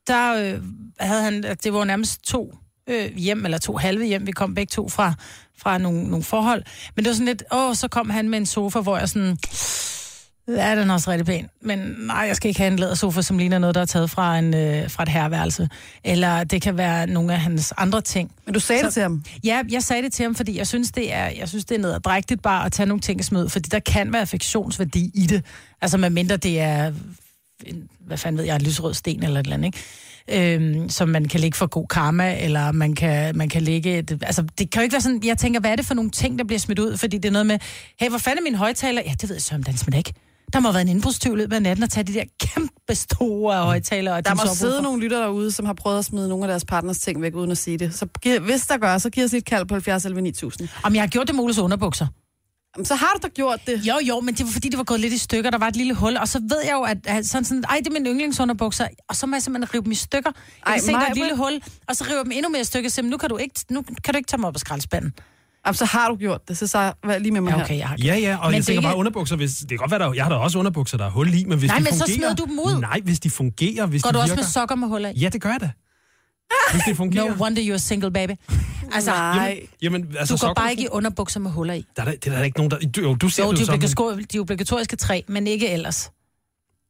der 0.06 0.34
øh, 0.34 0.62
havde 1.00 1.22
han, 1.22 1.42
det 1.42 1.72
var 1.72 1.84
nærmest 1.84 2.24
to 2.24 2.54
øh, 2.88 3.16
hjem, 3.16 3.44
eller 3.44 3.58
to 3.58 3.76
halve 3.76 4.04
hjem, 4.04 4.26
vi 4.26 4.32
kom 4.32 4.54
begge 4.54 4.70
to 4.70 4.88
fra, 4.88 5.14
fra 5.58 5.78
nogle, 5.78 6.04
nogle 6.04 6.24
forhold. 6.24 6.62
Men 6.96 7.04
det 7.04 7.10
var 7.10 7.14
sådan 7.14 7.26
lidt, 7.26 7.42
åh, 7.52 7.74
så 7.74 7.88
kom 7.88 8.10
han 8.10 8.28
med 8.28 8.38
en 8.38 8.46
sofa, 8.46 8.80
hvor 8.80 8.98
jeg 8.98 9.08
sådan, 9.08 9.38
Ja, 10.48 10.76
den 10.80 10.90
er 10.90 10.94
også 10.94 11.10
rigtig 11.10 11.26
pæn. 11.26 11.48
Men 11.60 11.78
nej, 11.98 12.16
jeg 12.16 12.36
skal 12.36 12.48
ikke 12.48 12.60
have 12.60 12.72
en 12.72 12.78
lædersofa, 12.78 13.22
som 13.22 13.38
ligner 13.38 13.58
noget, 13.58 13.74
der 13.74 13.80
er 13.80 13.84
taget 13.84 14.10
fra, 14.10 14.38
en, 14.38 14.54
øh, 14.54 14.90
fra 14.90 15.02
et 15.02 15.08
herværelse. 15.08 15.68
Eller 16.04 16.44
det 16.44 16.62
kan 16.62 16.76
være 16.76 17.06
nogle 17.06 17.32
af 17.32 17.40
hans 17.40 17.72
andre 17.76 18.00
ting. 18.00 18.30
Men 18.44 18.54
du 18.54 18.60
sagde 18.60 18.80
Så- 18.80 18.86
det 18.86 18.92
til 18.94 19.02
ham. 19.02 19.24
Ja, 19.44 19.62
jeg 19.70 19.82
sagde 19.82 20.02
det 20.02 20.12
til 20.12 20.22
ham, 20.22 20.34
fordi 20.34 20.58
jeg 20.58 20.66
synes, 20.66 20.92
det 20.92 21.14
er, 21.14 21.24
jeg 21.38 21.48
synes, 21.48 21.64
det 21.64 21.74
er 21.74 21.78
nederdrægtigt 21.78 22.42
bare 22.42 22.66
at 22.66 22.72
tage 22.72 22.86
nogle 22.86 23.00
ting 23.00 23.20
og 23.20 23.24
smide 23.24 23.48
fordi 23.50 23.68
der 23.68 23.78
kan 23.78 24.12
være 24.12 24.20
affektionsværdi 24.22 25.10
i 25.14 25.26
det. 25.26 25.44
Altså, 25.82 25.98
medmindre 25.98 26.36
det 26.36 26.60
er, 26.60 26.92
en, 27.66 27.88
hvad 28.06 28.16
fanden 28.18 28.38
ved 28.38 28.44
jeg, 28.44 28.56
en 28.56 28.62
lysrød 28.62 28.94
sten 28.94 29.22
eller 29.22 29.40
et 29.40 29.44
eller 29.46 29.56
andet, 29.56 29.66
ikke? 29.66 30.54
Øhm, 30.54 30.88
som 30.88 31.08
man 31.08 31.24
kan 31.28 31.40
lægge 31.40 31.56
for 31.56 31.66
god 31.66 31.86
karma, 31.86 32.36
eller 32.44 32.72
man 32.72 32.94
kan, 32.94 33.36
man 33.36 33.48
kan 33.48 33.62
lægge... 33.62 33.98
Et, 33.98 34.18
altså, 34.22 34.42
det 34.58 34.70
kan 34.70 34.80
jo 34.80 34.82
ikke 34.82 34.92
være 34.92 35.00
sådan... 35.00 35.20
Jeg 35.24 35.38
tænker, 35.38 35.60
hvad 35.60 35.70
er 35.72 35.76
det 35.76 35.86
for 35.86 35.94
nogle 35.94 36.10
ting, 36.10 36.38
der 36.38 36.44
bliver 36.44 36.58
smidt 36.60 36.78
ud? 36.78 36.96
Fordi 36.96 37.16
det 37.18 37.24
er 37.28 37.32
noget 37.32 37.46
med, 37.46 37.58
hey, 38.00 38.08
hvor 38.08 38.18
fanden 38.18 38.38
er 38.38 38.42
min 38.50 38.54
højtaler? 38.54 39.02
Ja, 39.06 39.10
det 39.20 39.28
ved 39.28 39.36
jeg 39.36 39.42
så 39.42 39.54
om 39.54 39.62
den 39.62 39.76
smidt 39.76 39.96
ikke. 39.96 40.12
Der 40.52 40.60
må 40.60 40.68
have 40.68 40.74
været 40.74 40.82
en 40.82 40.88
indbrudstyv 40.88 41.32
i 41.32 41.36
løbet 41.36 41.56
af 41.56 41.62
natten 41.62 41.82
og 41.82 41.90
tage 41.90 42.04
de 42.04 42.14
der 42.14 42.24
kæmpe 42.40 42.94
store 42.94 43.62
højtaler. 43.62 44.14
Og 44.14 44.24
Der 44.24 44.34
må 44.34 44.42
sidde 44.54 44.82
nogle 44.82 45.02
lytter 45.02 45.20
derude, 45.20 45.52
som 45.52 45.66
har 45.66 45.72
prøvet 45.72 45.98
at 45.98 46.04
smide 46.04 46.28
nogle 46.28 46.44
af 46.44 46.48
deres 46.48 46.64
partners 46.64 46.98
ting 46.98 47.22
væk, 47.22 47.34
uden 47.34 47.50
at 47.50 47.58
sige 47.58 47.78
det. 47.78 47.94
Så 47.94 48.06
hvis 48.40 48.66
der 48.66 48.78
gør, 48.78 48.98
så 48.98 49.10
giv 49.10 49.24
os 49.24 49.34
et 49.34 49.44
kald 49.44 49.66
på 49.66 49.74
70 49.74 50.04
11 50.04 50.22
9000. 50.22 50.68
Om 50.82 50.94
jeg 50.94 51.02
har 51.02 51.08
gjort 51.08 51.28
det 51.28 51.38
Oles 51.38 51.58
underbukser. 51.58 52.06
Jamen, 52.76 52.84
så 52.86 52.94
har 52.94 53.10
du 53.14 53.18
da 53.22 53.28
gjort 53.28 53.60
det. 53.66 53.86
Jo, 53.86 53.94
jo, 54.08 54.20
men 54.20 54.34
det 54.34 54.46
var 54.46 54.52
fordi, 54.52 54.68
det 54.68 54.78
var 54.78 54.84
gået 54.84 55.00
lidt 55.00 55.12
i 55.12 55.18
stykker. 55.18 55.50
Der 55.50 55.58
var 55.58 55.68
et 55.68 55.76
lille 55.76 55.94
hul, 55.94 56.16
og 56.16 56.28
så 56.28 56.40
ved 56.48 56.60
jeg 56.64 56.72
jo, 56.72 56.82
at, 56.82 56.98
at 57.06 57.26
sådan 57.26 57.44
sådan, 57.44 57.64
ej, 57.68 57.76
det 57.78 57.86
er 57.86 57.92
min 57.92 58.06
yndlingsunderbukser, 58.06 58.88
og 59.08 59.16
så 59.16 59.26
må 59.26 59.36
jeg 59.36 59.42
simpelthen 59.42 59.74
rive 59.74 59.82
dem 59.84 59.92
i 59.92 59.94
stykker. 59.94 60.30
Jeg 60.66 60.72
Ej, 60.72 60.72
kan 60.72 60.82
se, 60.82 60.92
der 60.92 60.98
er 60.98 61.10
et 61.10 61.16
lille 61.16 61.36
hul, 61.36 61.60
og 61.88 61.96
så 61.96 62.04
river 62.04 62.16
jeg 62.16 62.24
dem 62.24 62.32
endnu 62.32 62.48
mere 62.50 62.60
i 62.60 62.64
stykker, 62.64 62.90
så 62.90 63.02
nu 63.02 63.16
kan 63.16 63.28
du 63.28 63.36
ikke, 63.36 63.54
nu 63.70 63.82
kan 64.04 64.14
du 64.14 64.16
ikke 64.16 64.28
tage 64.28 64.40
mig 64.40 64.48
op 64.48 64.54
af 64.56 64.60
skraldespanden. 64.60 65.12
Jamen, 65.66 65.74
så 65.74 65.84
har 65.84 66.08
du 66.08 66.16
gjort 66.16 66.48
det. 66.48 66.58
Så, 66.58 66.66
så 66.66 66.92
vær 67.06 67.18
lige 67.18 67.32
med 67.32 67.40
mig 67.40 67.50
Ja, 67.56 67.62
okay, 67.62 67.78
jeg 67.78 67.88
har 67.88 67.96
Ja, 68.04 68.16
ja, 68.16 68.36
og 68.40 68.46
Men 68.50 68.54
jeg 68.54 68.64
tænker 68.64 68.80
er 68.80 68.82
bare 68.82 68.92
ikke- 68.92 68.98
underbukser, 68.98 69.36
hvis, 69.36 69.54
det 69.56 69.68
kan 69.68 69.78
godt 69.78 69.90
være, 69.90 70.00
der, 70.00 70.12
jeg 70.12 70.24
har 70.24 70.30
da 70.30 70.36
også 70.36 70.58
underbukser, 70.58 70.98
der 70.98 71.04
er 71.06 71.10
hul 71.10 71.34
i, 71.34 71.44
men 71.44 71.58
hvis 71.58 71.68
Nej, 71.68 71.78
de 71.78 71.84
men 71.84 71.92
så 71.92 71.98
fungerer... 71.98 72.16
smider 72.16 72.34
du 72.34 72.44
dem 72.44 72.58
ud. 72.58 72.80
Nej, 72.80 73.00
hvis 73.04 73.20
de 73.20 73.30
fungerer, 73.30 73.86
hvis 73.86 74.02
Går 74.02 74.10
de 74.10 74.14
du 74.14 74.18
virker... 74.18 74.32
også 74.32 74.34
med 74.36 74.44
sokker 74.44 74.74
med 74.74 74.88
huller 74.88 75.08
i? 75.08 75.18
Ja, 75.18 75.28
det 75.28 75.40
gør 75.40 75.50
jeg 75.50 75.60
da. 75.60 75.70
Hvis 76.72 76.82
det 76.88 76.96
fungerer. 77.02 77.24
No 77.28 77.42
wonder 77.42 77.74
you're 77.74 77.78
single, 77.78 78.10
baby. 78.10 78.30
Altså, 78.92 79.10
Nej. 79.10 79.60
Jamen, 79.82 80.14
altså, 80.18 80.34
du 80.34 80.38
går 80.40 80.46
sokker- 80.48 80.54
bare 80.62 80.70
ikke 80.70 80.82
i 80.82 80.88
underbukser 80.88 81.40
med 81.40 81.50
huller 81.50 81.74
i. 81.74 81.84
Der 81.96 82.02
er, 82.02 82.06
der, 82.06 82.12
det 82.16 82.32
er 82.32 82.36
der 82.36 82.44
ikke 82.44 82.58
nogen, 82.58 82.70
der... 82.70 82.78
Du, 82.78 83.00
jo, 83.00 83.14
du 83.14 83.28
ser 83.28 83.44
Jo, 83.44 83.50
det 83.50 83.56
de, 83.58 83.62
jo 83.62 83.66
som... 83.66 83.74
obligatoriske, 83.74 84.28
de 84.32 84.38
obligatoriske 84.38 84.96
tre, 84.96 85.24
men 85.28 85.46
ikke 85.46 85.68
ellers. 85.68 86.10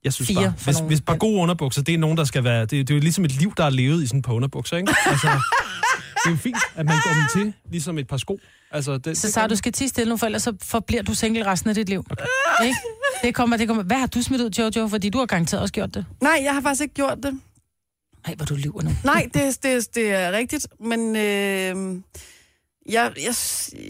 Jeg 0.05 0.13
synes 0.13 0.29
fire 0.29 0.37
bare, 0.43 0.55
for 0.59 0.65
hvis, 0.65 0.77
nogle 0.77 0.89
hvis 0.89 1.01
bare 1.01 1.19
gode 1.19 1.41
underbukser, 1.43 1.83
det 1.83 1.95
er 1.95 1.99
nogen, 1.99 2.17
der 2.17 2.25
skal 2.25 2.45
være... 2.45 2.61
Det, 2.61 2.71
det 2.71 2.91
er 2.91 2.95
jo 2.95 3.01
ligesom 3.01 3.25
et 3.25 3.33
liv, 3.33 3.53
der 3.57 3.65
er 3.65 3.71
levet 3.71 4.03
i 4.03 4.07
sådan 4.07 4.23
på 4.23 4.33
underbukser, 4.33 4.77
ikke? 4.77 4.95
Altså, 5.07 5.29
det 6.27 6.33
er 6.33 6.37
jo 6.37 6.43
fint, 6.43 6.57
at 6.77 6.87
man 6.87 6.97
går 7.05 7.11
dem 7.13 7.43
til, 7.43 7.55
ligesom 7.71 7.99
et 7.99 8.09
par 8.09 8.17
sko. 8.17 8.39
Altså, 8.71 8.99
det, 8.99 9.19
Så 9.19 9.31
sagde 9.33 9.49
du 9.49 9.57
skal 9.57 9.73
tige 9.73 9.89
stille 9.89 10.11
nu, 10.11 10.17
for 10.17 10.27
ellers 10.27 10.43
så 10.43 10.53
forbliver 10.63 11.03
du 11.03 11.15
single 11.15 11.47
resten 11.47 11.69
af 11.71 11.75
dit 11.75 11.89
liv. 11.89 12.05
Okay. 12.11 12.25
Ikke? 12.65 12.77
Det 13.23 13.35
kommer, 13.35 13.57
det 13.57 13.69
kommer. 13.69 13.83
Hvad 13.83 13.97
har 13.97 14.07
du 14.07 14.23
smidt 14.23 14.43
ud, 14.43 14.51
Jojo? 14.51 14.89
Fordi 14.89 15.11
du 15.11 15.19
har 15.19 15.27
garanteret 15.27 15.63
også 15.63 15.73
gjort 15.75 15.95
det. 15.95 16.07
Nej, 16.21 16.41
jeg 16.45 16.55
har 16.55 16.61
faktisk 16.61 16.83
ikke 16.83 16.95
gjort 16.95 17.19
det. 17.23 17.41
Ej, 18.25 18.35
hvor 18.35 18.47
du 18.47 18.55
lyver 18.55 18.83
nu. 18.83 18.91
Nej, 19.05 19.29
det, 19.35 19.63
det, 19.63 19.95
det 19.95 20.13
er 20.13 20.33
rigtigt, 20.33 20.67
men 20.81 21.17
øh, 21.17 22.03
jeg, 22.89 23.13
jeg, 23.17 23.35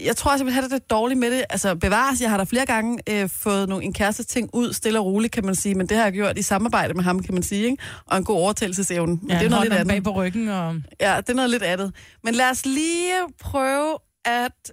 jeg 0.05 0.15
tror, 0.15 0.35
jeg 0.37 0.45
vil 0.45 0.53
have 0.53 0.63
det 0.63 0.71
lidt 0.71 0.89
dårligt 0.89 1.19
med 1.19 1.31
det. 1.31 1.45
Altså 1.49 1.75
bevares, 1.75 2.21
jeg 2.21 2.29
har 2.29 2.37
da 2.37 2.43
flere 2.43 2.65
gange 2.65 2.99
øh, 3.09 3.29
fået 3.29 3.69
nogle, 3.69 3.85
en 3.85 3.93
kæreste 3.93 4.23
ting 4.23 4.49
ud, 4.53 4.73
stille 4.73 4.99
og 4.99 5.05
roligt, 5.05 5.33
kan 5.33 5.45
man 5.45 5.55
sige, 5.55 5.75
men 5.75 5.89
det 5.89 5.97
har 5.97 6.03
jeg 6.03 6.13
gjort 6.13 6.37
i 6.37 6.41
samarbejde 6.41 6.93
med 6.93 7.03
ham, 7.03 7.19
kan 7.23 7.33
man 7.33 7.43
sige, 7.43 7.65
ikke? 7.65 7.83
og 8.05 8.17
en 8.17 8.23
god 8.23 8.35
overtagelsesevne. 8.37 9.19
Men 9.21 9.31
Ja, 9.31 9.39
det 9.39 9.45
er 9.45 9.49
noget 9.49 9.63
lidt 9.63 9.73
bag 9.73 9.79
andet. 9.79 10.03
på 10.03 10.11
ryggen. 10.11 10.47
Og... 10.47 10.75
Ja, 10.99 11.17
det 11.17 11.29
er 11.29 11.33
noget 11.33 11.49
lidt 11.49 11.63
andet. 11.63 11.93
Men 12.23 12.33
lad 12.35 12.49
os 12.49 12.65
lige 12.65 13.13
prøve 13.39 13.97
at 14.25 14.71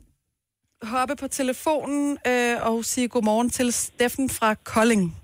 hoppe 0.83 1.17
på 1.17 1.29
telefonen 1.29 2.19
øh, 2.27 2.57
og 2.63 2.85
sige 2.85 3.09
godmorgen 3.09 3.51
til 3.51 3.73
Steffen 3.73 4.31
fra 4.31 4.55
Kolding. 4.55 5.17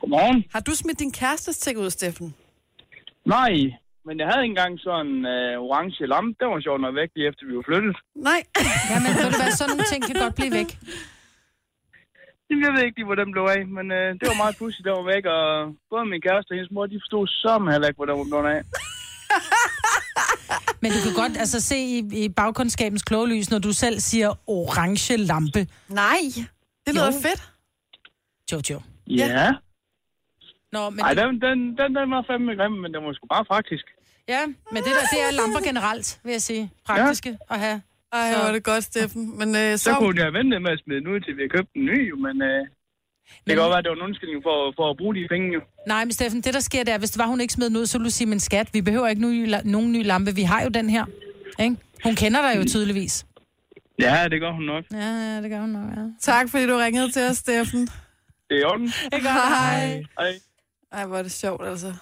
Godmorgen. 0.00 0.44
Har 0.52 0.60
du 0.60 0.74
smidt 0.74 0.98
din 0.98 1.12
kærestes 1.12 1.58
ting 1.58 1.78
ud, 1.78 1.90
Steffen? 1.90 2.34
Nej, 3.26 3.50
men 4.06 4.14
jeg 4.20 4.26
havde 4.32 4.44
engang 4.50 4.72
sådan 4.86 5.06
en 5.06 5.26
øh, 5.34 5.52
orange 5.66 6.06
lampe. 6.12 6.34
Den 6.40 6.48
var 6.52 6.60
sjovt 6.66 6.80
nok 6.84 6.94
væk, 7.00 7.10
lige 7.16 7.28
efter 7.28 7.42
vi 7.48 7.54
var 7.58 7.66
flyttet. 7.70 7.96
Nej. 8.28 8.40
Ja, 8.90 8.96
men 9.04 9.10
ved 9.18 9.24
du 9.32 9.36
hvad, 9.40 9.52
sådan 9.52 9.70
nogle 9.72 9.88
ting 9.92 10.00
kan 10.08 10.16
godt 10.24 10.34
blive 10.38 10.52
væk. 10.60 10.70
Jamen, 12.48 12.62
Jeg 12.64 12.72
ved 12.74 12.82
ikke 12.86 12.98
lige, 12.98 13.08
hvor 13.10 13.18
den 13.22 13.30
blev 13.34 13.44
af, 13.56 13.62
men 13.76 13.86
øh, 13.98 14.08
det 14.18 14.24
var 14.30 14.38
meget 14.42 14.54
pudsigt, 14.60 14.84
den 14.86 14.92
var 15.00 15.06
væk. 15.14 15.24
Og 15.36 15.42
både 15.90 16.04
min 16.12 16.22
kæreste 16.26 16.50
og 16.52 16.56
hendes 16.58 16.72
mor, 16.76 16.86
de 16.92 17.00
forstod 17.04 17.26
som 17.44 17.60
heller 17.72 17.88
ikke, 17.88 17.98
hvor 18.00 18.08
den 18.10 18.16
var 18.20 18.28
blevet 18.30 18.48
af. 18.56 18.62
Men 20.82 20.88
du 20.94 20.98
kan 21.06 21.14
godt 21.22 21.36
altså, 21.44 21.60
se 21.60 21.76
i, 21.76 21.98
i 22.24 22.28
bagkundskabens 22.28 23.02
kloge 23.02 23.28
lys, 23.28 23.50
når 23.50 23.58
du 23.58 23.72
selv 23.72 24.00
siger 24.00 24.30
orange 24.46 25.16
lampe. 25.16 25.66
Nej. 25.88 26.20
Det 26.86 26.94
lyder 26.94 27.06
Jo. 27.06 27.20
fedt. 27.26 27.42
Jojo. 28.52 28.80
Ja. 29.06 29.26
ja. 29.26 29.50
Nå, 30.72 30.90
men, 30.90 31.00
Ej, 31.00 31.14
den, 31.14 31.28
den, 31.46 31.58
den, 31.78 31.88
den 31.98 32.06
var 32.14 32.24
fandme 32.30 32.52
grim, 32.58 32.72
men 32.82 32.94
den 32.94 33.00
var 33.06 33.12
sgu 33.12 33.26
bare 33.26 33.44
praktisk. 33.44 33.84
ja, 34.28 34.42
men 34.72 34.80
det 34.86 34.92
der, 34.98 35.06
det 35.14 35.20
er 35.28 35.30
lamper 35.40 35.60
generelt, 35.68 36.20
vil 36.24 36.30
jeg 36.32 36.42
sige. 36.42 36.70
Praktiske 36.86 37.38
at 37.50 37.58
have. 37.60 37.82
Ej, 38.12 38.32
Så- 38.32 38.38
hvor 38.38 38.48
er 38.48 38.52
det 38.52 38.64
godt, 38.64 38.84
Steffen. 38.84 39.38
Men 39.38 39.48
øh, 39.56 39.72
Så 39.72 39.78
så... 39.84 39.94
kunne 39.98 40.20
jeg 40.24 40.32
vente 40.32 40.60
med 40.60 40.70
at 40.70 40.80
smide 40.84 40.98
den 41.00 41.06
ud, 41.08 41.20
til 41.20 41.36
vi 41.36 41.42
har 41.42 41.48
købt 41.56 41.70
en 41.74 41.84
ny, 41.84 42.10
men 42.24 42.42
øh, 42.42 42.60
det 43.44 43.46
kan 43.46 43.56
godt 43.56 43.70
være, 43.70 43.78
at 43.78 43.84
det 43.84 43.90
var 43.90 43.96
en 43.96 44.02
undskyldning 44.08 44.42
for, 44.42 44.72
for 44.76 44.90
at 44.90 44.96
bruge 44.96 45.14
de 45.14 45.28
penge, 45.34 45.46
jo. 45.56 45.60
Nej, 45.86 46.04
men 46.04 46.12
Steffen, 46.12 46.40
det 46.40 46.54
der 46.54 46.60
sker, 46.60 46.84
det 46.84 46.94
er, 46.94 46.98
hvis 46.98 47.10
det 47.10 47.18
var, 47.18 47.26
hun 47.26 47.40
ikke 47.40 47.52
smed 47.52 47.68
den 47.70 47.76
ud, 47.76 47.86
så 47.86 47.98
ville 47.98 48.04
du 48.10 48.10
sige, 48.18 48.28
men 48.28 48.40
skat, 48.40 48.68
vi 48.74 48.80
behøver 48.82 49.08
ikke 49.08 49.22
ny, 49.22 49.54
nogen 49.64 49.92
ny 49.92 50.06
lampe. 50.06 50.34
Vi 50.34 50.42
har 50.42 50.62
jo 50.62 50.68
den 50.68 50.90
her. 50.90 51.04
Ikke? 51.60 51.76
Hun 52.04 52.14
kender 52.14 52.40
dig 52.42 52.60
jo 52.60 52.64
tydeligvis. 52.68 53.26
Ja, 53.98 54.28
det 54.30 54.40
gør 54.40 54.52
hun 54.52 54.62
nok. 54.64 54.84
Ja, 54.92 54.98
ja, 54.98 55.42
det 55.42 55.50
gør 55.50 55.60
hun 55.60 55.68
nok, 55.70 55.90
ja. 55.96 56.02
Tak, 56.20 56.48
fordi 56.50 56.66
du 56.66 56.76
ringede 56.76 57.12
til 57.12 57.22
os, 57.22 57.36
Steffen. 57.36 57.80
Det 58.48 58.56
er 58.56 58.60
i 58.60 58.64
orden. 58.64 58.88
Hej. 59.22 60.02
Hej. 60.18 60.32
Ej, 60.92 61.06
hvor 61.06 61.16
er 61.18 61.22
det 61.22 61.32
sjovt, 61.32 61.66
altså. 61.68 61.92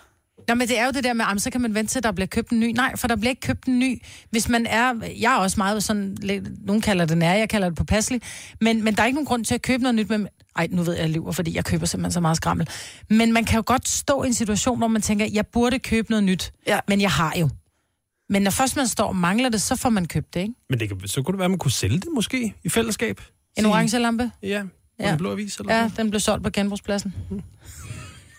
Nå, 0.49 0.55
men 0.55 0.69
det 0.69 0.79
er 0.79 0.85
jo 0.85 0.91
det 0.91 1.05
der 1.05 1.13
med, 1.13 1.25
am, 1.29 1.39
så 1.39 1.51
kan 1.51 1.61
man 1.61 1.75
vente 1.75 1.93
til, 1.93 2.03
der 2.03 2.13
bliver 2.13 2.27
købt 2.27 2.51
en 2.51 2.61
ny. 2.61 2.73
Nej, 2.73 2.97
for 2.97 3.09
der 3.09 3.17
bliver 3.17 3.31
ikke 3.31 3.41
købt 3.41 3.67
en 3.67 3.79
ny. 3.79 4.03
Hvis 4.31 4.49
man 4.49 4.67
er, 4.67 4.95
jeg 5.21 5.33
er 5.35 5.39
også 5.39 5.55
meget 5.61 5.85
sådan, 5.85 6.15
lidt- 6.23 6.67
nogen 6.67 6.83
kalder 6.83 7.05
det 7.05 7.19
nær, 7.19 7.33
jeg 7.35 7.49
kalder 7.49 7.69
det 7.69 7.79
påpasselig, 7.79 8.21
men, 8.61 8.85
men 8.85 8.95
der 8.97 9.03
er 9.03 9.07
ikke 9.07 9.15
nogen 9.15 9.27
grund 9.27 9.45
til 9.45 9.55
at 9.55 9.63
købe 9.63 9.83
noget 9.83 9.95
nyt. 9.95 10.09
Med, 10.09 10.27
ej, 10.57 10.69
nu 10.71 10.83
ved 10.83 10.95
jeg, 10.95 11.03
jeg 11.03 11.11
lyver, 11.11 11.33
fordi 11.33 11.55
jeg 11.57 11.65
køber 11.65 11.87
simpelthen 11.87 12.13
så 12.13 12.21
meget 12.21 12.37
skrammel. 12.37 12.69
Men 13.11 13.33
man 13.33 13.45
kan 13.45 13.57
jo 13.57 13.63
godt 13.67 13.89
stå 13.89 14.23
i 14.23 14.27
en 14.27 14.35
situation, 14.35 14.79
hvor 14.79 14.89
man 14.89 15.03
tænker, 15.03 15.27
jeg 15.33 15.47
burde 15.47 15.79
købe 15.79 16.11
noget 16.11 16.25
nyt, 16.25 16.53
Ja. 16.67 16.81
men 16.89 17.01
jeg 17.01 17.11
har 17.11 17.35
jo. 17.41 17.49
Men 18.29 18.43
når 18.43 18.51
først 18.51 18.77
man 18.77 18.87
står 18.89 19.09
og 19.09 19.17
mangler 19.17 19.49
det, 19.49 19.63
så 19.63 19.77
får 19.77 19.91
man 19.91 20.07
købt 20.07 20.35
det, 20.35 20.41
ikke? 20.41 20.55
Men 20.71 20.81
det 20.81 20.89
kan, 20.89 21.09
så 21.09 21.23
kunne 21.23 21.33
det 21.33 21.39
være, 21.39 21.45
at 21.45 21.51
man 21.51 21.59
kunne 21.59 21.73
sælge 21.73 21.99
det 21.99 22.09
måske 22.15 22.55
i 22.65 22.69
fællesskab. 22.69 23.21
En 23.57 23.67
orange 23.67 23.99
lampe? 23.99 24.31
Ja, 24.43 24.49
Ja. 24.49 24.63
ja. 25.01 25.13
en 25.13 25.19
blå 25.19 25.33
avis 25.33 25.57
eller 25.57 25.75
Ja, 25.75 25.83
sådan. 25.89 25.97
den 26.05 26.11
blev 26.11 26.21
solgt 26.21 26.45
på 26.45 26.51
genbrugspladsen. 26.51 27.15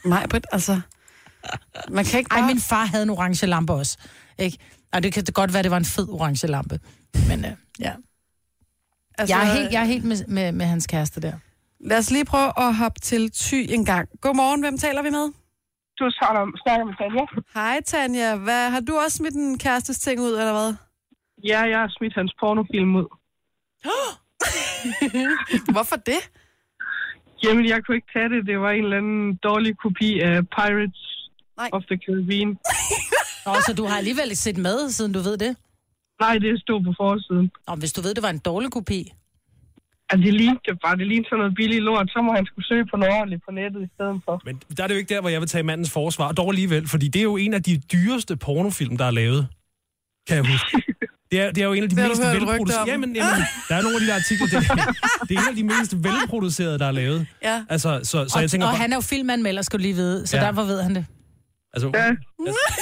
Nej, 0.05 0.27
Britt, 0.27 0.47
altså... 0.51 0.81
Man 1.89 2.05
kan 2.05 2.19
ikke 2.19 2.31
Ej, 2.31 2.37
bare... 2.39 2.47
min 2.47 2.59
far 2.59 2.85
havde 2.85 3.03
en 3.03 3.09
orange 3.09 3.45
lampe 3.47 3.73
også. 3.73 3.97
Ikke? 4.37 4.57
Og 4.93 5.03
det 5.03 5.13
kan 5.13 5.23
det 5.23 5.33
godt 5.33 5.53
være, 5.53 5.63
det 5.63 5.71
var 5.71 5.77
en 5.77 5.85
fed 5.85 6.09
orange 6.09 6.47
lampe. 6.47 6.79
Men 7.27 7.45
øh, 7.45 7.51
ja. 7.79 7.93
altså, 9.17 9.35
Jeg 9.35 9.49
er 9.49 9.53
helt, 9.53 9.71
jeg 9.71 9.81
er 9.81 9.85
helt 9.85 10.03
med, 10.05 10.27
med, 10.27 10.51
med 10.51 10.65
hans 10.65 10.87
kæreste 10.87 11.21
der. 11.21 11.33
Lad 11.79 11.97
os 11.97 12.11
lige 12.11 12.25
prøve 12.25 12.51
at 12.57 12.75
hoppe 12.75 12.99
til 12.99 13.31
Ty 13.31 13.55
en 13.69 13.85
gang. 13.85 14.09
Godmorgen, 14.21 14.61
hvem 14.61 14.77
taler 14.77 15.01
vi 15.01 15.09
med? 15.09 15.31
Du 15.99 16.09
snakker 16.11 16.85
med 16.85 16.93
Tanja. 16.97 17.25
Hej, 17.53 17.81
Tanja. 17.85 18.35
Hvad, 18.35 18.69
har 18.69 18.79
du 18.79 18.97
også 18.97 19.17
smidt 19.17 19.35
en 19.35 19.57
kærestes 19.57 19.99
ting 19.99 20.21
ud, 20.21 20.31
eller 20.31 20.51
hvad? 20.51 20.73
Ja, 21.43 21.61
jeg 21.61 21.79
har 21.79 21.91
smidt 21.97 22.15
hans 22.15 22.33
pornofilm 22.39 22.95
ud. 22.95 23.07
Hvorfor 25.75 25.95
det? 25.95 26.21
Jamen, 27.43 27.65
jeg 27.65 27.79
kunne 27.83 27.97
ikke 27.99 28.11
tage 28.15 28.29
det. 28.33 28.41
Det 28.49 28.59
var 28.59 28.71
en 28.71 28.83
eller 28.83 28.97
anden 28.97 29.35
dårlig 29.35 29.77
kopi 29.77 30.19
af 30.19 30.35
Pirates 30.57 31.03
Nej. 31.57 31.69
of 31.75 31.83
the 31.89 31.97
Caribbean. 32.05 32.49
Og 33.45 33.57
så 33.65 33.73
du 33.77 33.83
har 33.85 33.97
alligevel 33.97 34.35
set 34.35 34.57
med, 34.57 34.89
siden 34.89 35.13
du 35.13 35.19
ved 35.19 35.37
det. 35.37 35.51
Nej, 36.19 36.37
det 36.37 36.61
stod 36.61 36.83
på 36.83 36.93
forsiden. 36.97 37.51
Og 37.67 37.77
hvis 37.77 37.93
du 37.93 38.01
ved, 38.01 38.13
det 38.13 38.23
var 38.23 38.29
en 38.29 38.39
dårlig 38.39 38.71
kopi. 38.71 39.11
Altså, 40.09 40.25
det 40.25 40.33
lignede 40.33 40.75
bare. 40.85 40.97
Det 40.97 41.07
lignede 41.07 41.29
sådan 41.29 41.37
noget 41.37 41.55
billigt 41.55 41.83
lort. 41.83 42.07
Så 42.09 42.21
må 42.21 42.33
han 42.33 42.45
skulle 42.45 42.67
søge 42.67 42.85
på 42.91 42.97
noget 42.97 43.15
ordentligt 43.15 43.41
på 43.45 43.51
nettet 43.51 43.81
i 43.87 43.89
stedet 43.95 44.21
for. 44.25 44.41
Men 44.45 44.61
der 44.77 44.83
er 44.83 44.87
det 44.87 44.95
jo 44.95 44.99
ikke 44.99 45.13
der, 45.13 45.21
hvor 45.21 45.29
jeg 45.29 45.41
vil 45.41 45.49
tage 45.49 45.63
mandens 45.63 45.91
forsvar. 45.91 46.31
Dog 46.31 46.49
alligevel, 46.49 46.87
fordi 46.87 47.07
det 47.07 47.19
er 47.19 47.23
jo 47.23 47.37
en 47.37 47.53
af 47.53 47.63
de 47.63 47.81
dyreste 47.93 48.37
pornofilm, 48.37 48.97
der 48.97 49.05
er 49.05 49.11
lavet. 49.11 49.47
Kan 50.27 50.35
jeg 50.37 50.45
huske. 50.51 50.71
Det 51.31 51.41
er, 51.41 51.51
det 51.51 51.61
er 51.63 51.65
jo 51.65 51.73
en 51.73 51.83
af 51.83 51.89
de 51.89 51.95
Det 51.95 52.07
mest 52.09 52.21
velproducerede... 52.21 52.91
Jamen, 52.91 53.15
jamen, 53.15 53.41
der 53.69 53.75
er 53.75 53.81
nogle 53.81 53.95
af 53.97 54.01
de 54.03 54.07
der 54.07 54.15
artikler, 54.21 54.47
det, 54.53 54.59
det 55.29 55.33
er 55.37 55.41
en 55.41 55.47
af 55.53 55.55
de 55.61 55.63
mest 55.63 55.91
velproducerede, 56.07 56.79
der 56.79 56.85
er 56.85 56.91
lavet. 56.91 57.27
Ja. 57.43 57.65
Altså, 57.69 57.99
så, 58.03 58.09
så 58.09 58.33
og, 58.35 58.41
jeg 58.41 58.49
tænker 58.51 58.67
og 58.67 58.71
bare, 58.71 58.81
han 58.81 58.91
er 58.93 58.97
jo 58.97 59.01
filmanmelder, 59.13 59.61
skal 59.61 59.79
du 59.79 59.81
lige 59.81 59.93
vide, 60.03 60.27
så 60.27 60.37
Ja. 60.37 60.43
derfor 60.45 60.63
ved 60.63 60.81
han 60.81 60.95
det. 60.95 61.05
altså, 61.73 61.87
Ja. 61.93 62.07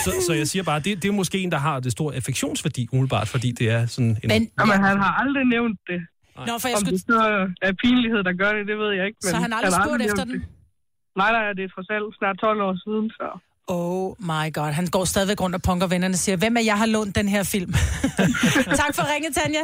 så, 0.05 0.11
så 0.27 0.33
jeg 0.33 0.47
siger 0.47 0.63
bare, 0.63 0.79
det, 0.79 1.03
det 1.03 1.07
er 1.11 1.13
måske 1.21 1.37
en, 1.39 1.51
der 1.51 1.57
har 1.67 1.79
det 1.79 1.91
store 1.91 2.15
affektionsværdi, 2.15 2.87
umiddelbart, 2.91 3.27
fordi 3.27 3.49
det 3.51 3.69
er 3.69 3.85
sådan 3.85 4.09
en... 4.09 4.17
Men, 4.23 4.41
Jamen, 4.59 4.79
han 4.89 4.97
har 5.05 5.11
aldrig 5.23 5.45
nævnt 5.55 5.79
det. 5.91 5.99
Nå, 6.47 6.53
for 6.61 6.67
jeg 6.67 6.75
Om 6.77 6.81
skulle... 6.85 6.97
det 6.97 7.01
så 7.01 7.21
er 7.67 7.71
pinlighed, 7.83 8.21
der 8.29 8.33
gør 8.43 8.51
det, 8.57 8.63
det 8.71 8.77
ved 8.83 8.91
jeg 8.97 9.05
ikke. 9.09 9.17
Men 9.23 9.29
Så 9.31 9.35
han 9.43 9.51
har 9.51 9.57
aldrig 9.59 9.73
spurgt 9.83 10.01
efter 10.09 10.23
den? 10.29 10.33
det. 10.33 10.41
Nej, 11.21 11.31
nej, 11.37 11.53
det 11.57 11.63
er 11.67 11.71
trods 11.75 11.89
alt 11.95 12.07
snart 12.19 12.35
12 12.39 12.61
år 12.67 12.73
siden, 12.85 13.05
så... 13.19 13.27
Oh 13.67 14.15
my 14.19 14.53
god, 14.53 14.71
han 14.71 14.87
går 14.87 15.05
stadigvæk 15.05 15.41
rundt 15.41 15.55
og 15.55 15.61
punker 15.61 15.87
vennerne 15.87 16.13
og 16.13 16.17
siger, 16.17 16.37
hvem 16.37 16.57
er 16.57 16.61
jeg 16.61 16.77
har 16.77 16.85
lånt 16.85 17.15
den 17.15 17.27
her 17.27 17.43
film? 17.43 17.73
tak 18.81 18.95
for 18.95 19.13
ringet, 19.13 19.35
Tanja. 19.35 19.63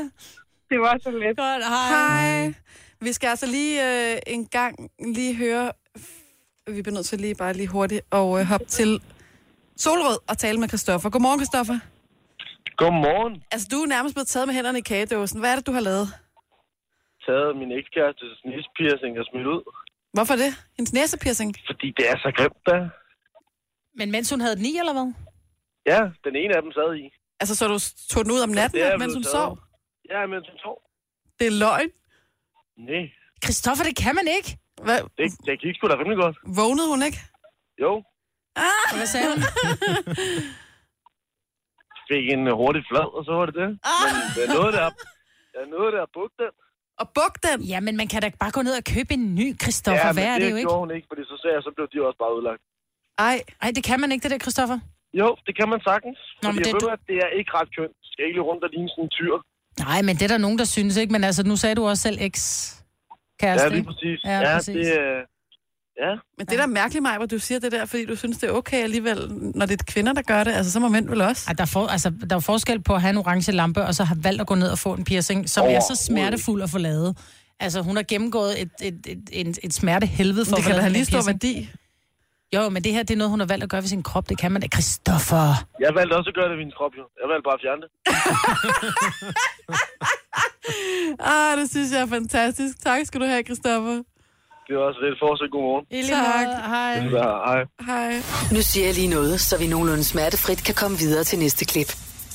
Det 0.69 0.79
var 0.79 0.97
så 1.03 1.11
let. 1.11 1.37
Godt, 1.37 1.63
hej. 1.67 2.41
Hej. 2.41 2.53
Vi 3.01 3.13
skal 3.13 3.27
altså 3.27 3.45
lige 3.45 3.73
øh, 4.13 4.19
en 4.27 4.45
gang 4.45 4.89
lige 5.15 5.35
høre 5.35 5.71
vi 6.67 6.81
bliver 6.81 6.97
nødt 6.97 7.05
til 7.05 7.19
lige 7.19 7.35
bare 7.35 7.53
lige 7.53 7.67
hurtigt 7.67 8.01
og 8.11 8.39
øh, 8.39 8.45
hoppe 8.45 8.65
til 8.65 8.89
Solrød 9.77 10.19
og 10.29 10.37
tale 10.37 10.57
med 10.59 10.67
Christoffer. 10.67 11.09
Godmorgen, 11.09 11.39
Christoffer. 11.39 11.77
Godmorgen. 12.81 13.33
Altså, 13.53 13.67
du 13.71 13.77
er 13.83 13.87
nærmest 13.95 14.15
blevet 14.15 14.27
taget 14.27 14.47
med 14.47 14.55
hænderne 14.55 14.79
i 14.83 14.85
kagedåsen. 14.91 15.39
Hvad 15.39 15.51
er 15.51 15.55
det, 15.55 15.67
du 15.67 15.71
har 15.77 15.83
lavet? 15.89 16.07
Taget 17.25 17.51
min 17.61 17.71
ekskærestes 17.79 18.35
næsepiercing 18.49 19.13
og 19.19 19.25
smidt 19.29 19.47
ud. 19.55 19.61
Hvorfor 20.15 20.35
det? 20.43 20.51
Hendes 20.77 20.93
næsepiercing? 20.93 21.51
Fordi 21.69 21.87
det 21.97 22.05
er 22.11 22.17
så 22.25 22.29
grimt, 22.37 22.61
da. 22.69 22.77
Men 23.99 24.11
mens 24.11 24.29
hun 24.29 24.41
havde 24.41 24.55
den 24.55 24.65
i, 24.65 24.73
eller 24.81 24.93
hvad? 24.93 25.09
Ja, 25.85 25.99
den 26.25 26.35
ene 26.41 26.55
af 26.57 26.61
dem 26.61 26.71
sad 26.71 26.95
i. 26.95 27.05
Altså, 27.39 27.55
så 27.55 27.63
du 27.67 27.77
tog 28.13 28.23
den 28.25 28.31
ud 28.35 28.39
om 28.47 28.49
natten, 28.49 28.79
Det 28.79 28.87
er 28.87 28.97
mens 28.97 29.13
hun 29.13 29.23
sov? 29.23 29.49
Ja, 30.09 30.25
mens 30.33 30.47
hun 30.51 30.59
sov. 30.65 30.77
Det 31.39 31.47
er 31.47 31.55
løgn. 31.63 31.89
Nej, 32.89 33.05
Christoffer, 33.43 33.83
det 33.89 33.95
kan 34.03 34.15
man 34.15 34.27
ikke. 34.37 34.49
Hvad? 34.87 34.99
det, 35.17 35.25
det 35.47 35.53
gik 35.63 35.75
sgu 35.75 35.87
da 35.87 35.95
rimelig 36.01 36.17
godt. 36.23 36.35
Vågnede 36.59 36.87
hun 36.93 37.01
ikke? 37.07 37.19
Jo, 37.83 37.91
Hvad 38.97 39.07
sagde 39.13 39.27
hun? 39.31 39.39
fik 42.09 42.25
en 42.35 42.43
hurtig 42.59 42.83
flad, 42.89 43.07
og 43.17 43.21
så 43.27 43.31
var 43.39 43.45
det 43.49 43.55
det. 43.61 43.69
Men 44.03 44.11
jeg 44.41 44.47
nåede 44.57 44.73
der, 44.79 44.87
jeg 45.57 45.65
nåede 45.75 45.91
der 45.95 46.01
at 46.07 46.11
bukke 46.17 46.35
den. 46.43 46.53
Og 47.01 47.07
buk 47.17 47.33
den? 47.47 47.57
Ja, 47.73 47.79
men 47.87 47.93
man 48.01 48.07
kan 48.11 48.19
da 48.21 48.27
bare 48.43 48.53
gå 48.57 48.61
ned 48.67 48.75
og 48.81 48.85
købe 48.95 49.11
en 49.17 49.25
ny, 49.39 49.47
Christoffer. 49.63 50.07
ja, 50.07 50.13
Hvad 50.17 50.27
er 50.31 50.35
men 50.35 50.41
det 50.41 50.45
det 50.45 50.51
jo 50.51 50.55
ikke? 50.59 50.67
gjorde 50.69 50.83
hun 50.85 50.91
ikke, 50.97 51.07
fordi 51.11 51.23
så 51.31 51.35
sagde 51.41 51.53
jeg, 51.57 51.63
så 51.67 51.71
blev 51.77 51.85
de 51.93 51.97
også 52.07 52.19
bare 52.23 52.33
udlagt. 52.37 52.61
Ej, 53.17 53.41
Ej, 53.61 53.71
det 53.75 53.83
kan 53.83 53.99
man 53.99 54.11
ikke, 54.11 54.23
det 54.23 54.31
der, 54.31 54.37
Christoffer. 54.37 54.79
Jo, 55.13 55.35
det 55.45 55.53
kan 55.59 55.69
man 55.69 55.79
sagtens. 55.89 56.17
Nå, 56.43 56.49
Nå, 56.49 56.51
men 56.51 56.55
fordi 56.55 56.59
det- 56.63 56.67
jeg 56.67 56.73
ved, 56.73 56.79
du- 56.79 56.87
at 56.87 56.99
det 57.07 57.15
er 57.25 57.29
ikke 57.39 57.51
ret 57.57 57.69
kønt. 57.77 57.95
Skal 58.11 58.25
ikke 58.25 58.35
lige 58.37 58.47
rundt 58.49 58.63
og 58.63 58.69
ligne 58.73 58.89
sådan 58.89 59.03
en 59.03 59.09
tyr. 59.09 59.33
Nej, 59.79 60.01
men 60.01 60.15
det 60.15 60.21
er 60.21 60.27
der 60.27 60.37
nogen, 60.37 60.57
der 60.59 60.65
synes, 60.65 60.97
ikke? 60.97 61.11
Men 61.11 61.23
altså, 61.23 61.43
nu 61.43 61.55
sagde 61.55 61.75
du 61.75 61.87
også 61.87 62.01
selv 62.03 62.17
eks 62.21 62.43
kæreste. 63.39 63.67
Ja, 63.67 63.73
lige 63.73 63.83
præcis. 63.83 64.19
Ja, 64.25 64.39
Ja, 64.39 64.55
præcis. 64.57 64.75
det, 64.75 64.99
øh, 64.99 65.19
ja, 66.03 66.11
men 66.37 66.45
det 66.47 66.53
er 66.53 66.61
da 66.61 66.67
mærkeligt, 66.67 67.01
mig, 67.03 67.17
hvor 67.17 67.25
du 67.25 67.39
siger 67.39 67.59
det 67.59 67.71
der, 67.71 67.85
fordi 67.85 68.05
du 68.05 68.15
synes, 68.15 68.37
det 68.37 68.49
er 68.49 68.53
okay 68.53 68.83
alligevel, 68.83 69.17
når 69.55 69.65
det 69.65 69.79
er 69.81 69.83
kvinder, 69.87 70.13
der 70.13 70.21
gør 70.21 70.43
det. 70.43 70.51
Altså, 70.53 70.71
så 70.71 70.79
må 70.79 70.87
mænd 70.87 71.09
vel 71.09 71.21
også. 71.21 71.43
Ej, 71.47 71.53
der, 71.53 71.61
er 71.61 71.65
for, 71.67 71.87
altså, 71.87 72.09
der 72.29 72.35
er 72.35 72.39
forskel 72.39 72.81
på 72.81 72.93
at 72.95 73.01
have 73.01 73.09
en 73.09 73.17
orange 73.17 73.51
lampe, 73.51 73.81
og 73.85 73.95
så 73.95 74.03
have 74.03 74.23
valgt 74.23 74.41
at 74.41 74.47
gå 74.47 74.55
ned 74.55 74.69
og 74.69 74.79
få 74.79 74.93
en 74.93 75.03
piercing, 75.03 75.49
som 75.49 75.65
er 75.67 75.79
så 75.79 75.95
smertefuld 76.07 76.61
at 76.63 76.69
få 76.69 76.77
lavet. 76.77 77.17
Altså, 77.59 77.81
hun 77.81 77.95
har 77.95 78.03
gennemgået 78.03 78.61
et, 78.61 78.71
et, 78.81 78.99
et, 79.07 79.29
et, 79.31 79.59
et 79.63 79.73
smertehelvede 79.73 80.45
for 80.45 80.55
Det 80.55 80.57
at 80.57 80.63
få 80.63 80.69
kan 80.69 80.71
da 80.71 80.75
lavet 80.77 80.83
have 80.83 80.93
lige 80.93 81.05
stor 81.05 81.25
værdi. 81.25 81.69
Jo, 82.53 82.69
men 82.69 82.83
det 82.83 82.91
her, 82.93 83.03
det 83.03 83.13
er 83.13 83.17
noget, 83.17 83.29
hun 83.31 83.39
har 83.39 83.47
valgt 83.47 83.63
at 83.63 83.69
gøre 83.69 83.81
ved 83.81 83.87
sin 83.87 84.03
krop. 84.03 84.29
Det 84.29 84.37
kan 84.37 84.51
man 84.51 84.61
da. 84.61 84.67
Christoffer! 84.67 85.65
jeg 85.79 85.91
valgte 85.95 86.13
også 86.19 86.29
at 86.29 86.35
gøre 86.35 86.49
det 86.49 86.57
ved 86.57 86.63
min 86.65 86.73
krop, 86.77 86.91
jo. 86.99 87.03
Jeg 87.21 87.27
valgte 87.31 87.45
bare 87.49 87.57
at 87.59 87.63
fjerne 87.65 87.81
det. 87.83 87.89
Ah, 91.19 91.57
det 91.57 91.69
synes 91.69 91.91
jeg 91.91 92.01
er 92.01 92.05
fantastisk. 92.05 92.83
Tak 92.83 93.05
skal 93.05 93.21
du 93.21 93.25
have, 93.25 93.43
Christoffer. 93.43 94.01
Det 94.67 94.75
var 94.77 94.81
også 94.81 94.99
lidt 95.05 95.19
forsøg. 95.19 95.49
Godmorgen. 95.51 95.85
I 95.91 96.01
Tak. 96.09 96.47
Hej. 96.73 96.93
Ja, 97.19 97.31
hej. 97.47 97.65
Hej. 97.85 98.13
Nu 98.51 98.61
siger 98.61 98.85
jeg 98.85 98.95
lige 98.95 99.07
noget, 99.07 99.41
så 99.41 99.57
vi 99.57 99.67
nogenlunde 99.67 100.03
smertefrit 100.03 100.63
kan 100.63 100.75
komme 100.75 100.97
videre 100.97 101.23
til 101.23 101.39
næste 101.39 101.65
klip. 101.65 101.87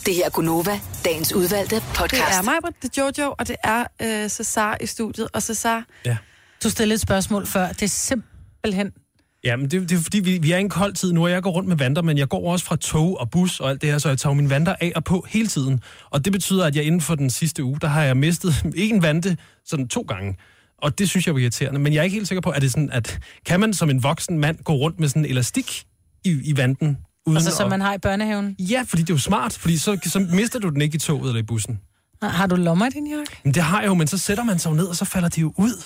Det 0.07 0.15
her 0.15 0.25
er 0.27 0.31
Gunova, 0.31 0.81
dagens 1.05 1.35
udvalgte 1.35 1.77
Det 1.77 1.85
podcast. 1.97 2.39
er 2.39 2.43
mig, 2.43 2.55
det 2.83 2.99
er 2.99 3.03
Jojo, 3.19 3.35
og 3.39 3.49
det 3.49 3.57
er 3.65 3.85
øh, 4.03 4.29
Cesar 4.29 4.77
i 4.81 4.87
studiet. 4.87 5.29
Og 5.35 5.43
Cesar, 5.43 5.85
Du 6.65 6.71
stillede 6.71 6.95
et 6.95 7.01
spørgsmål 7.01 7.47
før. 7.47 7.67
Det 7.69 7.83
er 7.83 7.89
simpelthen... 7.89 8.93
Ja, 9.49 9.57
men 9.57 9.71
det, 9.71 9.91
det 9.91 9.99
er 9.99 10.03
fordi, 10.03 10.21
vi, 10.21 10.39
vi 10.39 10.53
er 10.53 10.57
i 10.57 10.61
en 10.61 10.69
kold 10.69 10.95
tid 10.95 11.13
nu, 11.13 11.25
og 11.25 11.31
jeg 11.31 11.43
går 11.43 11.51
rundt 11.51 11.69
med 11.69 11.77
vanter, 11.77 12.03
men 12.03 12.19
jeg 12.19 12.29
går 12.29 12.53
også 12.53 12.65
fra 12.65 12.77
tog 12.77 13.21
og 13.21 13.31
bus 13.31 13.61
og 13.61 13.71
alt 13.71 13.83
det 13.83 13.91
her, 13.91 13.99
så 13.99 14.09
jeg 14.09 14.19
tager 14.19 14.35
mine 14.35 14.51
vanter 14.51 14.75
af 14.81 14.93
og 14.97 15.05
på 15.05 15.27
hele 15.29 15.47
tiden. 15.49 15.81
Og 16.11 16.25
det 16.25 16.33
betyder, 16.33 16.67
at 16.67 16.77
jeg 16.77 16.85
inden 16.85 17.01
for 17.01 17.15
den 17.15 17.31
sidste 17.31 17.65
uge, 17.65 17.79
der 17.81 17.89
har 17.89 18.03
jeg 18.03 18.17
mistet 18.17 18.55
en 18.77 19.03
vante 19.03 19.37
sådan 19.67 19.89
to 19.89 20.01
gange. 20.09 20.37
Og 20.83 20.99
det 20.99 21.09
synes 21.11 21.27
jeg 21.27 21.35
var 21.35 21.41
irriterende. 21.41 21.81
Men 21.81 21.93
jeg 21.93 21.99
er 21.99 22.03
ikke 22.03 22.15
helt 22.15 22.29
sikker 22.29 22.43
på, 22.43 22.51
at 22.51 22.63
det 22.63 22.71
sådan, 22.71 22.91
at 22.93 23.19
kan 23.47 23.61
man 23.61 23.75
som 23.75 23.91
en 23.91 24.03
voksen 24.03 24.39
mand 24.39 24.59
gå 24.65 24.73
rundt 24.73 25.01
med 25.01 25.09
sådan 25.09 25.25
en 25.25 25.31
elastik 25.31 25.85
i, 26.25 26.41
i 26.45 26.57
vanten? 26.57 26.99
Uden 27.27 27.37
Altså, 27.37 27.51
som 27.57 27.65
at- 27.65 27.71
man 27.71 27.81
har 27.81 27.95
i 27.95 27.99
børnehaven. 27.99 28.57
Ja, 28.59 28.85
fordi 28.87 29.03
det 29.03 29.11
er 29.11 29.15
jo 29.15 29.19
smart, 29.19 29.53
fordi 29.53 29.77
så, 29.77 29.99
så 30.05 30.27
mister 30.35 30.59
du 30.59 30.69
den 30.69 30.81
ikke 30.83 30.97
i 30.97 30.99
toget 30.99 31.27
eller 31.29 31.41
i 31.41 31.43
bussen. 31.43 31.79
Har 32.23 32.47
du 32.47 32.57
lommer 32.57 32.87
i 32.87 32.91
din 32.91 33.07
jakke? 33.07 33.55
Det 33.55 33.63
har 33.63 33.81
jeg 33.81 33.89
jo, 33.89 33.95
men 33.95 34.07
så 34.07 34.19
sætter 34.19 34.45
man 34.45 34.59
sig 34.59 34.71
jo 34.71 34.75
ned, 34.75 34.85
og 34.87 34.97
så 34.97 35.05
falder 35.05 35.29
de 35.29 35.41
jo 35.41 35.53
ud. 35.57 35.85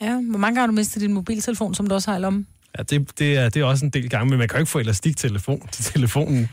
Ja, 0.00 0.10
hvor 0.30 0.38
mange 0.38 0.46
gange 0.46 0.60
har 0.60 0.66
du 0.66 0.72
mistet 0.72 1.02
din 1.02 1.12
mobiltelefon, 1.12 1.74
som 1.74 1.86
du 1.86 1.94
også 1.94 2.10
har 2.10 2.18
i 2.18 2.20
lommen? 2.20 2.46
Ja, 2.78 2.82
det, 2.82 3.18
det, 3.18 3.36
er, 3.36 3.48
det 3.48 3.62
er 3.62 3.64
også 3.66 3.84
en 3.84 3.90
del 3.90 4.08
gange, 4.10 4.30
men 4.30 4.38
man 4.38 4.48
kan 4.48 4.56
jo 4.56 4.60
ikke 4.60 4.70
få 4.70 4.78
elastik 4.78 5.16
til, 5.16 5.28
telefon, 5.28 5.68
til 5.72 5.84
telefonen. 5.84 6.38
altså, 6.38 6.48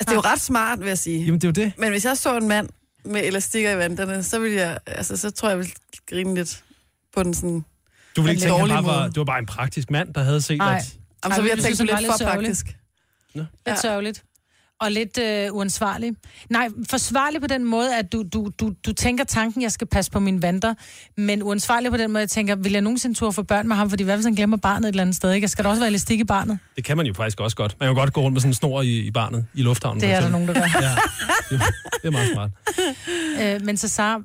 det 0.00 0.08
er 0.08 0.14
jo 0.14 0.20
ret 0.20 0.40
smart, 0.40 0.80
vil 0.80 0.88
jeg 0.88 0.98
sige. 0.98 1.24
Jamen, 1.24 1.40
det 1.40 1.44
er 1.44 1.62
jo 1.62 1.66
det. 1.66 1.72
Men 1.78 1.90
hvis 1.90 2.04
jeg 2.04 2.16
så 2.18 2.36
en 2.36 2.48
mand 2.48 2.68
med 3.04 3.24
elastikker 3.24 3.70
i 3.70 3.78
vanterne, 3.78 4.22
så 4.22 4.38
ville 4.38 4.56
jeg, 4.56 4.78
altså, 4.86 5.16
så 5.16 5.30
tror 5.30 5.48
jeg, 5.48 5.56
jeg 5.56 5.58
ville 5.58 5.72
grine 6.10 6.34
lidt 6.34 6.64
på 7.14 7.22
den 7.22 7.34
sådan... 7.34 7.64
Du 8.16 8.22
vil 8.22 8.30
ikke 8.30 8.40
tænke, 8.40 8.54
at 8.54 8.60
han 8.60 8.68
bare 8.68 8.84
var, 8.84 8.98
måde. 8.98 9.08
det 9.08 9.16
var 9.16 9.24
bare 9.24 9.38
en 9.38 9.46
praktisk 9.46 9.90
mand, 9.90 10.14
der 10.14 10.22
havde 10.22 10.42
set, 10.42 10.58
Nej. 10.58 10.76
at... 10.76 10.94
Jamen, 11.24 11.34
så 11.36 11.42
ville 11.42 11.54
jeg 11.56 11.64
tænke 11.64 11.82
lidt 11.82 11.90
for 11.90 12.00
lidt 12.00 12.22
praktisk. 12.22 12.66
Lidt 12.66 12.76
Ja. 13.66 13.70
ja. 13.70 13.76
sørgeligt. 13.76 14.24
Og 14.80 14.92
lidt 14.92 15.18
øh, 15.18 15.52
uansvarlig. 15.52 16.12
Nej, 16.50 16.68
forsvarlig 16.90 17.40
på 17.40 17.46
den 17.46 17.64
måde, 17.64 17.96
at 17.98 18.12
du, 18.12 18.24
du, 18.32 18.50
du, 18.60 18.72
du 18.86 18.92
tænker 18.92 19.24
tanken, 19.24 19.62
jeg 19.62 19.72
skal 19.72 19.86
passe 19.86 20.10
på 20.10 20.20
mine 20.20 20.42
vanter, 20.42 20.74
men 21.16 21.42
uansvarlig 21.42 21.90
på 21.90 21.96
den 21.96 22.12
måde, 22.12 22.20
jeg 22.20 22.28
tænker, 22.28 22.56
vil 22.56 22.72
jeg 22.72 22.80
nogensinde 22.82 23.14
turde 23.16 23.32
få 23.32 23.42
børn 23.42 23.68
med 23.68 23.76
ham, 23.76 23.90
fordi 23.90 24.04
hvad 24.04 24.16
hvis 24.16 24.24
han 24.24 24.34
glemmer 24.34 24.56
barnet 24.56 24.84
et 24.84 24.92
eller 24.92 25.02
andet 25.02 25.16
sted, 25.16 25.32
ikke? 25.32 25.48
Skal 25.48 25.64
der 25.64 25.70
også 25.70 25.80
være 25.80 25.88
elastik 25.88 26.20
i 26.20 26.24
barnet? 26.24 26.58
Det 26.76 26.84
kan 26.84 26.96
man 26.96 27.06
jo 27.06 27.14
faktisk 27.14 27.40
også 27.40 27.56
godt. 27.56 27.76
Man 27.80 27.86
kan 27.86 27.94
jo 27.94 28.00
godt 28.00 28.12
gå 28.12 28.20
rundt 28.20 28.32
med 28.32 28.40
sådan 28.40 28.50
en 28.50 28.54
snor 28.54 28.82
i, 28.82 28.98
i 28.98 29.10
barnet 29.10 29.46
i 29.54 29.62
lufthavnen. 29.62 30.00
Det 30.00 30.10
er 30.10 30.20
der 30.20 30.28
nogen, 30.28 30.48
der 30.48 30.54
gør. 30.54 30.60
Ja, 30.60 30.94
det, 31.50 31.62
det 32.02 32.08
er 32.08 32.10
meget 32.10 32.32
smart. 32.32 32.50
Øh, 33.42 33.62
men 33.64 33.76
så 33.76 33.88
Sara, 33.88 34.22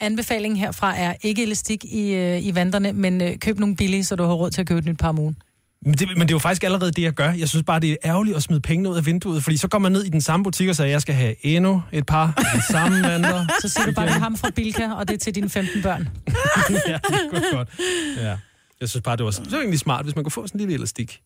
anbefalingen 0.00 0.58
herfra 0.58 0.98
er 0.98 1.14
ikke 1.22 1.42
elastik 1.42 1.84
i, 1.84 2.14
øh, 2.14 2.46
i 2.46 2.54
vanterne, 2.54 2.92
men 2.92 3.20
øh, 3.20 3.38
køb 3.38 3.58
nogle 3.58 3.76
billige, 3.76 4.04
så 4.04 4.16
du 4.16 4.24
har 4.24 4.32
råd 4.32 4.50
til 4.50 4.60
at 4.60 4.66
købe 4.66 4.78
et 4.78 4.84
nyt 4.84 4.98
par 4.98 5.08
om 5.08 5.18
ugen. 5.18 5.36
Men 5.84 5.94
det, 5.94 6.08
men 6.08 6.20
det 6.20 6.30
er 6.30 6.34
jo 6.34 6.38
faktisk 6.38 6.64
allerede 6.64 6.90
det, 6.90 7.02
jeg 7.02 7.12
gør. 7.12 7.30
Jeg 7.32 7.48
synes 7.48 7.64
bare, 7.64 7.80
det 7.80 7.90
er 7.90 7.96
ærgerligt 8.04 8.36
at 8.36 8.42
smide 8.42 8.60
pengene 8.60 8.90
ud 8.90 8.96
af 8.96 9.06
vinduet, 9.06 9.44
fordi 9.44 9.56
så 9.56 9.68
går 9.68 9.78
man 9.78 9.92
ned 9.92 10.04
i 10.04 10.08
den 10.08 10.20
samme 10.20 10.44
butik 10.44 10.68
og 10.68 10.76
siger, 10.76 10.86
at 10.86 10.90
jeg 10.92 11.00
skal 11.02 11.14
have 11.14 11.34
endnu 11.46 11.82
et 11.92 12.06
par 12.06 12.34
af 12.36 12.44
de 12.60 12.62
samme 12.72 13.02
vandre. 13.02 13.46
Så 13.62 13.68
siger 13.68 13.86
du 13.86 13.92
bare, 13.92 14.06
det 14.06 14.14
er 14.14 14.18
ham 14.18 14.36
fra 14.36 14.50
Bilka, 14.50 14.90
og 14.92 15.08
det 15.08 15.14
er 15.14 15.18
til 15.18 15.34
dine 15.34 15.48
15 15.50 15.82
børn. 15.82 16.08
ja, 16.88 16.98
det 17.32 17.44
godt. 17.52 17.68
Ja. 18.16 18.36
Jeg 18.80 18.88
synes 18.88 19.02
bare, 19.02 19.16
det 19.16 19.24
var, 19.24 19.30
det 19.30 19.52
var 19.52 19.58
egentlig 19.58 19.78
smart, 19.80 20.04
hvis 20.04 20.14
man 20.14 20.24
kunne 20.24 20.32
få 20.32 20.46
sådan 20.46 20.60
en 20.60 20.66
lille 20.66 20.74
elastik. 20.74 21.20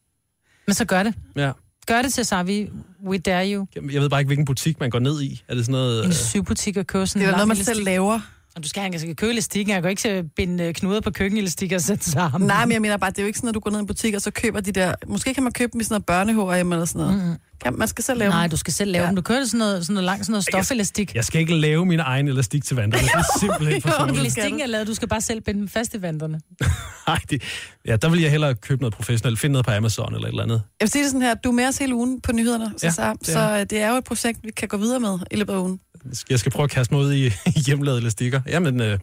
Men 0.67 0.75
så 0.75 0.85
gør 0.85 1.03
det. 1.03 1.14
Ja. 1.37 1.53
Gør 1.87 2.03
det 2.03 2.12
til 2.14 2.25
Savi. 2.25 2.71
We 3.07 3.19
dare 3.19 3.53
you. 3.53 3.67
Jeg 3.93 4.03
ved 4.03 4.09
bare 4.11 4.21
ikke, 4.21 4.29
hvilken 4.29 4.45
butik 4.45 4.81
man 4.81 4.90
går 4.90 4.99
ned 4.99 5.23
i. 5.23 5.43
Er 5.49 5.55
det 5.55 5.64
sådan 5.64 5.73
noget... 5.73 6.05
En 6.05 6.11
Øh, 6.11 6.14
sybutik 6.14 6.77
og 6.77 6.87
købe 6.87 7.07
sådan 7.07 7.23
Det 7.23 7.29
er 7.29 7.33
noget, 7.33 7.49
man 7.49 7.57
selv 7.57 7.85
laver. 7.85 8.21
Og 8.57 8.62
du 8.62 8.69
skal 8.69 8.81
have 8.81 9.09
en 9.09 9.14
købe 9.17 9.31
elastikken. 9.31 9.75
Jeg 9.75 9.83
går 9.83 9.88
ikke 9.88 10.09
at 10.09 10.25
binde 10.37 10.64
øh, 10.64 10.75
knuder 10.75 11.01
på 11.01 11.11
køkkenelastikker 11.11 11.77
og 11.77 11.83
sætte 11.83 12.11
sammen. 12.11 12.47
Nej, 12.47 12.64
men 12.64 12.73
jeg 12.73 12.83
mener 12.83 12.97
bare, 12.97 13.11
det 13.11 13.19
er 13.19 13.23
jo 13.23 13.27
ikke 13.27 13.38
sådan, 13.38 13.49
at 13.49 13.55
du 13.55 13.61
går 13.61 13.71
ned 13.71 13.79
i 13.79 13.81
en 13.81 13.87
butik, 13.87 14.14
og 14.14 14.23
så 14.23 14.31
køber 14.31 14.61
de 14.61 14.73
der... 14.73 14.95
Måske 15.07 15.35
kan 15.35 15.43
man 15.43 15.53
købe 15.53 15.73
dem 15.73 15.81
i 15.81 15.85
sådan 15.85 15.95
noget 15.95 16.07
børnehår 16.07 16.53
eller 16.53 16.85
sådan 16.85 17.07
noget. 17.07 17.29
Mm. 17.29 17.37
Kan, 17.62 17.79
man 17.79 17.88
skal 17.88 18.05
selv 18.05 18.19
lave 18.19 18.31
Nej, 18.31 18.47
du 18.47 18.57
skal 18.57 18.73
selv 18.73 18.90
lave 18.93 19.01
Ja. 19.01 19.05
ja. 19.05 19.09
dem. 19.09 19.17
Du 19.17 19.23
kører 19.23 19.45
sådan 19.45 19.59
noget, 19.59 19.83
sådan 19.87 19.95
noget 19.95 20.05
langt, 20.05 20.25
sådan 20.27 20.33
noget 20.33 20.45
stofelastik. 20.45 21.14
jeg 21.14 21.25
skal 21.25 21.40
ikke 21.40 21.55
lave 21.57 21.87
min 21.87 22.01
egen 22.01 22.29
elastik 22.29 22.64
til 22.64 22.77
vandrene. 22.77 23.03
Det 23.05 23.11
er 23.14 23.23
simpelthen 23.40 23.83
for 23.83 23.88
Jo, 23.88 23.95
sjovt. 23.97 24.09
du 24.09 24.14
skal. 24.14 24.21
Elastikken 24.21 24.61
er 24.61 24.67
lavet, 24.67 24.87
du 24.87 24.95
skal 24.95 25.09
bare 25.09 25.21
selv 25.21 25.40
binde 25.40 25.61
dem 25.61 25.69
fast 25.69 25.95
i 25.95 26.03
vanterne. 26.03 26.40
Nej, 27.09 27.19
det, 27.31 27.43
ja, 27.87 27.97
der 27.97 28.09
vil 28.09 28.21
jeg 28.21 28.31
hellere 28.31 28.55
købe 28.55 28.83
noget 28.83 28.95
professionelt. 28.95 29.38
Finde 29.38 29.53
noget 29.53 29.67
på 29.67 29.73
Amazon 29.73 30.14
eller 30.14 30.27
et 30.29 30.33
eller 30.33 30.43
andet. 30.43 30.62
Jeg 30.81 30.85
vil 30.87 30.90
sige 30.90 31.03
det 31.03 31.11
sådan 31.11 31.23
her, 31.23 31.35
du 31.35 31.49
er 31.49 31.53
med 31.55 31.67
os 31.69 31.79
hele 31.79 31.95
ugen 31.95 32.21
på 32.21 32.33
nyhederne, 32.33 32.73
så, 32.77 32.87
Ja, 32.87 32.90
så, 32.93 33.12
det 33.21 33.29
er 33.29 33.33
så 33.33 33.55
øh, 33.59 33.61
det 33.71 33.73
er 33.79 33.90
jo 33.90 33.97
et 33.97 34.05
projekt, 34.05 34.38
vi 34.43 34.51
kan 34.51 34.69
gå 34.69 34.77
videre 34.77 35.01
med 35.01 35.19
i 35.31 35.37
løbet 35.37 35.53
af 35.53 35.59
ugen. 35.59 35.81
Jeg 36.31 36.38
skal 36.38 36.53
prøve 36.53 36.64
at 36.64 36.71
kaste 36.71 36.95
mig 36.95 37.03
ud 37.03 37.12
i, 37.12 37.27
i 37.57 37.61
hjemlavede 37.67 38.01
elastikker. 38.01 38.40
Jamen, 38.49 38.81
øh, 38.81 38.99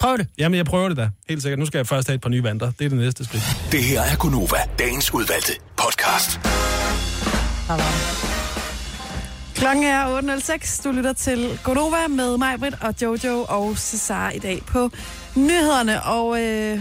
Prøv 0.00 0.18
det. 0.18 0.26
jamen, 0.38 0.56
jeg 0.56 0.66
prøver 0.66 0.88
det 0.88 0.96
da. 0.96 1.10
Helt 1.28 1.42
sikkert. 1.42 1.58
Nu 1.58 1.66
skal 1.66 1.78
jeg 1.78 1.86
først 1.86 2.08
have 2.08 2.14
et 2.14 2.20
par 2.20 2.28
nye 2.28 2.42
vandre. 2.42 2.72
Det 2.78 2.84
er 2.84 2.88
det 2.88 2.98
næste 2.98 3.24
skridt. 3.24 3.42
Det 3.72 3.82
her 3.84 4.00
er 4.02 4.16
Gunova, 4.16 4.56
dagens 4.78 5.14
udvalgte 5.14 5.52
podcast. 5.76 6.40
Klokken 9.54 9.84
er 9.84 10.20
8.06. 10.20 10.82
Du 10.84 10.92
lytter 10.92 11.12
til 11.12 11.58
Godova 11.64 12.08
med 12.08 12.38
mig, 12.38 12.58
Britt 12.58 12.74
og 12.80 12.94
Jojo 13.02 13.46
og 13.48 13.78
Cesar 13.78 14.30
i 14.30 14.38
dag 14.38 14.62
på 14.66 14.90
nyhederne. 15.36 16.02
Og 16.02 16.42
øh, 16.42 16.80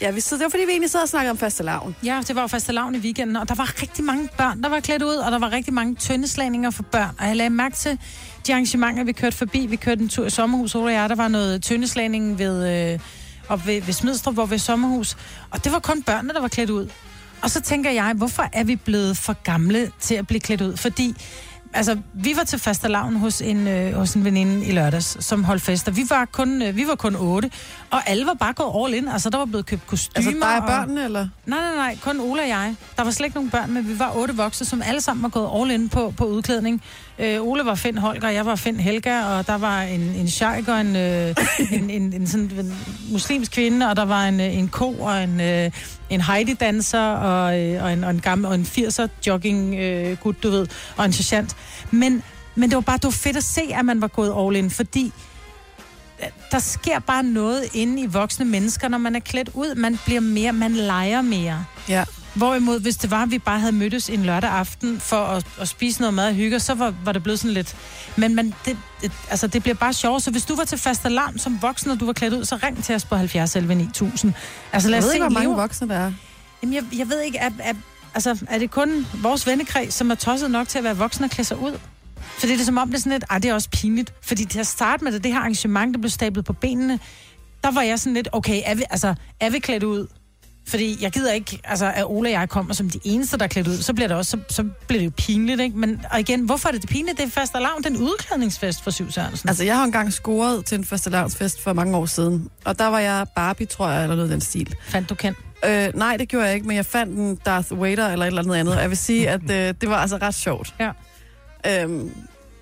ja, 0.00 0.10
vi 0.10 0.20
sidder, 0.20 0.40
det 0.40 0.44
var 0.44 0.50
fordi, 0.50 0.64
vi 0.64 0.70
egentlig 0.70 0.90
sidder 0.90 1.02
og 1.02 1.08
snakker 1.08 1.30
om 1.30 1.38
fastelavn. 1.38 1.96
Ja, 2.04 2.20
det 2.28 2.36
var 2.36 2.42
jo 2.42 2.46
faste 2.46 2.72
lavn 2.72 2.94
i 2.94 2.98
weekenden, 2.98 3.36
og 3.36 3.48
der 3.48 3.54
var 3.54 3.82
rigtig 3.82 4.04
mange 4.04 4.28
børn, 4.38 4.62
der 4.62 4.68
var 4.68 4.80
klædt 4.80 5.02
ud, 5.02 5.14
og 5.14 5.32
der 5.32 5.38
var 5.38 5.52
rigtig 5.52 5.74
mange 5.74 5.94
tyndeslagninger 5.94 6.70
for 6.70 6.82
børn. 6.82 7.14
Og 7.18 7.26
jeg 7.26 7.36
lagde 7.36 7.50
mærke 7.50 7.76
til 7.76 7.98
de 8.46 8.52
arrangementer, 8.52 9.04
vi 9.04 9.12
kørte 9.12 9.36
forbi. 9.36 9.66
Vi 9.66 9.76
kørte 9.76 10.02
en 10.02 10.08
tur 10.08 10.26
i 10.26 10.30
sommerhus, 10.30 10.74
og 10.74 10.92
jeg. 10.92 11.08
Der 11.08 11.14
var 11.14 11.28
noget 11.28 11.62
tyndeslagning 11.62 12.38
ved, 12.38 12.92
øh, 12.92 12.98
og 13.48 13.66
ved, 13.66 13.82
ved 13.82 13.92
Smidstrup, 13.92 14.34
hvor 14.34 14.46
vi 14.46 14.58
sommerhus. 14.58 15.16
Og 15.50 15.64
det 15.64 15.72
var 15.72 15.78
kun 15.78 16.02
børnene, 16.02 16.34
der 16.34 16.40
var 16.40 16.48
klædt 16.48 16.70
ud. 16.70 16.88
Og 17.42 17.50
så 17.50 17.60
tænker 17.60 17.90
jeg, 17.90 18.12
hvorfor 18.16 18.48
er 18.52 18.64
vi 18.64 18.76
blevet 18.76 19.16
for 19.16 19.32
gamle 19.32 19.90
til 20.00 20.14
at 20.14 20.26
blive 20.26 20.40
klædt 20.40 20.60
ud? 20.60 20.76
Fordi 20.76 21.14
Altså, 21.74 21.98
vi 22.14 22.32
var 22.36 22.44
til 22.44 22.58
fastelavn 22.58 23.16
hos 23.16 23.40
en, 23.40 23.68
øh, 23.68 23.94
hos 23.94 24.14
en 24.14 24.24
veninde 24.24 24.66
i 24.66 24.72
lørdags, 24.72 25.24
som 25.24 25.44
holdt 25.44 25.62
fester. 25.62 25.92
Vi 25.92 26.02
var 26.10 26.24
kun, 26.24 26.62
øh, 26.62 26.76
vi 26.76 26.86
var 26.88 26.94
kun 26.94 27.16
otte, 27.16 27.50
og 27.90 28.08
alle 28.08 28.26
var 28.26 28.34
bare 28.34 28.52
gået 28.52 28.84
all 28.84 28.94
in. 29.02 29.08
Altså, 29.08 29.30
der 29.30 29.38
var 29.38 29.44
blevet 29.44 29.66
købt 29.66 29.86
kostymer. 29.86 30.16
Altså 30.16 30.30
dig 30.30 30.56
og 30.56 30.62
og- 30.62 30.68
børnene, 30.68 31.04
eller? 31.04 31.28
Nej, 31.46 31.58
nej, 31.60 31.74
nej, 31.74 31.96
kun 32.02 32.20
Ola 32.20 32.42
og 32.42 32.48
jeg. 32.48 32.74
Der 32.96 33.04
var 33.04 33.10
slet 33.10 33.26
ikke 33.26 33.36
nogen 33.36 33.50
børn, 33.50 33.70
men 33.72 33.88
vi 33.88 33.98
var 33.98 34.12
otte 34.16 34.36
voksne, 34.36 34.66
som 34.66 34.82
alle 34.82 35.00
sammen 35.00 35.22
var 35.22 35.28
gået 35.28 35.50
all 35.62 35.70
in 35.70 35.88
på, 35.88 36.14
på 36.16 36.24
udklædning. 36.24 36.82
Øh, 37.18 37.42
Ole 37.42 37.64
var 37.64 37.74
Finn 37.74 37.98
Holger, 37.98 38.28
jeg 38.28 38.46
var 38.46 38.54
Finn 38.54 38.80
Helga, 38.80 39.24
og 39.24 39.46
der 39.46 39.58
var 39.58 39.82
en, 39.82 40.00
en 40.00 40.28
sheik 40.28 40.68
og 40.68 40.80
en, 40.80 40.96
øh, 40.96 41.34
en, 41.72 41.90
en, 41.90 42.12
en, 42.12 42.26
sådan 42.26 42.50
en 42.58 42.74
muslimsk 43.10 43.52
kvinde, 43.52 43.88
og 43.90 43.96
der 43.96 44.04
var 44.04 44.24
en, 44.24 44.40
øh, 44.40 44.58
en 44.58 44.68
ko 44.68 44.92
og 44.92 45.22
en, 45.22 45.40
øh, 45.40 45.70
en 46.10 46.20
Heidi-danser 46.20 47.12
og, 47.12 47.60
øh, 47.60 47.84
og, 47.84 47.92
en, 47.92 48.04
og, 48.04 48.10
en 48.10 48.20
gammel, 48.20 48.46
og 48.46 48.54
en 48.54 48.62
80'er 48.62 49.06
jogging 49.26 49.74
øh, 49.74 50.16
gut, 50.16 50.42
du 50.42 50.50
ved, 50.50 50.66
og 50.96 51.04
en 51.04 51.12
sergeant. 51.12 51.56
Men, 51.90 52.22
men 52.54 52.70
det 52.70 52.76
var 52.76 52.82
bare 52.82 52.96
det 52.96 53.04
var 53.04 53.10
fedt 53.10 53.36
at 53.36 53.44
se, 53.44 53.62
at 53.74 53.84
man 53.84 54.00
var 54.00 54.08
gået 54.08 54.34
all 54.38 54.56
in, 54.56 54.70
fordi 54.70 55.12
øh, 56.22 56.28
der 56.50 56.58
sker 56.58 56.98
bare 56.98 57.22
noget 57.22 57.64
inde 57.74 58.02
i 58.02 58.06
voksne 58.06 58.44
mennesker, 58.44 58.88
når 58.88 58.98
man 58.98 59.16
er 59.16 59.20
klædt 59.20 59.50
ud. 59.54 59.74
Man 59.74 59.98
bliver 60.04 60.20
mere, 60.20 60.52
man 60.52 60.72
leger 60.72 61.22
mere. 61.22 61.64
Ja. 61.88 62.04
Hvorimod, 62.34 62.80
hvis 62.80 62.96
det 62.96 63.10
var, 63.10 63.22
at 63.22 63.30
vi 63.30 63.38
bare 63.38 63.60
havde 63.60 63.72
mødtes 63.72 64.10
en 64.10 64.22
lørdag 64.22 64.50
aften 64.50 65.00
for 65.00 65.16
at, 65.16 65.46
at 65.60 65.68
spise 65.68 66.00
noget 66.00 66.14
mad 66.14 66.26
og 66.28 66.34
hygge, 66.34 66.60
så 66.60 66.74
var, 66.74 66.94
var 67.04 67.12
det 67.12 67.22
blevet 67.22 67.38
sådan 67.38 67.54
lidt... 67.54 67.76
Men, 68.16 68.34
men 68.34 68.54
det, 68.64 68.76
det, 69.02 69.12
altså, 69.30 69.46
det 69.46 69.62
bliver 69.62 69.74
bare 69.74 69.92
sjovt. 69.92 70.22
Så 70.22 70.30
hvis 70.30 70.44
du 70.44 70.56
var 70.56 70.64
til 70.64 70.78
fast 70.78 71.06
alarm 71.06 71.38
som 71.38 71.58
voksen, 71.62 71.90
og 71.90 72.00
du 72.00 72.06
var 72.06 72.12
klædt 72.12 72.34
ud, 72.34 72.44
så 72.44 72.56
ring 72.62 72.84
til 72.84 72.94
os 72.94 73.04
på 73.04 73.16
70 73.16 73.56
11 73.56 73.74
9000. 73.74 74.32
Altså 74.72 74.88
lad 74.88 74.96
Jeg 74.98 75.02
os 75.02 75.04
ved 75.04 75.10
se 75.10 75.16
ikke, 75.16 75.24
hvor 75.24 75.30
mange 75.34 75.48
leve- 75.48 75.56
voksne 75.56 75.88
der 75.88 75.94
er. 75.94 76.12
Jamen, 76.62 76.74
jeg, 76.74 76.84
jeg 76.98 77.08
ved 77.08 77.20
ikke, 77.20 77.38
er, 77.38 77.50
er, 77.58 77.72
altså, 78.14 78.38
er 78.48 78.58
det 78.58 78.70
kun 78.70 79.06
vores 79.22 79.46
vennekreds, 79.46 79.94
som 79.94 80.10
er 80.10 80.14
tosset 80.14 80.50
nok 80.50 80.68
til 80.68 80.78
at 80.78 80.84
være 80.84 80.96
voksne 80.96 81.26
og 81.26 81.30
klæde 81.30 81.48
sig 81.48 81.58
ud? 81.58 81.78
Fordi 82.38 82.52
det 82.52 82.60
er 82.60 82.64
som 82.64 82.78
om, 82.78 82.88
det 82.88 82.94
er 82.96 82.98
sådan 82.98 83.12
lidt, 83.12 83.24
ej, 83.30 83.38
det 83.38 83.48
er 83.50 83.54
også 83.54 83.68
pinligt. 83.70 84.12
Fordi 84.22 84.44
til 84.44 84.58
at 84.58 84.66
starte 84.66 85.04
med 85.04 85.12
det, 85.12 85.24
det 85.24 85.32
her 85.32 85.38
arrangement, 85.38 85.94
der 85.94 86.00
blev 86.00 86.10
stablet 86.10 86.44
på 86.44 86.52
benene, 86.52 86.98
der 87.64 87.70
var 87.70 87.82
jeg 87.82 87.98
sådan 87.98 88.14
lidt, 88.14 88.28
okay, 88.32 88.62
er 88.64 88.74
vi, 88.74 88.82
altså, 88.90 89.14
er 89.40 89.50
vi 89.50 89.58
klædt 89.58 89.82
ud? 89.82 90.06
Fordi 90.66 90.98
jeg 91.00 91.12
gider 91.12 91.32
ikke, 91.32 91.60
altså, 91.64 91.92
at 91.94 92.04
Ola 92.06 92.28
og 92.28 92.32
jeg 92.32 92.48
kommer 92.48 92.74
som 92.74 92.90
de 92.90 93.00
eneste, 93.04 93.36
der 93.36 93.44
er 93.44 93.48
klædt 93.48 93.68
ud, 93.68 93.76
så 93.76 93.94
bliver 93.94 94.08
det 94.08 94.16
også, 94.16 94.30
så, 94.30 94.54
så 94.54 94.64
bliver 94.88 95.00
det 95.00 95.06
jo 95.06 95.12
pinligt, 95.16 95.60
ikke? 95.60 95.78
Men 95.78 96.00
og 96.10 96.20
igen, 96.20 96.40
hvorfor 96.40 96.68
er 96.68 96.72
det 96.72 96.82
det 96.82 96.90
pinligt? 96.90 97.18
Det 97.18 97.26
er 97.26 97.30
fast 97.30 97.54
alarm, 97.56 97.82
den 97.82 97.96
udklædningsfest 97.96 98.82
for 98.82 98.90
Syv 98.90 99.10
Sørensen. 99.10 99.48
Altså, 99.48 99.64
jeg 99.64 99.76
har 99.76 99.84
engang 99.84 100.12
scoret 100.12 100.64
til 100.64 100.78
en 100.78 100.84
fastelavnsfest 100.84 101.62
for 101.62 101.72
mange 101.72 101.96
år 101.96 102.06
siden. 102.06 102.48
Og 102.64 102.78
der 102.78 102.86
var 102.86 102.98
jeg 102.98 103.26
Barbie, 103.36 103.66
tror 103.66 103.88
jeg, 103.90 104.02
eller 104.02 104.16
noget 104.16 104.30
den 104.30 104.40
stil. 104.40 104.74
Fandt 104.88 105.10
du 105.10 105.14
kendt? 105.14 105.38
Øh, 105.64 105.88
nej, 105.94 106.16
det 106.16 106.28
gjorde 106.28 106.46
jeg 106.46 106.54
ikke, 106.54 106.66
men 106.66 106.76
jeg 106.76 106.86
fandt 106.86 107.18
en 107.18 107.36
Darth 107.36 107.80
Vader 107.82 108.08
eller 108.08 108.26
et 108.26 108.26
eller 108.26 108.42
andet 108.42 108.54
andet. 108.54 108.74
Og 108.74 108.80
jeg 108.80 108.90
vil 108.90 108.98
sige, 108.98 109.30
at 109.30 109.42
øh, 109.50 109.74
det 109.80 109.88
var 109.88 109.96
altså 109.96 110.16
ret 110.16 110.34
sjovt. 110.34 110.74
Ja. 110.80 110.90
Øhm, 111.82 112.10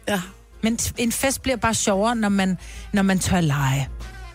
ja, 0.09 0.20
Men 0.62 0.78
en 0.96 1.12
fest 1.12 1.42
bliver 1.42 1.57
bare 1.57 1.74
sjovere, 1.74 2.16
når 2.16 2.28
man, 2.28 2.59
når 2.92 3.03
man 3.03 3.18
tør 3.18 3.40
lege. 3.40 3.88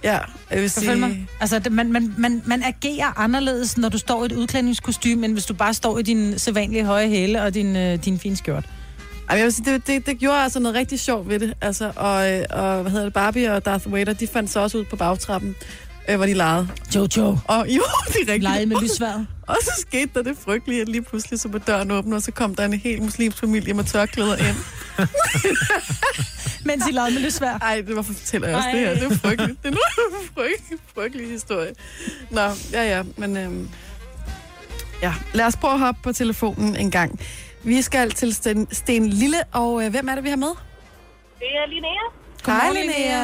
Ja, 0.03 0.19
jeg 0.51 0.61
vil 0.61 0.69
sige... 0.69 0.95
mig? 0.95 1.27
Altså, 1.39 1.59
det, 1.59 1.71
man, 1.71 1.91
man, 1.91 2.13
man, 2.17 2.41
man 2.45 2.63
agerer 2.63 3.19
anderledes, 3.19 3.77
når 3.77 3.89
du 3.89 3.97
står 3.97 4.23
i 4.23 4.25
et 4.25 4.31
udklædningskostyme, 4.31 5.25
end 5.25 5.33
hvis 5.33 5.45
du 5.45 5.53
bare 5.53 5.73
står 5.73 5.99
i 5.99 6.01
din 6.01 6.39
sædvanlige 6.39 6.85
høje 6.85 7.07
hæle 7.07 7.43
og 7.43 7.53
din, 7.53 7.75
øh, 7.75 8.05
din 8.05 8.19
fine 8.19 8.37
skjort. 8.37 8.65
Ej, 9.29 9.37
jeg 9.37 9.43
vil 9.43 9.53
sige, 9.53 9.73
det, 9.73 9.87
det, 9.87 10.05
det 10.05 10.17
gjorde 10.17 10.37
altså 10.37 10.59
noget 10.59 10.75
rigtig 10.75 10.99
sjovt 10.99 11.29
ved 11.29 11.39
det. 11.39 11.53
Altså, 11.61 11.91
og, 11.95 12.31
øh, 12.31 12.45
og 12.49 12.81
hvad 12.81 12.91
hedder 12.91 13.05
det, 13.05 13.13
Barbie 13.13 13.53
og 13.53 13.65
Darth 13.65 13.93
Vader, 13.93 14.13
de 14.13 14.27
fandt 14.27 14.51
sig 14.51 14.61
også 14.61 14.77
ud 14.77 14.83
på 14.83 14.95
bagtrappen, 14.95 15.55
øh, 16.09 16.15
hvor 16.15 16.25
de 16.25 16.33
legede. 16.33 16.67
Jojo. 16.95 17.37
Og 17.47 17.67
jo, 17.77 17.83
det 18.07 18.15
er 18.15 18.19
rigtigt. 18.19 18.43
Lege 18.43 18.65
med 18.65 18.77
lysvær. 18.81 19.25
Og 19.47 19.57
så 19.61 19.71
skete 19.77 20.09
der 20.13 20.23
det 20.23 20.37
frygtelige, 20.45 20.81
at 20.81 20.89
lige 20.89 21.01
pludselig 21.01 21.39
så 21.39 21.47
var 21.47 21.59
døren 21.59 21.91
åben, 21.91 22.13
og 22.13 22.21
så 22.21 22.31
kom 22.31 22.55
der 22.55 22.65
en 22.65 22.73
helt 22.73 23.03
muslimsk 23.03 23.37
familie 23.37 23.73
med 23.73 23.83
tørklæder 23.83 24.35
ind. 24.35 24.55
Mens 26.65 26.87
I 26.89 26.91
legede 26.91 27.13
med 27.13 27.21
lysvær. 27.21 27.57
Ej, 27.61 27.75
det 27.87 27.95
var 27.95 28.01
for 28.01 28.13
fortæller 28.13 28.47
jeg 28.47 28.57
også 28.57 28.69
Ej. 28.69 28.75
det 28.75 28.87
her. 28.87 28.93
Det 28.93 29.03
er 29.11 29.17
frygteligt. 29.27 29.63
Det 29.63 29.67
er 29.69 29.71
en 29.71 29.77
frygtelig, 30.35 30.79
frygtelig 30.95 31.29
historie. 31.29 31.73
Nå, 32.31 32.41
ja, 32.77 32.83
ja, 32.93 33.03
men 33.17 33.37
øhm, 33.37 33.69
ja, 35.01 35.13
lad 35.33 35.45
os 35.45 35.55
prøve 35.61 35.73
at 35.73 35.79
hoppe 35.79 36.01
på 36.03 36.11
telefonen 36.13 36.75
en 36.75 36.91
gang. 36.91 37.19
Vi 37.63 37.81
skal 37.81 38.11
til 38.11 38.35
Sten, 38.35 38.67
Sten 38.71 39.05
Lille, 39.07 39.37
og 39.61 39.71
øh, 39.85 39.91
hvem 39.91 40.07
er 40.09 40.15
det, 40.15 40.23
vi 40.23 40.29
har 40.29 40.41
med? 40.47 40.53
Det 41.39 41.49
er 41.61 41.65
Linnea. 41.73 42.05
Hej, 42.45 42.71
Linnea. 42.77 43.23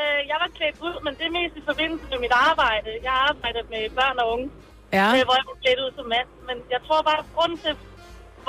Øh, 0.00 0.20
jeg 0.30 0.36
var 0.42 0.48
klædt 0.58 0.76
ud, 0.86 0.94
men 1.04 1.12
det 1.18 1.24
er 1.30 1.34
mest 1.40 1.54
i 1.60 1.62
forbindelse 1.70 2.04
med 2.12 2.18
mit 2.24 2.34
arbejde. 2.50 2.88
Jeg 3.08 3.14
arbejder 3.30 3.62
med 3.72 3.82
børn 3.98 4.16
og 4.22 4.26
unge, 4.34 4.48
Ja. 4.98 5.06
øh, 5.14 5.20
hvor 5.26 5.34
jeg 5.40 5.44
var 5.50 5.56
klædt 5.62 5.78
ud 5.84 5.90
som 5.98 6.06
mand. 6.14 6.28
Men 6.48 6.56
jeg 6.74 6.80
tror 6.86 7.00
bare, 7.08 7.18
at 7.22 7.28
grunden 7.36 7.58
til, 7.64 7.70
at 7.76 7.80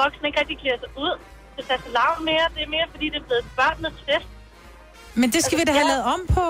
voksne 0.02 0.24
ikke 0.28 0.40
rigtig 0.42 0.58
klæder 0.64 0.80
sig 0.84 0.92
ud 1.06 1.14
til 1.62 1.68
fastelavn 1.72 2.20
mere, 2.32 2.46
det 2.56 2.62
er 2.68 2.72
mere, 2.76 2.88
fordi 2.94 3.06
det 3.14 3.20
er 3.22 3.28
blevet 3.30 3.46
børnenes 3.60 3.98
fest. 4.08 4.30
Men 5.22 5.28
det 5.34 5.42
skal 5.46 5.58
vi 5.60 5.64
da 5.70 5.72
have 5.80 5.88
lavet 5.94 6.06
om 6.16 6.22
på. 6.38 6.48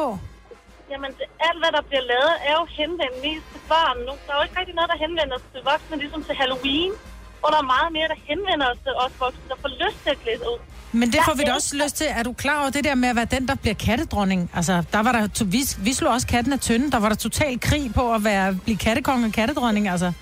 Jamen, 0.92 1.12
det, 1.18 1.26
alt 1.48 1.60
hvad 1.62 1.72
der 1.78 1.84
bliver 1.90 2.06
lavet, 2.14 2.34
er 2.50 2.54
jo 2.60 2.66
henvendt 2.80 3.18
mest 3.26 3.46
til 3.54 3.62
børn. 3.74 3.98
Nu, 4.08 4.14
der 4.24 4.30
er 4.34 4.38
jo 4.40 4.44
ikke 4.48 4.58
rigtig 4.60 4.76
noget, 4.80 4.90
der 4.94 5.00
henvender 5.06 5.38
sig 5.44 5.50
til 5.56 5.62
voksne, 5.72 5.96
ligesom 6.04 6.22
til 6.28 6.36
Halloween. 6.42 6.94
Og 7.44 7.48
der 7.54 7.60
er 7.64 7.68
meget 7.76 7.90
mere, 7.98 8.08
der 8.14 8.20
henvender 8.30 8.68
sig 8.74 8.80
til 8.86 8.94
os 9.04 9.14
voksne, 9.24 9.46
der 9.52 9.58
får 9.64 9.72
lyst 9.84 9.98
til 10.04 10.10
at 10.16 10.20
klæde 10.24 10.44
ud. 10.52 10.60
Men 11.00 11.08
det 11.14 11.20
får 11.28 11.34
vi 11.40 11.44
da 11.44 11.54
også 11.54 11.76
lyst 11.84 11.96
til. 11.96 12.08
Er 12.20 12.24
du 12.24 12.34
klar 12.34 12.58
over 12.62 12.70
det 12.70 12.84
der 12.84 12.96
med 12.96 13.10
at 13.10 13.16
være 13.16 13.30
den, 13.36 13.48
der 13.48 13.56
bliver 13.56 13.78
kattedronning? 13.88 14.42
Altså, 14.56 14.84
der 14.94 15.02
var 15.06 15.12
der, 15.12 15.44
vi, 15.56 15.62
vi 15.88 15.94
slog 15.94 16.14
også 16.14 16.28
katten 16.28 16.54
af 16.54 16.60
tynden. 16.60 16.92
Der 16.92 17.00
var 17.00 17.10
der 17.10 17.16
total 17.16 17.60
krig 17.60 17.94
på 17.94 18.14
at 18.14 18.24
være, 18.24 18.56
blive 18.64 18.78
kattekong 18.78 19.26
og 19.26 19.32
kattedronning, 19.32 19.88
altså. 19.90 20.14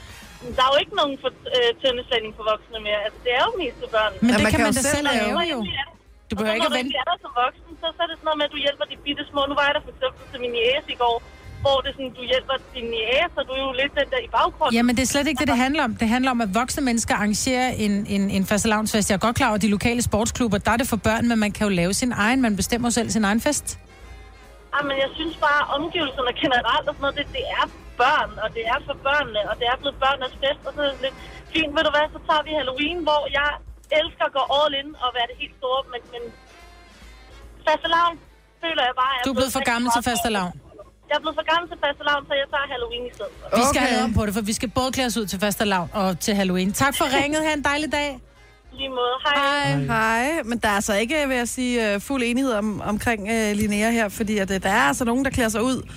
Der 0.57 0.63
er 0.67 0.69
jo 0.73 0.77
ikke 0.83 0.95
nogen 1.01 1.15
for, 1.23 1.29
øh, 1.57 1.69
tøndeslænding 1.81 2.31
for 2.37 2.43
voksne 2.51 2.77
mere. 2.87 2.99
Altså, 3.05 3.19
det 3.25 3.31
er 3.39 3.43
jo 3.47 3.51
mest 3.61 3.75
til 3.81 3.89
børn. 3.97 4.11
Men 4.21 4.29
Ja, 4.29 4.35
det 4.37 4.43
man 4.45 4.51
kan 4.53 4.59
kan 4.61 4.67
man 4.69 4.75
da 4.79 4.83
selv 4.95 5.05
lave. 5.09 5.27
lave 5.29 5.41
jo. 5.53 5.59
Du 6.29 6.33
behøver 6.37 6.55
ikke 6.57 6.69
at 6.69 6.73
Når 6.73 6.79
vente. 6.79 6.91
du 6.95 6.99
er 7.03 7.07
der 7.11 7.17
som 7.25 7.31
voksen, 7.43 7.71
så, 7.81 7.87
så 7.95 7.99
er 8.05 8.07
det 8.11 8.15
sådan 8.19 8.27
noget 8.29 8.39
med, 8.41 8.45
at 8.49 8.53
du 8.55 8.59
hjælper 8.65 8.85
de 8.91 8.95
bitte 9.05 9.23
små. 9.31 9.41
Nu 9.49 9.53
var 9.59 9.65
jeg 9.67 9.73
der 9.77 9.83
for 9.87 9.91
eksempel 9.95 10.23
til 10.31 10.39
min 10.45 10.53
jæs 10.63 10.85
i 10.95 10.97
går, 11.03 11.15
hvor 11.63 11.77
det 11.85 11.91
sådan, 11.97 12.13
du 12.19 12.23
hjælper 12.31 12.55
din 12.75 12.87
jæs, 13.01 13.31
og 13.39 13.43
du 13.47 13.51
er 13.57 13.61
jo 13.67 13.71
lidt 13.81 13.93
den 13.99 14.07
der 14.13 14.21
i 14.27 14.29
baggrunden. 14.37 14.73
Jamen, 14.77 14.93
det 14.97 15.03
er 15.07 15.11
slet 15.13 15.25
ikke 15.29 15.39
det, 15.43 15.49
det 15.53 15.59
handler 15.65 15.83
om. 15.87 15.91
Det 16.01 16.07
handler 16.15 16.31
om, 16.35 16.39
at 16.45 16.49
voksne 16.61 16.81
mennesker 16.89 17.13
arrangerer 17.19 17.67
en, 17.85 17.93
en, 18.15 18.23
en 18.37 18.43
fastelavnsfest. 18.51 19.05
Jeg 19.09 19.15
er 19.19 19.23
godt 19.27 19.35
klar 19.39 19.49
over, 19.51 19.59
at 19.59 19.63
de 19.67 19.71
lokale 19.77 20.01
sportsklubber, 20.09 20.57
der 20.65 20.71
er 20.75 20.79
det 20.81 20.87
for 20.93 20.99
børn, 21.07 21.23
men 21.31 21.37
man 21.45 21.51
kan 21.55 21.63
jo 21.67 21.71
lave 21.81 21.93
sin 22.01 22.11
egen. 22.25 22.39
Man 22.45 22.53
bestemmer 22.61 22.89
selv 22.97 23.07
sin 23.17 23.23
egen 23.29 23.41
fest. 23.47 23.67
Ah, 24.75 24.83
men 24.89 24.95
jeg 25.03 25.09
synes 25.17 25.35
bare, 25.47 25.61
omgivelserne 25.77 26.31
generelt 26.43 26.85
og 26.89 26.93
sådan 26.95 27.01
noget, 27.05 27.15
det, 27.19 27.25
det 27.37 27.43
er 27.59 27.63
børn, 28.03 28.29
og 28.43 28.47
det 28.55 28.63
er 28.73 28.79
for 28.87 28.97
børnene, 29.07 29.41
og 29.49 29.53
det 29.59 29.65
er 29.71 29.75
blevet 29.81 29.97
børnenes 30.03 30.33
fest, 30.43 30.61
og 30.67 30.71
så 30.75 30.79
er 30.85 30.89
det 30.93 30.99
lidt 31.05 31.17
fint, 31.53 31.71
ved 31.75 31.83
du 31.87 31.91
hvad, 31.95 32.05
så 32.15 32.19
tager 32.27 32.43
vi 32.47 32.51
Halloween, 32.59 32.97
hvor 33.07 33.21
jeg 33.39 33.49
elsker 33.99 34.23
at 34.29 34.33
gå 34.37 34.43
all 34.57 34.71
in 34.81 34.89
og 35.03 35.09
være 35.17 35.27
det 35.31 35.37
helt 35.41 35.55
store, 35.61 35.79
men, 35.93 36.01
men 36.13 36.23
fastelavn 37.67 38.15
føler 38.63 38.83
jeg 38.89 38.95
bare, 39.01 39.11
at 39.13 39.17
jeg 39.19 39.25
Du 39.27 39.31
er 39.33 39.37
blevet 39.39 39.53
for 39.57 39.63
gammel 39.71 39.87
til 39.95 40.03
fastelavn. 40.09 40.51
Jeg 41.09 41.15
er 41.19 41.23
blevet 41.25 41.37
for 41.41 41.47
gammel 41.53 41.67
til 41.71 41.77
fastelavn, 41.85 42.23
så 42.29 42.33
jeg 42.41 42.47
tager 42.53 42.67
Halloween 42.73 43.03
i 43.09 43.13
stedet. 43.17 43.33
Vi 43.59 43.63
skal 43.71 43.81
Okay. 43.83 43.93
have 43.93 44.03
om 44.07 44.13
på 44.19 44.21
det, 44.27 44.33
for 44.37 44.43
vi 44.51 44.53
skal 44.59 44.69
både 44.79 44.89
klæde 44.95 45.07
os 45.11 45.17
ud 45.21 45.25
til 45.31 45.39
fastelavn 45.45 45.87
og 46.01 46.07
til 46.25 46.33
Halloween. 46.39 46.69
Tak 46.83 46.93
for 46.99 47.05
ringet. 47.17 47.41
Ha' 47.47 47.53
en 47.53 47.63
dejlig 47.71 47.91
dag. 47.91 48.09
Lige 48.79 48.89
måde. 48.89 49.15
Hej. 49.25 49.35
Hej. 49.71 49.79
Hej, 49.95 50.43
men 50.43 50.57
der 50.59 50.69
er 50.69 50.77
altså 50.81 50.93
ikke, 51.03 51.27
vil 51.27 51.37
jeg 51.37 51.47
sige, 51.47 51.93
øh, 51.93 52.01
fuld 52.01 52.23
enighed 52.25 52.53
om, 52.53 52.81
omkring 52.81 53.21
uh, 53.23 53.51
Linnea 53.59 53.89
her, 53.91 54.09
fordi 54.09 54.37
at, 54.37 54.51
øh, 54.51 54.63
der 54.63 54.69
er 54.69 54.81
altså 54.81 55.05
nogen, 55.05 55.25
der 55.25 55.31
klæder 55.31 55.49
sig 55.49 55.63
ud. 55.63 55.89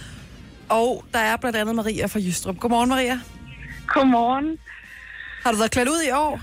Og 0.68 1.04
der 1.12 1.18
er 1.18 1.36
blandt 1.36 1.56
andet 1.58 1.74
Maria 1.74 2.06
fra 2.06 2.18
Jystrup. 2.20 2.58
Godmorgen, 2.60 2.88
Maria. 2.88 3.20
Godmorgen. 3.86 4.58
Har 5.44 5.52
du 5.52 5.58
været 5.58 5.70
klædt 5.70 5.88
ud 5.88 6.02
i 6.08 6.10
år? 6.10 6.40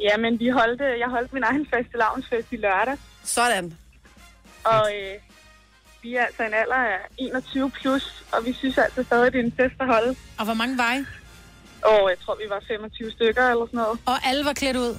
Jamen, 0.00 0.38
vi 0.38 0.48
holdt, 0.48 0.80
øh, 0.80 0.98
jeg 0.98 1.08
holdt 1.08 1.32
min 1.32 1.42
egen 1.42 1.66
fastelavnsfest 1.74 2.48
i 2.50 2.56
lørdag, 2.56 2.96
Sådan. 3.24 3.74
og 4.64 4.90
øh, 4.96 5.14
vi 6.02 6.14
er 6.14 6.24
altså 6.24 6.42
en 6.42 6.54
alder 6.54 6.74
af 6.74 6.98
21 7.18 7.70
plus, 7.70 8.24
og 8.32 8.46
vi 8.46 8.52
synes 8.52 8.78
altså 8.78 9.02
stadig, 9.02 9.32
det 9.32 9.40
er 9.40 9.44
en 9.44 9.52
fest 9.56 9.74
at 9.80 9.86
holde. 9.86 10.16
Og 10.38 10.44
hvor 10.44 10.54
mange 10.54 10.78
var 10.78 10.92
I? 10.94 11.04
Og 11.84 12.10
jeg 12.10 12.18
tror, 12.24 12.34
vi 12.34 12.50
var 12.50 12.62
25 12.68 13.10
stykker 13.10 13.50
eller 13.50 13.66
sådan 13.66 13.78
noget. 13.78 13.98
Og 14.06 14.26
alle 14.26 14.44
var 14.44 14.52
klædt 14.52 14.76
ud. 14.76 14.98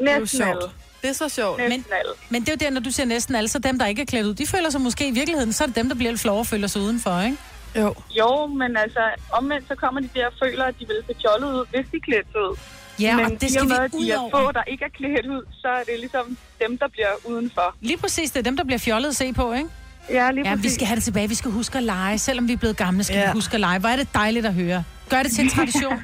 Næsten 0.00 0.42
alle. 0.42 0.60
sjovt. 0.60 0.74
Det 1.02 1.08
er 1.10 1.14
så 1.14 1.28
sjovt. 1.28 1.58
Næsten 1.58 1.92
alle. 1.92 2.12
Men 2.30 2.40
det 2.40 2.48
er 2.48 2.52
jo 2.52 2.56
der, 2.60 2.70
når 2.70 2.80
du 2.80 2.90
siger 2.90 3.06
næsten 3.06 3.34
alle, 3.34 3.48
så 3.48 3.58
dem, 3.58 3.78
der 3.78 3.86
ikke 3.86 4.02
er 4.02 4.06
klædt 4.06 4.26
ud, 4.26 4.34
de 4.34 4.46
føler 4.46 4.70
sig 4.70 4.80
måske 4.80 5.08
i 5.08 5.10
virkeligheden, 5.10 5.52
så 5.52 5.64
er 5.64 5.66
det 5.66 5.76
dem, 5.76 5.88
der 5.88 5.94
bliver 5.96 6.10
lidt 6.10 6.20
flove 6.20 6.38
og 6.38 6.46
føler 6.46 6.66
sig 6.66 6.82
udenfor, 6.82 7.20
ikke? 7.20 7.36
Jo. 7.76 7.94
Jo, 8.18 8.46
men 8.46 8.76
altså, 8.76 9.00
omvendt 9.32 9.68
så 9.68 9.74
kommer 9.74 10.00
de 10.00 10.08
der 10.14 10.26
og 10.26 10.32
føler, 10.42 10.64
at 10.64 10.74
de 10.80 10.86
vil 10.86 10.96
se 11.06 11.14
fjollet 11.22 11.48
ud, 11.58 11.66
hvis 11.70 11.86
de 11.92 12.00
klædt 12.00 12.26
ud. 12.36 12.56
Ja, 13.00 13.16
men 13.16 13.24
og 13.24 13.30
det 13.40 13.50
skal 13.50 13.64
med, 13.68 13.76
vi 13.78 13.84
at 13.84 13.94
ud 13.94 14.04
de 14.04 14.12
er 14.12 14.28
få, 14.30 14.52
der 14.52 14.62
ikke 14.62 14.84
er 14.84 14.88
klædt 14.88 15.26
ud, 15.26 15.42
så 15.62 15.68
er 15.68 15.82
det 15.84 15.98
ligesom 16.00 16.36
dem, 16.66 16.78
der 16.78 16.88
bliver 16.88 17.08
udenfor. 17.24 17.74
Lige 17.80 17.98
præcis, 17.98 18.30
det 18.30 18.38
er 18.38 18.42
dem, 18.42 18.56
der 18.56 18.64
bliver 18.64 18.78
fjollet 18.78 19.08
at 19.08 19.16
se 19.16 19.32
på, 19.32 19.52
ikke? 19.52 19.68
Ja, 20.10 20.30
lige 20.30 20.48
Ja, 20.48 20.54
præcis. 20.54 20.64
vi 20.64 20.74
skal 20.74 20.86
have 20.86 20.94
det 20.96 21.04
tilbage. 21.04 21.28
Vi 21.28 21.34
skal 21.34 21.50
huske 21.50 21.78
at 21.78 21.84
lege. 21.84 22.18
Selvom 22.18 22.48
vi 22.48 22.52
er 22.52 22.56
blevet 22.56 22.76
gamle, 22.76 23.04
skal 23.04 23.16
Ja. 23.16 23.26
vi 23.26 23.32
huske 23.32 23.54
at 23.54 23.60
lege. 23.60 23.78
Hvor 23.78 23.88
er 23.88 23.96
det 23.96 24.08
dejligt 24.14 24.46
at 24.46 24.54
høre. 24.54 24.84
Gør 25.10 25.22
det 25.22 25.32
til 25.32 25.44
en 25.44 25.50
tradition. 25.56 26.02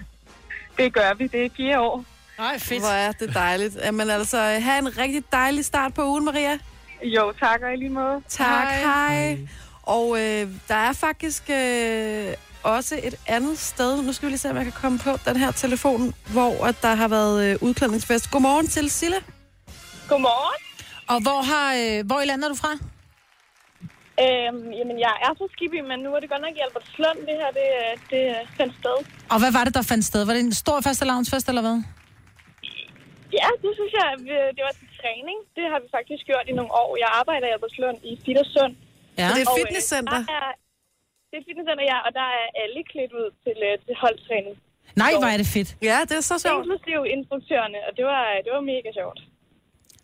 Det 0.79 0.93
gør 0.95 1.15
vi. 1.19 1.27
Det 1.27 1.45
er 1.45 1.49
fire 1.57 1.81
år. 1.81 2.05
Nej, 2.39 2.59
fedt. 2.59 2.81
Hvor 2.81 2.89
er 2.91 3.13
det 3.13 3.35
dejligt. 3.35 3.77
Jamen 3.85 4.11
altså, 4.11 4.39
have 4.39 4.79
en 4.79 4.99
rigtig 4.99 5.23
dejlig 5.33 5.65
start 5.65 5.95
på 5.95 6.05
ugen, 6.09 6.25
Maria. 6.25 6.59
Jo, 7.03 7.33
tak 7.41 7.61
og 7.63 7.73
i 7.75 7.77
lige 7.77 7.89
måde. 7.91 8.21
Tak, 8.29 8.69
hej. 8.69 8.81
hej. 9.29 9.39
Og 9.87 10.07
øh, 10.23 10.43
der 10.69 10.75
er 10.89 10.93
faktisk 10.93 11.43
øh, 11.51 12.35
også 12.63 12.95
et 13.09 13.15
andet 13.27 13.59
sted. 13.59 14.03
Nu 14.03 14.13
skal 14.13 14.27
vi 14.27 14.31
lige 14.31 14.39
se, 14.39 14.51
om 14.51 14.57
jeg 14.57 14.65
kan 14.65 14.79
komme 14.83 14.99
på 14.99 15.11
den 15.29 15.37
her 15.37 15.51
telefon, 15.51 16.15
hvor 16.33 16.53
at 16.71 16.77
der 16.83 16.95
har 17.03 17.09
været 17.09 17.37
øh, 17.47 17.59
udklædningsfest. 17.67 18.31
Godmorgen 18.31 18.67
til 18.67 18.91
Sille. 18.91 19.17
Godmorgen. 20.09 20.61
Og 21.13 21.19
hvor, 21.27 21.41
har, 21.53 21.69
øh, 21.83 22.07
hvor 22.09 22.21
i 22.21 22.27
landet 22.31 22.45
er 22.45 22.53
du 22.55 22.59
fra? 22.65 22.73
Øhm, 24.25 24.67
jamen, 24.79 24.97
jeg 25.07 25.15
er 25.27 25.33
fra 25.39 25.47
Skibby, 25.55 25.81
men 25.91 25.99
nu 26.05 26.09
er 26.17 26.21
det 26.23 26.29
godt 26.35 26.43
nok 26.47 26.55
i 26.59 26.63
Albertslund, 26.67 27.19
det 27.29 27.37
her, 27.41 27.51
det, 27.61 27.69
øh, 27.83 27.93
det 28.13 28.23
fandt 28.59 28.73
sted. 28.81 28.97
Og 29.33 29.39
hvad 29.43 29.53
var 29.57 29.63
det, 29.67 29.75
der 29.79 29.85
fandt 29.93 30.05
sted? 30.11 30.21
Var 30.27 30.33
det 30.37 30.43
en 30.51 30.59
stor 30.65 30.77
fastelavnsfest, 30.87 31.47
eller 31.51 31.65
hvad? 31.67 31.77
Ja, 33.41 33.49
det 33.63 33.71
synes 33.79 33.93
jeg, 34.01 34.09
vi- 34.27 34.51
det 34.57 34.63
var 34.69 34.75
til 34.81 34.89
træning. 35.01 35.39
Det 35.57 35.65
har 35.73 35.79
vi 35.85 35.89
faktisk 35.99 36.23
gjort 36.31 36.47
i 36.51 36.55
nogle 36.59 36.73
år. 36.83 36.91
Jeg 37.05 37.11
arbejder 37.21 37.47
i 37.49 37.53
Albertslund 37.57 37.99
i 38.11 38.13
Fittersund. 38.27 38.73
Ja. 39.21 39.27
Så 39.29 39.33
det 39.37 39.41
er 39.43 39.47
et 39.47 39.53
Og, 39.53 39.57
øh, 39.57 39.61
fitnesscenter. 39.61 40.19
der 40.33 40.39
er, 40.47 40.51
Det 41.29 41.35
er 41.39 41.41
et 41.43 41.47
fitnesscenter, 41.51 41.85
ja, 41.93 41.99
og 42.07 42.11
der 42.19 42.27
er 42.39 42.45
alle 42.63 42.81
klædt 42.93 43.13
ud 43.21 43.29
til, 43.45 43.57
øh, 43.69 43.75
til 43.87 43.95
holdtræning. 44.05 44.55
Nej, 45.03 45.11
hvor 45.21 45.31
er 45.35 45.39
det 45.43 45.49
fedt. 45.57 45.71
Ja, 45.91 45.99
det 46.09 46.15
er 46.21 46.25
så 46.33 46.37
sjovt. 46.45 46.63
Inklusive 46.65 47.03
instruktørerne, 47.17 47.79
og 47.89 47.93
det 47.99 48.05
var, 48.13 48.23
det 48.45 48.51
var 48.57 48.63
mega 48.75 48.91
sjovt. 49.01 49.21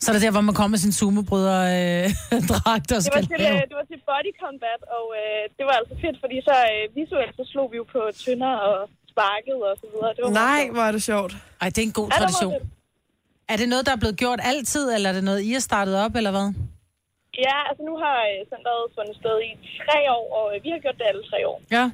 Så 0.03 0.07
er 0.11 0.15
det 0.17 0.23
der, 0.27 0.35
hvor 0.37 0.45
man 0.49 0.55
kommer 0.59 0.73
med 0.77 0.83
sin 0.87 0.95
sumo-bryder 1.01 1.59
øh, 1.77 2.07
dragt 2.51 2.89
og 2.97 3.01
Det 3.05 3.11
var, 3.15 3.23
skal 3.23 3.23
til, 3.33 3.41
lave. 3.47 3.57
øh, 3.61 3.65
det 3.71 3.77
var 3.81 3.87
til 3.93 4.01
body 4.11 4.33
combat, 4.45 4.81
og 4.97 5.05
øh, 5.21 5.43
det 5.57 5.65
var 5.69 5.75
altså 5.81 5.95
fedt, 6.05 6.17
fordi 6.23 6.37
så 6.49 6.55
øh, 6.73 6.83
visuelt 7.01 7.33
så 7.39 7.45
slog 7.53 7.67
vi 7.73 7.77
jo 7.83 7.87
på 7.95 8.01
tønder 8.25 8.55
og 8.69 8.77
sparket 9.13 9.59
og 9.71 9.75
så 9.83 9.87
videre. 9.93 10.11
Det 10.17 10.23
var 10.25 10.31
Nej, 10.47 10.63
hvor 10.75 10.85
er 10.89 10.93
det 10.97 11.03
sjovt. 11.11 11.33
Ej, 11.63 11.69
det 11.75 11.79
er 11.83 11.87
en 11.93 11.97
god 12.01 12.09
Ja, 12.09 12.15
det 12.15 12.21
tradition. 12.23 12.53
fedt. 12.55 12.65
Er 13.53 13.57
det 13.61 13.69
noget, 13.73 13.85
der 13.89 13.93
er 13.97 14.01
blevet 14.05 14.17
gjort 14.23 14.41
altid, 14.53 14.85
eller 14.95 15.09
er 15.11 15.15
det 15.19 15.25
noget, 15.31 15.41
I 15.49 15.51
har 15.57 15.65
startet 15.71 15.95
op, 16.05 16.15
eller 16.19 16.31
hvad? 16.37 16.47
Ja, 17.47 17.57
altså 17.69 17.83
nu 17.89 17.95
har 18.05 18.17
øh, 18.31 18.39
centret 18.53 18.81
fundet 18.97 19.15
sted 19.23 19.37
i 19.49 19.51
tre 19.87 19.99
år, 20.17 20.25
og 20.39 20.47
øh, 20.53 20.65
vi 20.65 20.69
har 20.75 20.79
gjort 20.85 20.99
det 21.01 21.07
alle 21.11 21.23
tre 21.31 21.39
år. 21.51 21.59
Ja. 21.77 21.85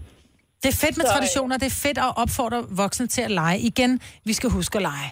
Det 0.62 0.68
er 0.74 0.78
fedt 0.84 0.97
med 0.99 1.05
Så, 1.07 1.11
øh, 1.11 1.14
traditioner. 1.14 1.55
Det 1.62 1.68
er 1.74 1.78
fedt 1.86 1.99
at 2.07 2.12
opfordre 2.22 2.61
voksne 2.82 3.07
til 3.07 3.22
at 3.28 3.30
lege. 3.41 3.59
Igen, 3.70 3.93
vi 4.28 4.32
skal 4.39 4.49
huske 4.59 4.74
at 4.80 4.82
lege. 4.82 5.09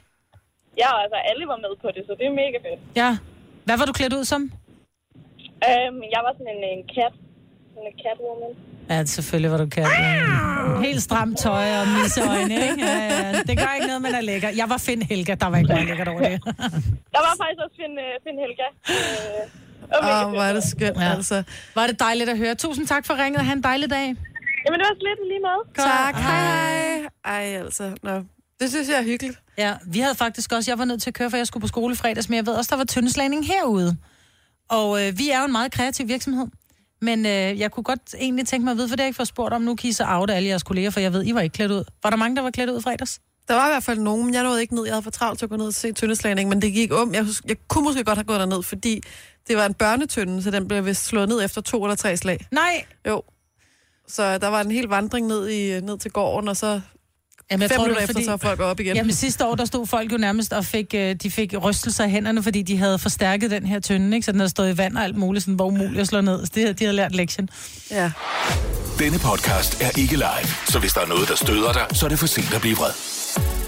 Ja, 0.83 0.91
altså 1.03 1.19
alle 1.31 1.45
var 1.53 1.59
med 1.67 1.73
på 1.83 1.89
det, 1.97 2.03
så 2.09 2.13
det 2.19 2.27
er 2.31 2.35
mega 2.45 2.59
fedt. 2.67 2.81
Ja. 3.03 3.11
Hvad 3.67 3.77
var 3.79 3.85
du 3.91 3.93
klædt 3.93 4.13
ud 4.19 4.25
som? 4.33 4.43
Øhm, 5.69 6.01
jeg 6.15 6.21
var 6.27 6.33
sådan 6.39 6.51
en, 6.57 6.63
en 6.75 6.83
cat. 6.95 7.15
Sådan 7.75 7.87
en 7.93 7.97
catwoman. 8.05 8.53
Ja, 8.91 9.05
selvfølgelig 9.05 9.51
var 9.55 9.59
du 9.65 9.69
kan. 9.77 9.87
Helt 10.89 11.03
stramt 11.03 11.39
tøj 11.39 11.67
og 11.81 11.87
misseøjne, 11.97 12.55
ikke? 12.69 12.81
Ja, 12.87 12.97
ja. 13.15 13.33
Det 13.49 13.55
gør 13.63 13.71
ikke 13.77 13.87
noget, 13.93 14.03
man 14.03 14.15
er 14.15 14.21
lækker. 14.21 14.49
Jeg 14.61 14.67
var 14.73 14.79
Finn 14.87 15.03
Helga, 15.03 15.35
der 15.43 15.47
var 15.51 15.57
ikke 15.57 15.71
noget 15.71 15.87
lækkert 15.89 16.09
over 16.09 16.21
det. 16.29 16.39
Der 17.15 17.21
var 17.27 17.35
faktisk 17.43 17.61
også 17.65 17.77
Finn, 17.81 17.95
øh, 18.07 18.13
Finn 18.25 18.39
Helga. 18.45 18.67
Og 19.91 19.99
Åh, 20.03 20.21
fedt. 20.23 20.31
hvor 20.35 20.43
er 20.43 20.53
det 20.53 20.63
skønt, 20.65 20.97
Ja. 21.01 21.13
altså. 21.15 21.43
Var 21.75 21.87
det 21.87 22.01
dejligt 22.01 22.31
at 22.31 22.39
høre. 22.39 22.55
Tusind 22.55 22.87
tak 22.87 23.07
for 23.07 23.15
ringet. 23.25 23.45
Ha' 23.45 23.53
en 23.53 23.63
dejlig 23.63 23.91
dag. 23.91 24.07
Jamen, 24.67 24.81
det 24.81 24.87
var 24.91 24.97
slet 25.01 25.19
lige 25.29 25.41
meget. 25.41 25.91
Tak, 25.91 26.15
hej. 26.15 27.03
Ej, 27.25 27.57
altså, 27.65 27.93
nå. 28.03 28.23
Det 28.61 28.71
synes 28.71 28.89
jeg 28.89 28.99
er 28.99 29.03
hyggeligt. 29.03 29.39
Ja, 29.59 29.75
vi 29.87 29.99
havde 29.99 30.15
faktisk 30.15 30.53
også, 30.53 30.71
jeg 30.71 30.79
var 30.79 30.85
nødt 30.85 31.03
til 31.03 31.11
at 31.11 31.15
køre, 31.15 31.31
for 31.31 31.37
jeg 31.37 31.47
skulle 31.47 31.61
på 31.61 31.67
skole 31.69 31.93
i 31.93 31.97
fredags, 31.97 32.29
men 32.29 32.37
jeg 32.37 32.47
ved 32.47 32.55
også, 32.55 32.69
der 32.71 32.77
var 32.77 32.85
tyndeslagning 32.85 33.47
herude. 33.47 33.97
Og 34.69 35.07
øh, 35.07 35.19
vi 35.19 35.31
er 35.31 35.39
jo 35.39 35.45
en 35.45 35.53
meget 35.53 35.73
kreativ 35.73 36.09
virksomhed. 36.09 36.47
Men 37.01 37.27
øh, 37.27 37.59
jeg 37.61 37.71
kunne 37.71 37.85
godt 37.85 38.15
egentlig 38.19 38.47
tænke 38.47 38.65
mig 38.65 38.71
at 38.71 38.77
vide, 38.77 38.89
for 38.89 38.97
det 38.97 39.03
er 39.03 39.07
ikke 39.07 39.17
for 39.17 39.25
spurgt 39.25 39.55
om, 39.55 39.63
nu 39.63 39.75
kan 39.75 39.91
I 39.91 39.93
så 39.93 40.05
oute 40.05 40.35
alle 40.35 40.49
jeres 40.49 40.63
kolleger, 40.63 40.91
for 40.91 41.01
jeg 41.01 41.13
ved, 41.13 41.25
I 41.27 41.35
var 41.35 41.41
ikke 41.41 41.55
klædt 41.55 41.71
ud. 41.73 41.85
Var 42.03 42.11
der 42.11 42.17
mange, 42.17 42.37
der 42.37 42.43
var 42.43 42.51
klædt 42.51 42.71
ud 42.71 42.79
i 42.79 42.83
fredags? 42.83 43.21
Der 43.49 43.55
var 43.55 43.67
i 43.69 43.71
hvert 43.71 43.83
fald 43.83 43.99
nogen, 43.99 44.25
men 44.25 44.35
jeg 44.35 44.43
nåede 44.43 44.61
ikke 44.61 44.75
ned. 44.75 44.85
Jeg 44.85 44.93
havde 44.93 45.03
for 45.03 45.11
travlt 45.11 45.39
til 45.39 45.47
at 45.47 45.51
gå 45.51 45.57
ned 45.57 45.67
og 45.67 45.75
se 45.75 45.93
tyndeslagning, 45.93 46.49
men 46.49 46.63
det 46.63 46.73
gik 46.73 46.93
om. 46.93 47.15
Jeg, 47.15 47.27
jeg 47.49 47.57
kunne 47.69 47.85
måske 47.85 48.05
godt 48.05 48.19
have 48.19 48.25
gået 48.25 48.41
derned, 48.41 48.63
fordi 48.63 49.03
det 49.49 49.57
var 49.57 49.67
en 49.67 49.75
børnetynde, 49.75 50.43
så 50.43 50.51
den 50.51 50.69
blev 50.69 50.87
vist 50.87 51.05
slået 51.05 51.29
ned 51.29 51.45
efter 51.45 51.61
to 51.61 51.85
eller 51.85 51.95
tre 51.97 52.17
slag. 52.17 52.47
Nej! 52.53 52.85
Jo. 53.09 53.23
Så 54.09 54.39
der 54.39 54.49
var 54.49 54.61
en 54.61 54.71
hel 54.71 54.85
vandring 54.87 55.27
ned, 55.27 55.49
i, 55.49 55.81
ned 55.81 55.99
til 55.99 56.11
gården, 56.11 56.49
og 56.49 56.57
så 56.57 56.81
Jamen, 57.51 57.63
jeg 57.63 57.71
fem 57.71 57.77
tror, 57.77 57.85
det 57.85 57.89
minutter 57.91 58.03
efter, 58.03 58.15
fordi- 58.15 58.25
så 58.25 58.33
er 58.33 58.37
folk 58.37 58.61
op 58.61 58.81
igen. 58.81 58.97
Jamen 58.97 59.13
sidste 59.13 59.47
år, 59.47 59.55
der 59.55 59.65
stod 59.65 59.87
folk 59.87 60.13
jo 60.13 60.17
nærmest 60.19 60.53
og 60.53 60.65
fik, 60.65 60.95
øh, 60.95 61.15
de 61.15 61.31
fik 61.31 61.55
rystelser 61.63 62.05
i 62.05 62.11
hænderne, 62.11 62.43
fordi 62.43 62.63
de 62.63 62.77
havde 62.79 62.99
forstærket 62.99 63.51
den 63.51 63.67
her 63.67 63.81
tynde, 63.81 64.17
ikke? 64.17 64.25
så 64.25 64.33
den 64.33 64.41
havde 64.41 64.51
stået 64.51 64.75
i 64.75 64.79
vand 64.79 64.97
og 64.97 65.05
alt 65.05 65.17
muligt, 65.17 65.45
sådan, 65.45 65.59
var 65.59 65.65
umuligt 65.65 66.01
at 66.01 66.07
slå 66.07 66.21
ned. 66.21 66.47
Så 66.47 66.53
de, 66.55 66.61
havde- 66.61 66.73
de 66.75 66.85
havde 66.85 66.97
lært 66.97 67.15
lektien. 67.15 67.49
Ja. 67.91 68.13
Denne 68.99 69.19
podcast 69.19 69.83
er 69.83 69.91
ikke 69.99 70.15
live, 70.17 70.49
så 70.69 70.79
hvis 70.79 70.93
der 70.93 71.01
er 71.01 71.07
noget, 71.07 71.29
der 71.29 71.35
støder 71.37 71.73
dig, 71.73 71.87
så 71.93 72.05
er 72.07 72.09
det 72.09 72.19
for 72.19 72.27
sent 72.27 72.55
at 72.55 72.61
blive 72.61 72.77
vred. 72.77 72.93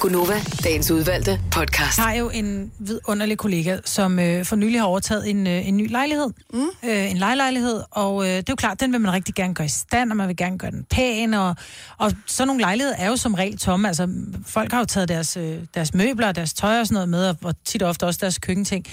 Gunova, 0.00 0.40
dagens 0.64 0.90
udvalgte 0.90 1.40
podcast. 1.52 1.98
Jeg 1.98 2.04
har 2.06 2.14
jo 2.14 2.30
en 2.30 2.72
vidunderlig 2.78 3.38
kollega, 3.38 3.78
som 3.84 4.18
øh, 4.18 4.44
for 4.44 4.56
nylig 4.56 4.80
har 4.80 4.86
overtaget 4.86 5.30
en, 5.30 5.46
øh, 5.46 5.68
en 5.68 5.76
ny 5.76 5.90
lejlighed. 5.90 6.30
Mm. 6.52 6.68
Øh, 6.84 7.10
en 7.10 7.16
lejlighed, 7.16 7.82
og 7.90 8.24
øh, 8.24 8.30
det 8.30 8.36
er 8.38 8.42
jo 8.48 8.56
klart, 8.56 8.80
den 8.80 8.92
vil 8.92 9.00
man 9.00 9.12
rigtig 9.12 9.34
gerne 9.34 9.54
gøre 9.54 9.64
i 9.64 9.68
stand, 9.68 10.10
og 10.10 10.16
man 10.16 10.28
vil 10.28 10.36
gerne 10.36 10.58
gøre 10.58 10.70
den 10.70 10.84
pæn, 10.84 11.34
og, 11.34 11.56
og 11.98 12.12
sådan 12.26 12.46
nogle 12.46 12.60
lejligheder 12.60 12.96
er 12.96 13.08
jo 13.08 13.16
som 13.16 13.34
regel 13.34 13.58
tomme. 13.58 13.88
Altså, 13.88 14.08
folk 14.46 14.72
har 14.72 14.78
jo 14.78 14.84
taget 14.84 15.08
deres, 15.08 15.36
øh, 15.36 15.58
deres 15.74 15.94
møbler 15.94 16.28
og 16.28 16.34
deres 16.34 16.54
tøj 16.54 16.80
og 16.80 16.86
sådan 16.86 16.94
noget 16.94 17.08
med, 17.08 17.28
og, 17.28 17.36
og 17.44 17.54
tit 17.64 17.82
og 17.82 17.88
ofte 17.88 18.06
også 18.06 18.18
deres 18.22 18.38
køkkenting. 18.38 18.86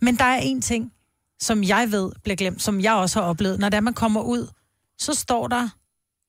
Men 0.00 0.16
der 0.16 0.24
er 0.24 0.38
en 0.38 0.62
ting, 0.62 0.92
som 1.40 1.62
jeg 1.64 1.92
ved 1.92 2.12
bliver 2.22 2.36
glemt, 2.36 2.62
som 2.62 2.80
jeg 2.80 2.92
også 2.92 3.20
har 3.20 3.26
oplevet. 3.26 3.58
Når 3.58 3.68
der 3.68 3.80
man 3.80 3.94
kommer 3.94 4.20
ud, 4.20 4.48
så 4.98 5.14
står 5.14 5.46
der 5.46 5.68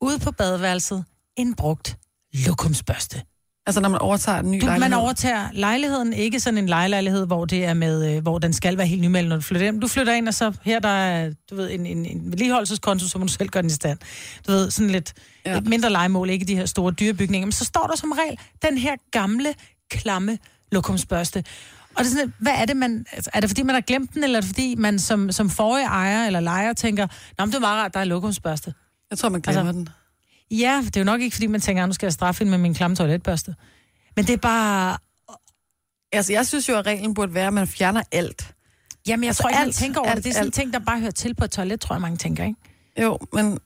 ude 0.01 0.19
på 0.19 0.31
badeværelset 0.31 1.05
en 1.37 1.55
brugt 1.55 1.97
lokumsbørste. 2.33 3.21
Altså, 3.65 3.81
når 3.81 3.89
man 3.89 3.99
overtager 3.99 4.39
en 4.39 4.51
ny 4.51 4.61
Du, 4.61 4.65
lejlighed. 4.65 4.89
man 4.89 4.99
overtager 4.99 5.47
lejligheden, 5.53 6.13
ikke 6.13 6.39
sådan 6.39 6.57
en 6.57 6.65
lejelejlighed, 6.69 7.25
hvor 7.27 7.45
det 7.45 7.65
er 7.65 7.73
med, 7.73 8.15
øh, 8.15 8.21
hvor 8.21 8.39
den 8.39 8.53
skal 8.53 8.77
være 8.77 8.87
helt 8.87 9.01
nymeldt, 9.01 9.29
når 9.29 9.35
du 9.35 9.41
flytter 9.41 9.67
ind. 9.67 9.81
Du 9.81 9.87
flytter 9.87 10.13
ind, 10.13 10.27
og 10.27 10.33
så 10.33 10.53
her 10.63 10.79
der 10.79 10.89
er, 10.89 11.31
du 11.49 11.55
ved, 11.55 11.71
en, 11.71 11.85
en, 11.85 12.05
en 12.05 12.31
vedligeholdelseskonto, 12.31 13.07
så 13.07 13.17
må 13.17 13.25
du 13.25 13.31
selv 13.31 13.49
gøre 13.49 13.61
den 13.61 13.69
i 13.69 13.73
stand. 13.73 13.99
Du 14.47 14.51
ved, 14.51 14.71
sådan 14.71 14.89
lidt 14.89 15.13
ja. 15.45 15.57
et 15.57 15.67
mindre 15.67 15.89
legemål, 15.89 16.29
ikke 16.29 16.45
de 16.45 16.55
her 16.55 16.65
store 16.65 16.91
dyrebygninger. 16.91 17.45
Men 17.45 17.51
så 17.51 17.65
står 17.65 17.87
der 17.87 17.95
som 17.95 18.11
regel 18.11 18.37
den 18.69 18.77
her 18.77 18.95
gamle, 19.11 19.53
klamme 19.91 20.37
lokumsbørste. 20.71 21.43
Og 21.95 22.03
det 22.03 22.11
er 22.11 22.15
sådan, 22.15 22.33
hvad 22.39 22.53
er 22.55 22.65
det, 22.65 22.77
man... 22.77 23.05
altså, 23.11 23.29
Er 23.33 23.39
det 23.39 23.49
fordi, 23.49 23.63
man 23.63 23.75
har 23.75 23.81
glemt 23.81 24.13
den, 24.13 24.23
eller 24.23 24.37
er 24.37 24.41
det 24.41 24.47
fordi, 24.47 24.75
man 24.75 24.99
som, 24.99 25.31
som 25.31 25.49
forrige 25.49 25.85
ejer 25.85 26.27
eller 26.27 26.39
lejer 26.39 26.73
tænker, 26.73 27.07
Nå, 27.37 27.45
men 27.45 27.51
det 27.51 27.55
er 27.55 27.59
meget 27.59 27.83
rart, 27.83 27.93
der 27.93 27.99
er 27.99 28.03
lokumsbørste. 28.03 28.73
Jeg 29.09 29.17
tror, 29.17 29.29
man 29.29 29.41
glemmer 29.41 29.71
den. 29.71 29.89
Ja, 30.51 30.81
det 30.85 30.95
er 30.95 31.01
jo 31.01 31.05
nok 31.05 31.21
ikke, 31.21 31.33
fordi 31.33 31.47
man 31.47 31.61
tænker, 31.61 31.83
"Ah, 31.83 31.89
nu 31.89 31.93
skal 31.93 32.05
jeg 32.05 32.13
straffe 32.13 32.39
hende 32.39 32.49
med 32.49 32.57
min 32.57 32.73
klamme 32.73 32.95
toiletbørste. 32.95 33.55
Men 34.15 34.25
det 34.25 34.33
er 34.33 34.37
bare... 34.37 34.97
Altså, 36.13 36.33
jeg 36.33 36.47
synes 36.47 36.69
jo, 36.69 36.77
at 36.77 36.85
reglen 36.85 37.13
burde 37.13 37.33
være, 37.33 37.47
at 37.47 37.53
man 37.53 37.67
fjerner 37.67 38.01
alt. 38.11 38.55
Jamen, 39.07 39.23
jeg 39.23 39.29
Altså, 39.29 39.41
tror 39.43 39.49
ikke, 39.49 39.57
man 39.59 39.67
alt, 39.67 39.75
tænker 39.75 39.99
over 39.99 40.09
alt, 40.09 40.15
det. 40.17 40.23
Det 40.23 40.29
er 40.29 40.33
sådan 40.33 40.43
en 40.43 40.47
alt. 40.47 40.53
ting, 40.53 40.73
der 40.73 40.79
bare 40.79 40.99
hører 40.99 41.11
til 41.11 41.35
på 41.35 41.43
et 41.45 41.51
toilet, 41.51 41.81
tror 41.81 41.95
jeg, 41.95 42.01
mange 42.01 42.17
tænker, 42.17 42.43
ikke? 42.43 42.59
Jo, 43.01 43.19
men... 43.33 43.59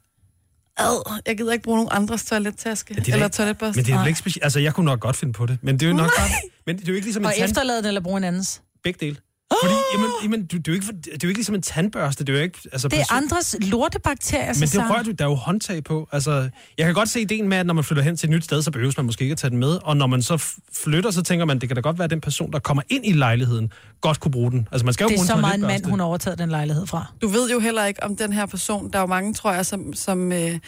Ad, 0.78 1.20
jeg 1.28 1.38
gider 1.38 1.52
ikke 1.54 1.64
bruge 1.64 1.78
nogen 1.78 1.90
andres 1.92 2.26
toilettaske 2.26 2.94
er 2.94 2.98
eller 3.02 3.16
ikke- 3.16 3.30
toiletbørste. 3.30 3.78
Men 3.78 3.86
det 3.86 3.94
er 3.94 3.98
vel 4.00 4.08
ikke 4.08 4.20
specielt... 4.20 4.44
Altså, 4.44 4.60
jeg 4.60 4.74
kunne 4.74 4.86
nok 4.86 5.00
godt 5.00 5.16
finde 5.16 5.34
på 5.34 5.46
det. 5.46 5.58
Men 5.62 5.80
det 5.80 5.86
er 5.86 5.90
jo 5.90 5.96
nok 5.96 6.10
bare... 6.18 6.30
Men 6.66 6.78
det 6.78 6.84
er 6.84 6.88
jo 6.92 6.96
ikke 6.96 7.06
ligesom 7.06 7.22
en 7.24 7.26
Og 7.26 7.34
tand... 7.34 7.50
efterlade 7.50 7.78
den 7.78 7.86
eller 7.86 8.02
bruge 8.02 8.18
en 8.18 8.24
andens. 8.24 8.62
Begge 8.84 9.06
dele. 9.06 9.18
Fordi, 9.64 9.74
jamen, 9.93 10.10
jamen 10.24 10.46
du, 10.48 10.58
det, 10.58 10.68
er 10.68 10.72
jo 10.72 10.74
ikke, 10.74 10.86
for- 10.86 10.93
det 10.93 11.08
er 11.14 11.18
jo 11.24 11.28
ikke 11.28 11.39
ligesom 11.39 11.56
en 11.56 11.62
tandbørste. 11.62 12.24
Det 12.24 12.34
er 12.34 12.38
jo 12.38 12.43
ikke... 12.43 12.60
Altså, 12.72 12.88
Det 12.88 13.00
er 13.00 13.04
person- 13.04 13.18
andres 13.18 13.56
lortebakterier, 13.62 14.54
Men 14.60 14.68
det 14.70 14.89
rører 14.89 15.04
du, 15.04 15.12
der 15.12 15.26
er 15.26 15.30
jo 15.30 15.36
håndtag 15.36 15.84
på. 15.84 16.08
Altså, 16.12 16.50
jeg 16.78 16.86
kan 16.86 16.93
godt 16.96 17.10
se 17.10 17.22
ideen 17.22 17.48
med, 17.50 17.58
at 17.58 17.66
når 17.66 17.74
man 17.74 17.84
flytter 17.84 18.04
hen 18.04 18.18
til 18.18 18.28
et 18.28 18.32
nyt 18.32 18.43
sted, 18.43 18.62
så 18.62 18.72
behøver 18.72 18.93
man 18.98 19.06
måske 19.06 19.22
ikke 19.22 19.32
at 19.32 19.38
tage 19.38 19.52
den 19.52 19.58
med. 19.60 19.80
Og 19.84 19.98
når 19.98 20.08
man 20.08 20.22
så 20.22 20.38
flytter, 20.74 21.12
så 21.12 21.22
tænker 21.24 21.46
man, 21.46 21.60
det 21.60 21.70
kan 21.70 21.76
da 21.76 21.82
godt 21.82 21.98
være, 22.00 22.04
at 22.04 22.10
den 22.10 22.22
person, 22.22 22.52
der 22.52 22.60
kommer 22.60 22.84
ind 22.89 23.06
i 23.06 23.12
lejligheden, 23.12 23.72
godt 24.02 24.20
kunne 24.20 24.32
bruge 24.32 24.52
den. 24.52 24.68
Altså, 24.72 24.86
man 24.86 24.93
skal 24.93 25.04
jo 25.04 25.10
Det 25.10 25.20
er 25.20 25.24
så 25.24 25.34
en 25.34 25.41
meget 25.41 25.56
en 25.56 25.62
mand, 25.62 25.86
hun 25.86 26.00
har 26.00 26.06
overtaget 26.06 26.39
den 26.39 26.50
lejlighed 26.50 26.88
fra. 26.88 27.06
Du 27.22 27.28
ved 27.28 27.52
jo 27.52 27.60
heller 27.60 27.86
ikke 27.86 28.04
om 28.04 28.16
den 28.18 28.34
her 28.34 28.46
person. 28.46 28.91
Der 28.91 28.98
er 28.98 29.02
jo 29.02 29.08
mange, 29.08 29.34
tror 29.34 29.52
jeg, 29.54 29.66
som, 29.66 29.93
som 29.93 30.32
øh, 30.32 30.60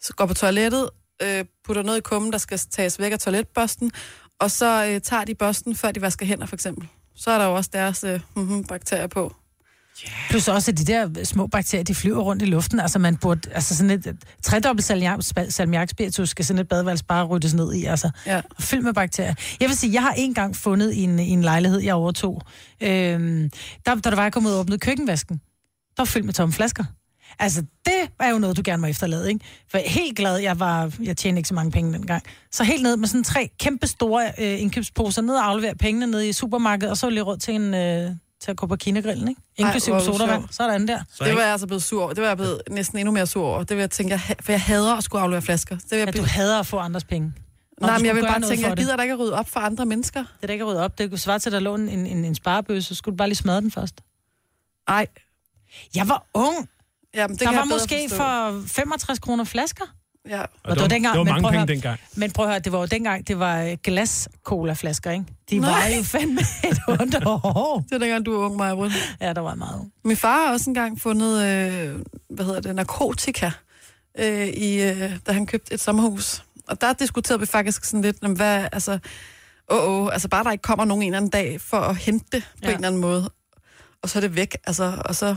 så 0.00 0.12
går 0.16 0.26
på 0.26 0.34
toilettet, 0.34 0.88
øh, 1.22 1.44
putter 1.66 1.82
noget 1.82 1.98
i 1.98 2.00
kummen, 2.00 2.32
der 2.32 2.38
skal 2.38 2.58
tages 2.70 2.98
væk 2.98 3.12
af 3.12 3.18
toiletbørsten, 3.18 3.92
og 4.40 4.50
så 4.50 4.86
øh, 4.86 5.00
tager 5.00 5.24
de 5.24 5.34
børsten, 5.34 5.76
før 5.76 5.92
de 5.92 6.00
vasker 6.02 6.26
hænder, 6.26 6.46
for 6.46 6.56
eksempel. 6.56 6.88
Så 7.20 7.30
er 7.30 7.38
der 7.38 7.46
jo 7.46 7.54
også 7.54 7.70
deres 7.72 8.04
øh, 8.04 8.20
mm, 8.36 8.64
bakterier 8.64 9.06
på. 9.06 9.34
Plus 10.30 10.48
også, 10.48 10.70
at 10.70 10.78
de 10.78 10.84
der 10.84 11.24
små 11.24 11.46
bakterier, 11.46 11.84
de 11.84 11.94
flyver 11.94 12.22
rundt 12.22 12.42
i 12.42 12.46
luften. 12.46 12.80
Altså, 12.80 12.98
man 12.98 13.16
burde, 13.16 13.50
altså 13.50 13.76
sådan 13.76 13.90
et 13.90 14.06
et 14.06 14.16
tredobbelt 14.42 14.84
salmiak, 14.84 15.20
salmiakspiritus 15.48 16.28
skal 16.28 16.44
sådan 16.44 16.60
et 16.60 16.68
badeværelse 16.68 17.04
bare 17.04 17.24
ryddes 17.24 17.54
ned 17.54 17.74
i, 17.74 17.84
altså. 17.84 18.10
Ja. 18.26 18.40
Fyldt 18.60 18.84
med 18.84 18.94
bakterier. 18.94 19.34
Jeg 19.60 19.68
vil 19.68 19.76
sige, 19.76 19.92
jeg 19.92 20.02
har 20.02 20.14
en 20.16 20.34
gang 20.34 20.56
fundet 20.56 20.94
i 20.94 21.02
en, 21.02 21.18
i 21.18 21.30
en 21.30 21.42
lejlighed, 21.42 21.80
jeg 21.80 21.94
overtog. 21.94 22.42
Øhm, 22.80 23.50
der, 23.86 23.94
da 23.94 24.10
der 24.10 24.16
var 24.16 24.22
jeg 24.22 24.32
kommet 24.32 24.50
ud 24.50 24.54
og 24.54 24.60
åbnet 24.60 24.80
køkkenvasken, 24.80 25.36
der 25.96 26.02
var 26.02 26.04
fyldt 26.04 26.26
med 26.26 26.34
tomme 26.34 26.52
flasker. 26.52 26.84
Altså, 27.40 27.64
det 27.86 28.10
er 28.20 28.30
jo 28.30 28.38
noget, 28.38 28.56
du 28.56 28.62
gerne 28.64 28.80
må 28.80 28.86
efterlade, 28.86 29.28
ikke? 29.28 29.44
For 29.70 29.78
jeg 29.78 29.86
er 29.86 29.90
helt 29.90 30.16
glad, 30.16 30.36
jeg 30.36 30.60
var, 30.60 30.92
jeg 31.02 31.16
tjente 31.16 31.38
ikke 31.38 31.48
så 31.48 31.54
mange 31.54 31.70
penge 31.70 31.92
dengang. 31.92 32.22
Så 32.50 32.64
helt 32.64 32.82
ned 32.82 32.96
med 32.96 33.08
sådan 33.08 33.24
tre 33.24 33.50
kæmpe 33.60 33.86
store 33.86 34.32
øh, 34.38 34.60
indkøbsposer, 34.60 35.22
ned 35.22 35.34
og 35.34 35.46
aflevere 35.46 35.74
pengene 35.74 36.06
ned 36.06 36.22
i 36.22 36.32
supermarkedet, 36.32 36.90
og 36.90 36.96
så 36.96 37.10
lige 37.10 37.22
råd 37.22 37.36
til 37.36 37.54
en... 37.54 37.74
Øh, 37.74 38.10
til 38.40 38.50
at 38.50 38.56
gå 38.56 38.66
på 38.66 38.76
kinegrillen, 38.76 39.28
ikke? 39.28 39.40
Er 39.58 39.72
du 39.72 39.80
sodavand. 39.80 40.44
Sådan 40.50 40.88
der. 40.88 41.02
Så 41.12 41.24
det 41.24 41.34
var 41.34 41.40
jeg 41.40 41.52
altså 41.52 41.66
blevet 41.66 41.82
sur 41.82 42.02
over. 42.02 42.12
Det 42.12 42.22
var 42.22 42.28
jeg 42.28 42.36
blevet 42.36 42.62
næsten 42.70 42.98
endnu 42.98 43.12
mere 43.12 43.26
sur 43.26 43.46
over. 43.46 43.62
Det 43.62 43.76
vil 43.76 43.82
jeg 43.82 43.90
tænke, 43.90 44.12
jeg, 44.12 44.36
for 44.40 44.52
jeg 44.52 44.60
hader 44.60 44.94
at 44.94 45.04
skulle 45.04 45.22
aflevere 45.22 45.42
flasker. 45.42 45.76
Det 45.76 45.90
vil 45.90 45.98
jeg 45.98 46.08
At 46.08 46.14
blive... 46.14 46.24
du 46.24 46.28
hader 46.28 46.58
at 46.60 46.66
få 46.66 46.78
andres 46.78 47.04
penge. 47.04 47.32
Når 47.80 47.88
Nej, 47.88 47.98
men 47.98 48.06
jeg 48.06 48.14
vil 48.14 48.22
bare 48.22 48.40
tænke, 48.40 48.68
jeg 48.68 48.76
gider 48.76 48.96
da 48.96 49.02
ikke 49.02 49.12
at 49.12 49.18
rydde 49.18 49.32
op 49.32 49.48
for 49.48 49.60
andre 49.60 49.86
mennesker. 49.86 50.20
Det 50.20 50.42
er 50.42 50.46
da 50.46 50.52
ikke 50.52 50.62
at 50.62 50.68
rydde 50.68 50.84
op. 50.84 50.98
Det 50.98 51.10
kunne 51.10 51.18
svare 51.18 51.38
til, 51.38 51.48
at 51.48 51.52
der 51.52 51.60
lå 51.60 51.74
en, 51.74 51.88
en, 51.88 52.06
en, 52.06 52.24
en 52.24 52.34
sparebøsse, 52.34 52.88
så 52.88 52.94
skulle 52.94 53.12
du 53.12 53.16
bare 53.16 53.28
lige 53.28 53.36
smadre 53.36 53.60
den 53.60 53.70
først. 53.70 54.00
Nej. 54.88 55.06
Jeg 55.94 56.08
var 56.08 56.26
ung. 56.34 56.68
Jamen, 57.14 57.36
det 57.36 57.40
der 57.46 57.50
kan 57.50 57.58
var 57.58 57.64
måske 57.64 58.06
forstå. 58.08 58.16
for 58.16 58.62
65 58.66 59.18
kroner 59.18 59.44
flasker. 59.44 59.84
Ja. 60.28 60.40
Og 60.40 60.46
Og 60.64 60.76
det 60.76 60.82
var 60.82 60.88
dengang, 60.88 61.12
det 61.14 61.18
var 61.18 61.24
men 61.24 61.32
mange 61.32 61.48
penge 61.48 61.58
høre- 61.58 61.66
dengang. 61.66 62.00
Men 62.14 62.30
prøv 62.30 62.44
at 62.46 62.50
høre, 62.50 62.58
det 62.60 62.72
var 62.72 62.78
jo 62.78 62.86
dengang, 62.86 63.28
det 63.28 63.38
var 63.38 63.62
øh, 63.62 63.76
glas-cola-flasker, 63.84 65.10
ikke? 65.10 65.24
De 65.50 65.58
Nej. 65.58 65.70
var 65.70 65.96
jo 65.96 66.02
fandme 66.02 66.40
et 66.70 66.78
ondt 66.88 67.16
år. 67.26 67.84
Det 67.88 67.94
er 67.94 67.98
dengang, 67.98 68.26
du 68.26 68.32
var 68.38 68.46
ung, 68.46 68.56
Maja 68.56 68.90
Ja, 69.20 69.32
der 69.32 69.40
var 69.40 69.54
meget 69.54 69.74
ung. 69.80 69.92
Min 70.04 70.16
far 70.16 70.46
har 70.46 70.52
også 70.52 70.70
engang 70.70 71.00
fundet, 71.00 71.32
øh, 71.46 71.98
hvad 72.30 72.44
hedder 72.44 72.60
det, 72.60 72.74
narkotika, 72.74 73.50
øh, 74.18 74.46
i, 74.48 74.82
øh, 74.82 75.12
da 75.26 75.32
han 75.32 75.46
købte 75.46 75.74
et 75.74 75.80
sommerhus. 75.80 76.44
Og 76.68 76.80
der 76.80 76.92
diskuterede 76.92 77.40
vi 77.40 77.46
faktisk 77.46 77.84
sådan 77.84 78.02
lidt, 78.02 78.16
om 78.24 78.32
hvad, 78.32 78.68
altså, 78.72 78.98
åh, 79.70 79.90
åh, 80.02 80.08
altså 80.12 80.28
bare 80.28 80.44
der 80.44 80.50
ikke 80.50 80.62
kommer 80.62 80.84
nogen 80.84 81.02
en 81.02 81.08
eller 81.08 81.16
anden 81.16 81.30
dag 81.30 81.60
for 81.60 81.76
at 81.76 81.96
hente 81.96 82.26
det 82.32 82.42
på 82.42 82.48
Ja. 82.62 82.68
en 82.68 82.74
eller 82.74 82.88
anden 82.88 83.00
måde. 83.00 83.30
Og 84.02 84.08
så 84.08 84.18
er 84.18 84.20
det 84.20 84.36
væk, 84.36 84.56
altså, 84.66 85.02
og 85.04 85.14
så... 85.14 85.36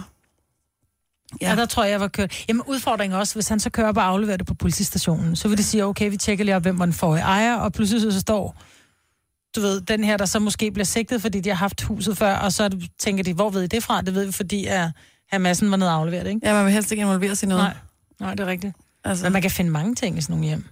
Ja. 1.41 1.49
ja, 1.49 1.55
der 1.55 1.65
tror 1.65 1.83
jeg, 1.83 1.91
jeg 1.91 1.99
var 1.99 2.07
kørt. 2.07 2.45
Jamen 2.47 2.61
udfordringen 2.67 3.19
også, 3.19 3.33
hvis 3.35 3.47
han 3.47 3.59
så 3.59 3.69
kører 3.69 3.87
op 3.87 3.97
og 3.97 4.07
afleverer 4.07 4.37
det 4.37 4.47
på 4.47 4.53
politistationen, 4.53 5.35
så 5.35 5.47
vil 5.47 5.57
det 5.57 5.65
sige, 5.65 5.85
okay, 5.85 6.09
vi 6.09 6.17
tjekker 6.17 6.45
lige 6.45 6.55
op, 6.55 6.61
hvem 6.61 6.79
var 6.79 6.85
den 6.85 6.93
forrige 6.93 7.23
ejer, 7.23 7.55
og 7.55 7.73
pludselig 7.73 8.13
så 8.13 8.19
står, 8.19 8.57
du 9.55 9.61
ved, 9.61 9.81
den 9.81 10.03
her, 10.03 10.17
der 10.17 10.25
så 10.25 10.39
måske 10.39 10.71
bliver 10.71 10.85
sigtet, 10.85 11.21
fordi 11.21 11.39
de 11.39 11.49
har 11.49 11.55
haft 11.55 11.81
huset 11.81 12.17
før, 12.17 12.35
og 12.35 12.53
så 12.53 12.77
tænker 12.99 13.23
de, 13.23 13.33
hvor 13.33 13.49
ved 13.49 13.63
I 13.63 13.67
det 13.67 13.83
fra? 13.83 14.01
Det 14.01 14.15
ved 14.15 14.25
vi, 14.25 14.31
fordi 14.31 14.65
at 14.65 14.89
herr 15.31 15.39
Madsen 15.39 15.71
var 15.71 15.77
nede 15.77 15.89
og 15.89 15.95
aflevere 15.95 16.23
det, 16.23 16.29
ikke? 16.29 16.47
Ja, 16.47 16.53
man 16.53 16.65
vil 16.65 16.73
helst 16.73 16.91
ikke 16.91 17.01
involvere 17.01 17.35
sig 17.35 17.47
i 17.47 17.49
noget. 17.49 17.63
Nej, 17.63 17.73
nej, 18.19 18.35
det 18.35 18.39
er 18.39 18.47
rigtigt. 18.47 18.75
Altså. 19.03 19.25
Men 19.25 19.33
man 19.33 19.41
kan 19.41 19.51
finde 19.51 19.71
mange 19.71 19.95
ting 19.95 20.17
i 20.17 20.21
sådan 20.21 20.33
nogle 20.33 20.47
hjem. 20.47 20.65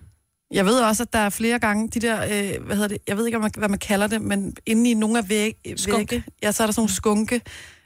Jeg 0.51 0.65
ved 0.65 0.79
også, 0.79 1.03
at 1.03 1.13
der 1.13 1.19
er 1.19 1.29
flere 1.29 1.59
gange, 1.59 1.89
de 1.89 1.99
der, 1.99 2.23
øh, 2.23 2.65
hvad 2.65 2.75
hedder 2.75 2.87
det, 2.87 2.97
jeg 3.07 3.17
ved 3.17 3.25
ikke, 3.25 3.37
hvad 3.57 3.69
man, 3.69 3.79
kalder 3.79 4.07
det, 4.07 4.21
men 4.21 4.55
inde 4.65 4.91
i 4.91 4.93
nogle 4.93 5.17
af 5.17 5.29
væg, 5.29 5.55
vægge, 5.85 6.23
ja, 6.43 6.51
så 6.51 6.63
er 6.63 6.67
der 6.67 6.71
sådan 6.71 6.79
nogle 6.81 6.91
skunke, 6.91 7.41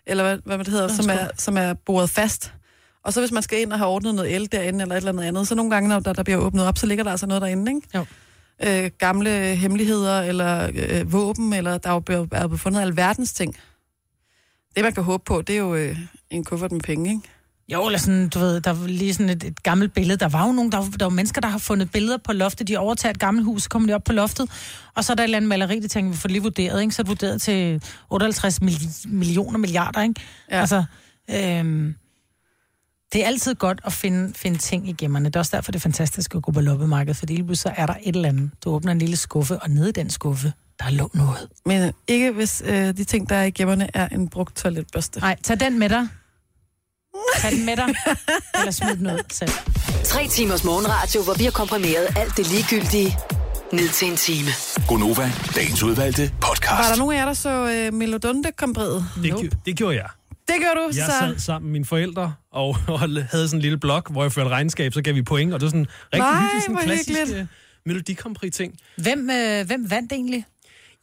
eller 0.06 0.24
hvad, 0.24 0.38
hvad 0.46 0.58
det 0.58 0.68
hedder, 0.68 0.88
som 0.88 1.10
er, 1.10 1.28
som 1.38 1.58
er 1.58 1.74
boret 1.74 2.10
fast. 2.10 2.54
Og 3.06 3.14
så 3.14 3.20
hvis 3.22 3.32
man 3.32 3.44
skal 3.44 3.62
ind 3.62 3.72
og 3.74 3.80
have 3.80 3.88
ordnet 3.90 4.16
noget 4.16 4.36
el 4.36 4.50
derinde, 4.52 4.82
eller 4.82 4.96
et 4.96 4.98
eller 4.98 5.12
andet 5.12 5.24
andet, 5.24 5.48
så 5.48 5.56
nogle 5.56 5.72
gange, 5.72 5.90
når 5.90 6.00
der, 6.00 6.14
der 6.14 6.24
bliver 6.24 6.38
åbnet 6.40 6.66
op, 6.66 6.78
så 6.78 6.86
ligger 6.86 7.04
der 7.04 7.12
altså 7.12 7.26
noget 7.28 7.42
derinde, 7.42 7.72
ikke? 7.76 7.88
Jo. 7.96 8.06
Øh, 8.68 8.92
gamle 9.00 9.30
hemmeligheder, 9.56 10.22
eller 10.22 10.70
øh, 10.76 11.14
våben, 11.14 11.54
eller 11.54 11.78
der 11.78 11.90
er 12.32 12.42
jo 12.52 12.58
fundet 12.58 12.82
alverdens 12.82 13.34
ting. 13.34 13.56
Det, 14.76 14.84
man 14.84 14.94
kan 14.94 15.04
håbe 15.04 15.24
på, 15.26 15.42
det 15.42 15.54
er 15.56 15.60
jo 15.60 15.76
øh, 15.76 15.98
en 16.30 16.44
kuffert 16.44 16.72
med 16.72 16.82
penge, 16.82 17.10
ikke? 17.10 17.22
Jo, 17.68 17.86
eller 17.86 18.00
sådan, 18.00 18.30
du 18.30 18.40
ved, 18.40 18.62
der 18.62 18.74
var 18.74 18.88
lige 18.88 19.14
sådan 19.14 19.30
et, 19.30 19.44
et 19.44 19.64
gammelt 19.64 19.94
billede. 19.94 20.18
Der 20.20 20.28
var 20.30 20.48
jo 20.48 20.52
nogen, 20.54 20.72
der, 20.72 20.78
var- 20.78 20.98
der 21.00 21.06
var 21.06 21.10
mennesker, 21.10 21.42
der 21.42 21.48
har 21.48 21.58
fundet 21.58 21.92
billeder 21.92 22.18
på 22.18 22.34
loftet. 22.34 22.68
De 22.68 22.78
overtager 22.78 23.12
et 23.14 23.20
gammelt 23.20 23.46
hus, 23.46 23.64
så 23.64 23.70
kommer 23.70 23.88
de 23.88 23.94
op 23.94 24.04
på 24.04 24.14
loftet, 24.14 24.50
og 24.96 25.04
så 25.06 25.14
er 25.14 25.16
der 25.16 25.24
et 25.24 25.26
eller 25.26 25.38
andet 25.38 25.50
maleri, 25.50 25.80
de 25.80 25.88
tænker, 25.88 26.12
vi 26.12 26.18
får 26.18 26.30
lige 26.30 26.42
vurderet, 26.44 26.82
ikke? 26.82 26.94
Så 26.96 27.02
er 27.02 27.04
det 27.04 27.10
vurderet 27.10 27.42
til 27.42 27.84
58 28.10 28.62
mil- 28.62 28.90
millioner 29.08 29.58
milliarder, 29.58 30.02
ikke? 30.02 30.22
Ja. 30.52 30.60
Altså, 30.60 30.84
øhm, 31.32 31.96
det 33.16 33.24
er 33.24 33.28
altid 33.28 33.56
godt 33.56 33.82
at 33.86 33.94
finde, 33.94 34.34
finde 34.36 34.58
ting 34.58 34.90
i 34.90 34.92
gemmerne. 34.92 35.26
Det 35.26 35.36
er 35.36 35.40
også 35.40 35.56
derfor, 35.56 35.72
det 35.72 35.80
er 35.80 35.82
fantastisk 35.82 36.36
at 36.36 36.42
gå 36.42 36.52
på 36.52 36.62
loppemarkedet, 36.62 37.18
fordi 37.18 37.36
lige 37.36 37.56
så 37.56 37.72
er 37.76 37.86
der 37.86 37.94
et 38.04 38.16
eller 38.16 38.30
andet. 38.30 38.52
Du 38.64 38.70
åbner 38.70 38.92
en 38.92 39.00
lille 39.00 39.16
skuffe, 39.16 39.60
og 39.60 39.70
nede 39.70 39.90
i 39.90 39.92
den 39.92 40.10
skuffe, 40.10 40.54
der 40.80 40.90
lå 40.90 41.12
noget. 41.14 41.48
Men 41.66 41.94
ikke 42.08 42.32
hvis 42.32 42.64
øh, 42.66 42.98
de 42.98 43.04
ting, 43.04 43.30
der 43.30 43.36
er 43.36 43.44
i 43.44 43.52
gemmerne, 43.52 43.90
er 43.94 44.08
en 44.08 44.30
brugt 44.30 44.56
toiletbørste. 44.56 45.20
Nej, 45.20 45.36
tag 45.44 45.60
den 45.60 45.80
med 45.80 45.90
dig. 45.90 46.08
Tag 47.38 47.52
den 47.52 47.66
med 47.66 47.76
dig, 47.76 47.96
eller 48.60 48.72
smid 48.72 48.96
den 48.96 49.08
ud 49.08 49.20
selv. 49.32 49.52
Tre 50.04 50.28
timers 50.28 50.64
morgenradio, 50.64 51.24
hvor 51.24 51.34
vi 51.34 51.44
har 51.44 51.52
komprimeret 51.52 52.08
alt 52.18 52.38
det 52.38 52.52
ligegyldige 52.52 53.18
ned 53.74 53.90
til 53.90 54.08
en 54.12 54.18
time. 54.18 54.50
Gonova, 54.88 55.32
dagens 55.56 55.84
udvalgte 55.84 56.32
podcast. 56.42 56.72
Var 56.72 56.90
der 56.90 56.98
nogen 56.98 57.16
af 57.16 57.20
jer, 57.20 57.26
der 57.26 57.34
så 57.34 57.72
øh, 57.72 57.94
Melodunde 57.94 58.52
komprædet? 58.52 59.06
Det, 59.24 59.32
nope. 59.32 59.52
det 59.66 59.78
gjorde 59.78 59.96
jeg. 59.96 60.10
Det 60.48 60.56
gør 60.60 60.74
du, 60.82 60.92
Jeg 60.96 61.06
så... 61.06 61.12
sad 61.20 61.40
sammen 61.40 61.68
med 61.68 61.72
mine 61.72 61.86
forældre 61.86 62.34
og, 62.52 62.68
og 62.88 63.00
havde 63.00 63.48
sådan 63.48 63.54
en 63.58 63.62
lille 63.62 63.78
blok, 63.78 64.12
hvor 64.12 64.22
jeg 64.24 64.32
førte 64.32 64.50
regnskab, 64.50 64.94
så 64.94 65.02
gav 65.02 65.16
vi 65.16 65.22
point, 65.22 65.54
og 65.54 65.60
det 65.60 65.66
var 65.66 65.70
sådan 65.70 65.80
en 65.82 65.88
rigtig 66.14 66.20
Nej, 66.20 66.42
hyggelig, 66.42 66.62
sådan 66.62 66.78
klassisk 66.84 67.20
hyggeligt. 67.20 67.42
uh, 67.42 67.48
Melodi 67.86 68.50
ting. 68.50 68.74
Hvem, 68.98 69.30
øh, 69.30 69.66
hvem 69.68 69.92
vandt 69.92 70.12
egentlig? 70.12 70.46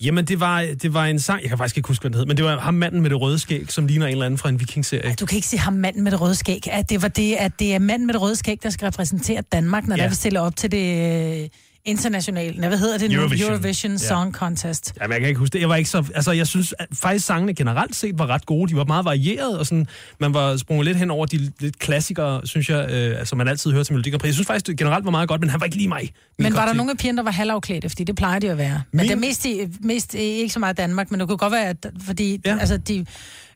Jamen, 0.00 0.24
det 0.24 0.40
var, 0.40 0.66
det 0.82 0.94
var 0.94 1.04
en 1.06 1.20
sang, 1.20 1.40
jeg 1.42 1.48
kan 1.48 1.58
faktisk 1.58 1.76
ikke 1.76 1.86
huske, 1.88 2.02
hvad 2.02 2.10
den 2.10 2.18
hed, 2.18 2.26
men 2.26 2.36
det 2.36 2.44
var 2.44 2.58
ham 2.60 2.74
manden 2.74 3.00
med 3.02 3.10
det 3.10 3.20
røde 3.20 3.38
skæg, 3.38 3.72
som 3.72 3.86
ligner 3.86 4.06
en 4.06 4.12
eller 4.12 4.26
anden 4.26 4.38
fra 4.38 4.48
en 4.48 4.60
vikingserie. 4.60 5.14
Du 5.20 5.26
kan 5.26 5.36
ikke 5.36 5.48
sige 5.48 5.60
ham 5.60 5.72
manden 5.72 6.02
med 6.04 6.12
det 6.12 6.20
røde 6.20 6.34
skæg. 6.34 6.68
At 6.72 6.90
det, 6.90 7.02
var 7.02 7.08
det, 7.08 7.34
at 7.34 7.52
det 7.58 7.74
er 7.74 7.78
manden 7.78 8.06
med 8.06 8.14
det 8.14 8.22
røde 8.22 8.36
skæg, 8.36 8.58
der 8.62 8.70
skal 8.70 8.84
repræsentere 8.86 9.40
Danmark, 9.52 9.86
når 9.86 9.96
Ja. 9.96 10.02
ja. 10.02 10.04
der 10.04 10.10
vi 10.10 10.14
stiller 10.16 10.40
op 10.40 10.56
til 10.56 10.70
det 10.72 11.52
internationale, 11.84 12.60
nej, 12.60 12.68
hvad 12.68 12.78
hedder 12.78 12.98
det 12.98 13.10
nu? 13.10 13.16
Eurovision. 13.16 13.50
Eurovision 13.50 13.92
Ja. 13.92 13.98
Song 13.98 14.34
Contest. 14.34 14.92
Jamen, 15.00 15.12
jeg 15.12 15.20
kan 15.20 15.28
ikke 15.28 15.38
huske 15.38 15.52
det. 15.52 15.60
Jeg 15.60 15.68
var 15.68 15.76
ikke 15.76 15.90
så... 15.90 16.04
Altså, 16.14 16.32
jeg 16.32 16.46
synes 16.46 16.74
at 16.78 16.86
faktisk, 16.94 17.26
sangene 17.26 17.54
generelt 17.54 17.96
set 17.96 18.18
var 18.18 18.26
ret 18.26 18.46
gode. 18.46 18.70
De 18.72 18.76
var 18.76 18.84
meget 18.84 19.04
varierede, 19.04 19.58
og 19.58 19.66
sådan, 19.66 19.86
man 20.20 20.34
var 20.34 20.56
sprunget 20.56 20.86
lidt 20.86 20.96
hen 20.98 21.10
over 21.10 21.26
de 21.26 21.50
lidt 21.60 21.78
klassikere, 21.78 22.40
synes 22.46 22.68
jeg, 22.70 22.90
øh, 22.90 23.18
altså 23.18 23.36
man 23.36 23.48
altid 23.48 23.72
hører 23.72 23.84
til 23.84 23.94
Melodi. 23.94 24.10
Jeg 24.24 24.34
synes 24.34 24.46
faktisk, 24.46 24.66
det 24.66 24.76
generelt 24.78 25.04
var 25.04 25.10
meget 25.10 25.28
godt, 25.28 25.40
men 25.40 25.50
han 25.50 25.60
var 25.60 25.64
ikke 25.64 25.76
lige 25.76 25.88
mig. 25.88 26.12
Men 26.38 26.54
var 26.54 26.64
der 26.64 26.72
te. 26.72 26.76
nogle 26.76 26.90
af 26.90 26.96
pigerne, 26.98 27.16
der 27.16 27.22
var 27.24 27.30
halvafklædte? 27.30 27.88
Fordi 27.88 28.04
det 28.04 28.16
plejer 28.16 28.38
de 28.38 28.50
at 28.50 28.58
være. 28.58 28.82
Men 28.92 28.96
Min- 29.00 29.06
det 29.08 29.12
er 29.12 29.20
mest, 29.20 29.44
i, 29.46 29.60
mest 29.80 30.14
ikke 30.14 30.52
så 30.52 30.58
meget 30.58 30.76
Danmark, 30.76 31.10
men 31.10 31.20
det 31.20 31.28
kunne 31.28 31.38
godt 31.38 31.52
være, 31.52 31.68
at, 31.68 31.86
fordi 32.06 32.40
Ja. 32.44 32.50
ja. 32.52 32.58
altså, 32.58 32.76
de 32.76 33.06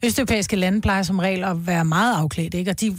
østeuropæiske 0.04 0.56
lande 0.56 0.80
plejer 0.80 1.02
som 1.02 1.18
regel 1.18 1.44
at 1.44 1.66
være 1.66 1.84
meget 1.84 2.14
afklædte, 2.16 2.58
ikke? 2.58 2.70
og 2.70 2.80
de, 2.80 2.96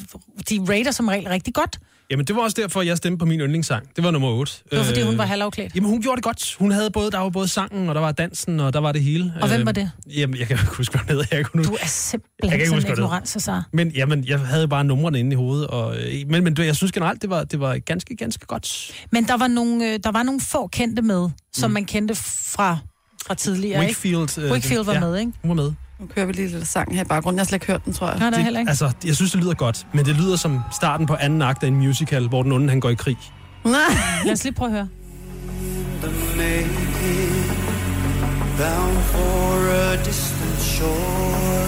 de 0.50 0.60
rater 0.70 0.92
som 0.92 1.08
regel 1.08 1.28
rigtig 1.28 1.54
godt. 1.54 1.80
Jamen, 2.12 2.26
det 2.26 2.36
var 2.36 2.42
også 2.42 2.62
derfor, 2.62 2.82
jeg 2.82 2.98
stemte 2.98 3.18
på 3.18 3.26
min 3.26 3.40
yndlingssang. 3.40 3.96
Det 3.96 4.04
var 4.04 4.12
nummer 4.12 4.30
8. 4.30 4.54
Det 4.72 4.78
var, 4.80 4.86
fordi 4.86 5.02
hun 5.02 5.18
var 5.18 5.26
halvafklædt. 5.26 5.76
Jamen, 5.76 5.90
hun 5.90 6.02
gjorde 6.02 6.16
det 6.16 6.24
godt. 6.24 6.56
Hun 6.60 6.72
havde 6.72 6.92
både, 6.92 7.12
der 7.12 7.20
var 7.20 7.30
både 7.30 7.48
sangen, 7.48 7.90
og 7.90 7.96
der 7.96 8.02
var 8.02 8.12
dansen, 8.12 8.60
og 8.60 8.74
der 8.74 8.80
var 8.80 8.92
det 8.92 9.02
hele. 9.02 9.34
Og 9.42 9.48
hvem 9.48 9.60
Øh, 9.60 9.66
var 9.66 9.72
det? 9.72 9.92
Jamen, 10.18 10.40
jeg 10.40 10.48
kan 10.48 10.58
ikke 10.58 10.76
huske, 10.76 11.00
hvad. 11.06 11.26
Jeg 11.32 11.46
kunne 11.46 11.64
nu... 11.64 11.70
Du 11.70 11.74
er 11.74 11.78
Jeg 11.78 11.80
kan 11.80 11.90
simpelthen 11.90 12.54
ikke 12.54 12.68
sådan 12.68 12.86
en 12.86 12.92
ignorant, 12.92 13.30
så 13.30 13.62
Men 13.74 13.90
jamen, 13.92 14.28
jeg 14.28 14.40
havde 14.40 14.68
bare 14.68 14.84
numrene 14.84 15.20
inde 15.20 15.32
i 15.32 15.36
hovedet. 15.36 15.68
Og, 15.68 15.98
øh, 15.98 16.14
men, 16.30 16.44
men 16.44 16.58
jeg 16.58 16.76
synes 16.76 16.92
generelt, 16.92 17.22
det 17.22 17.30
var, 17.30 17.44
det 17.44 17.60
var 17.60 17.78
ganske, 17.78 18.16
ganske 18.16 18.46
godt. 18.46 18.92
Men 19.12 19.28
der 19.28 19.38
var 19.38 19.48
nogle, 19.48 19.94
øh, 19.94 20.00
der 20.04 20.12
var 20.12 20.24
nogle 20.24 20.42
få 20.42 20.68
kendte 20.68 21.02
med, 21.02 21.30
som 21.54 21.70
mm. 21.70 21.74
man 21.74 21.86
kendte 21.86 22.16
fra, 22.16 22.78
fra 23.28 23.34
tidligere, 23.34 23.82
ikke? 23.90 24.00
Wakefield, 24.16 24.46
øh, 24.46 24.52
Wakefield 24.52 24.84
var 24.86 24.94
ja, 24.94 25.00
med, 25.00 25.18
ikke? 25.20 25.32
Hun 25.42 25.50
var 25.50 25.64
med. 25.64 25.74
Nu 26.00 26.06
kører 26.16 26.26
vi 26.26 26.34
lige 26.34 26.48
lidt 26.48 26.68
sang 26.68 26.96
her 26.96 27.02
i 27.02 27.08
baggrunden. 27.08 27.38
Jeg 27.38 27.42
har 27.42 27.46
slet 27.46 27.56
ikke 27.56 27.68
hørt 27.68 27.86
den, 27.86 27.94
tror 27.94 28.10
jeg. 28.12 28.20
Der 28.20 28.30
Det, 28.30 28.44
heller 28.44 28.60
ikke. 28.60 28.70
altså, 28.70 28.92
jeg 29.06 29.16
synes, 29.16 29.32
det 29.32 29.42
lyder 29.42 29.54
godt, 29.54 29.88
men 29.94 30.06
det 30.06 30.16
lyder 30.16 30.36
som 30.36 30.60
starten 30.74 31.06
på 31.06 31.16
anden 31.20 31.42
akt 31.42 31.64
af 31.64 31.68
en 31.68 31.76
musical, 31.76 32.28
hvor 32.28 32.44
den 32.44 32.52
onde 32.52 32.70
han 32.70 32.80
går 32.80 32.90
i 32.90 32.94
krig. 32.94 33.18
Nej. 33.66 33.74
Lad 34.26 34.34
os 34.34 34.44
lige 34.44 34.54
prøve 34.54 34.70
at 34.70 34.74
høre. 34.76 34.88
bound 38.58 38.98
for 39.12 39.72
a 39.72 39.96
distant 40.06 40.60
shore, 40.60 41.68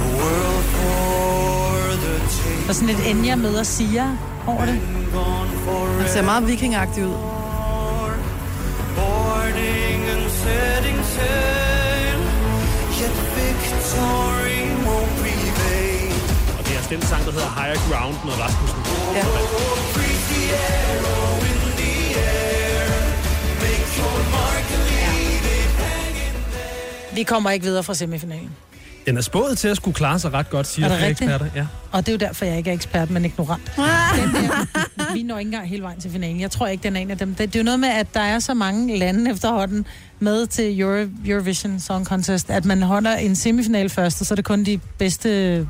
a 0.00 0.06
world 0.18 0.64
for 0.74 1.92
the 2.02 2.18
taking, 2.18 2.62
Der 2.62 2.68
er 2.68 2.72
sådan 2.72 2.88
lidt 2.88 3.06
Enya 3.06 3.36
møder 3.36 3.62
Sia 3.62 4.16
over 4.46 4.64
det. 4.66 4.80
Den 6.00 6.08
ser 6.08 6.22
meget 6.24 6.46
vikingagtig 6.46 7.06
ud. 7.06 7.12
boarding 8.96 10.02
and 10.10 10.30
setting 10.30 11.04
sail. 11.04 11.67
Victory 13.88 14.60
won't 14.86 15.12
prevail. 15.20 16.12
Og 16.58 16.64
det 16.66 16.76
er 16.76 16.82
den 16.90 17.02
sang, 17.02 17.24
der 17.24 17.32
hedder 17.32 17.62
Higher 17.62 17.80
Ground 17.88 18.16
med 18.24 18.32
Rasmussen. 18.40 18.80
Ja. 19.14 19.24
Vi 27.14 27.22
kommer 27.22 27.50
ikke 27.50 27.64
videre 27.64 27.82
fra 27.82 27.94
semifinalen. 27.94 28.50
Den 29.06 29.16
er 29.16 29.20
spået 29.20 29.58
til 29.58 29.68
at 29.68 29.76
skulle 29.76 29.94
klare 29.94 30.18
sig 30.18 30.32
ret 30.32 30.50
godt, 30.50 30.66
siger 30.66 30.86
Er 30.86 30.88
det 30.88 30.98
flere 30.98 31.10
eksperter. 31.10 31.46
Ja. 31.54 31.66
Og 31.92 32.06
det 32.06 32.08
er 32.08 32.12
jo 32.12 32.18
derfor, 32.18 32.44
jeg 32.44 32.58
ikke 32.58 32.70
er 32.70 32.74
ekspert, 32.74 33.10
men 33.10 33.24
ignorant. 33.24 33.72
Den 33.76 33.84
der, 34.34 35.12
vi 35.14 35.22
når 35.22 35.38
ikke 35.38 35.48
engang 35.48 35.68
hele 35.68 35.82
vejen 35.82 36.00
til 36.00 36.10
finalen. 36.10 36.40
Jeg 36.40 36.50
tror 36.50 36.66
ikke, 36.66 36.82
den 36.82 36.96
er 36.96 37.00
en 37.00 37.10
af 37.10 37.18
dem. 37.18 37.34
Det, 37.34 37.38
det 37.38 37.56
er 37.56 37.60
jo 37.60 37.64
noget 37.64 37.80
med, 37.80 37.88
at 37.88 38.14
der 38.14 38.20
er 38.20 38.38
så 38.38 38.54
mange 38.54 38.98
lande 38.98 39.30
efterhånden 39.30 39.86
med 40.20 40.46
til 40.46 40.80
Euro, 40.80 41.08
Eurovision 41.26 41.80
Song 41.80 42.06
Contest, 42.06 42.50
at 42.50 42.64
man 42.64 42.82
holder 42.82 43.16
en 43.16 43.36
semifinal 43.36 43.88
først, 43.88 44.20
og 44.20 44.26
så 44.26 44.34
er 44.34 44.36
det 44.36 44.44
kun 44.44 44.64
de 44.64 44.80
bedste 44.98 45.28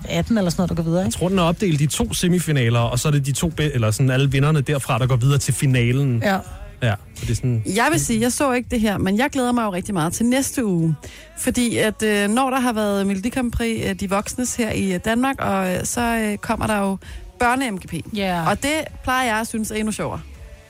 18 0.09 0.39
eller 0.39 0.51
sådan 0.51 0.61
noget, 0.61 0.69
der 0.71 0.75
går 0.77 0.83
videre. 0.83 0.99
Jeg 1.01 1.07
Ikke? 1.07 1.19
tror, 1.19 1.29
den 1.29 1.39
er 1.39 1.43
opdelt 1.43 1.81
i 1.81 1.87
to 1.87 2.13
semifinaler, 2.15 2.81
og 2.81 2.99
så 2.99 3.09
er 3.09 3.13
det 3.13 3.27
de 3.27 3.33
to, 3.33 3.53
eller 3.59 3.91
sådan 3.91 4.11
alle 4.11 4.31
vinderne 4.31 4.61
derfra, 4.61 4.99
der 4.99 5.07
går 5.07 5.17
videre 5.17 5.39
til 5.39 5.55
finalen. 5.55 6.23
Ja. 6.23 6.39
Ja, 6.83 6.95
så 7.15 7.25
det 7.25 7.31
er 7.31 7.35
sådan... 7.35 7.63
Jeg 7.67 7.89
vil 7.91 8.01
sige, 8.01 8.21
jeg 8.21 8.33
så 8.33 8.53
ikke 8.53 8.69
det 8.71 8.81
her, 8.81 8.99
men 8.99 9.19
jeg 9.19 9.31
glæder 9.31 9.53
mig 9.53 9.63
jo 9.65 9.73
rigtig 9.73 9.95
meget 9.95 10.13
til 10.13 10.27
næste 10.27 10.65
uge. 10.65 10.95
Fordi 11.39 11.77
at 11.77 12.03
øh, 12.03 12.29
når 12.31 12.51
der 12.51 12.61
har 12.61 12.73
været 12.73 13.07
Melodi 13.07 13.29
Grand 13.29 13.53
Prix, 13.53 13.81
øh, 13.89 13.95
de 13.95 14.11
voksnes 14.11 14.57
her 14.57 14.73
i 14.73 14.95
øh, 14.95 15.01
Danmark, 15.05 15.37
og 15.39 15.75
øh, 15.75 15.85
så 15.85 16.01
øh, 16.01 16.37
kommer 16.39 16.67
der 16.67 16.79
jo 16.79 16.97
børne-MGP. 17.43 18.01
Ja. 18.17 18.49
Og 18.49 18.63
det 18.63 18.75
plejer 19.03 19.27
jeg 19.27 19.41
at 19.41 19.47
synes 19.47 19.71
er 19.71 19.75
endnu 19.75 19.93
sjovere. 19.93 20.21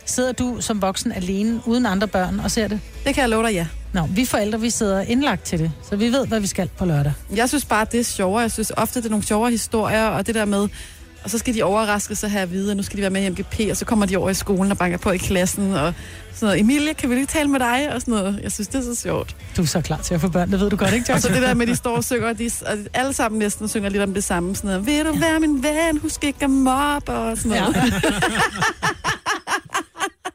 Sidder 0.09 0.33
du 0.33 0.57
som 0.61 0.83
voksen 0.83 1.13
alene, 1.13 1.61
uden 1.67 1.87
andre 1.87 2.09
børn, 2.09 2.41
og 2.41 2.51
ser 2.51 2.69
det? 2.69 2.81
Det 3.05 3.15
kan 3.15 3.23
jeg 3.23 3.29
love 3.31 3.47
dig, 3.47 3.53
ja. 3.53 3.67
Nå, 3.93 4.07
vi 4.11 4.25
forældre, 4.25 4.61
vi 4.61 4.71
sidder 4.71 5.01
indlagt 5.01 5.45
til 5.45 5.59
det, 5.59 5.73
så 5.91 5.97
vi 5.97 6.13
ved, 6.13 6.27
hvad 6.27 6.41
vi 6.41 6.47
skal 6.47 6.71
på 6.79 6.85
lørdag. 6.85 7.13
Jeg 7.37 7.49
synes 7.49 7.65
bare, 7.65 7.87
det 7.93 8.01
er 8.01 8.05
sjovere. 8.05 8.41
Jeg 8.41 8.51
synes 8.51 8.73
ofte, 8.77 9.01
det 9.01 9.07
er 9.07 9.11
nogle 9.11 9.25
sjovere 9.25 9.51
historier, 9.51 10.07
og 10.07 10.27
det 10.27 10.35
der 10.35 10.45
med, 10.45 10.69
og 11.25 11.31
så 11.31 11.39
skal 11.39 11.55
de 11.55 11.63
overraske 11.63 12.17
sig 12.17 12.31
her 12.31 12.43
at 12.43 12.53
vide, 12.53 12.71
at 12.71 12.77
nu 12.77 12.83
skal 12.83 12.97
de 12.97 13.01
være 13.03 13.11
med 13.11 13.23
i 13.23 13.29
MGP, 13.29 13.61
og 13.71 13.77
så 13.77 13.85
kommer 13.85 14.07
de 14.07 14.17
over 14.17 14.31
i 14.31 14.35
skolen 14.35 14.71
og 14.73 14.79
banker 14.79 14.99
på 14.99 15.11
i 15.11 15.17
klassen, 15.17 15.73
og 15.75 15.93
sådan 16.35 16.47
noget. 16.47 16.61
Emilie, 16.61 16.95
kan 16.95 17.11
vi 17.11 17.15
lige 17.15 17.27
tale 17.27 17.49
med 17.49 17.61
dig? 17.61 17.91
Og 17.95 18.01
sådan 18.01 18.15
noget. 18.15 18.41
Jeg 18.43 18.53
synes, 18.53 18.69
det 18.69 18.79
er 18.79 18.95
så 18.95 19.01
sjovt. 19.01 19.37
Du 19.57 19.63
er 19.63 19.67
så 19.67 19.81
klar 19.81 20.01
til 20.03 20.15
at 20.15 20.21
få 20.21 20.29
børn, 20.29 20.51
det 20.51 20.61
ved 20.61 20.71
du 20.71 20.77
godt, 20.77 20.95
ikke, 20.95 21.13
Og 21.13 21.21
så 21.21 21.29
det 21.29 21.43
der 21.43 21.55
med, 21.55 21.63
at 21.63 21.69
de 21.69 21.77
står 21.77 21.97
og 21.97 22.05
synger, 22.05 22.29
og 22.29 22.39
de, 22.39 22.51
og 22.67 22.77
alle 22.95 23.13
sammen 23.13 23.39
næsten 23.39 23.69
synger 23.69 23.89
lidt 23.89 24.03
om 24.03 24.15
det 24.15 24.25
samme. 24.25 24.57
Sådan 24.57 24.69
noget, 24.69 24.87
vil 24.87 25.05
du 25.05 25.19
være 25.19 25.41
min 25.41 25.63
ven, 25.63 25.99
husk 26.03 26.25
ikke 26.25 26.45
at 26.45 26.51
mobbe, 26.51 27.13
og 27.13 27.39
sådan 27.39 27.61
noget. 27.61 27.77
Ja. 27.77 27.83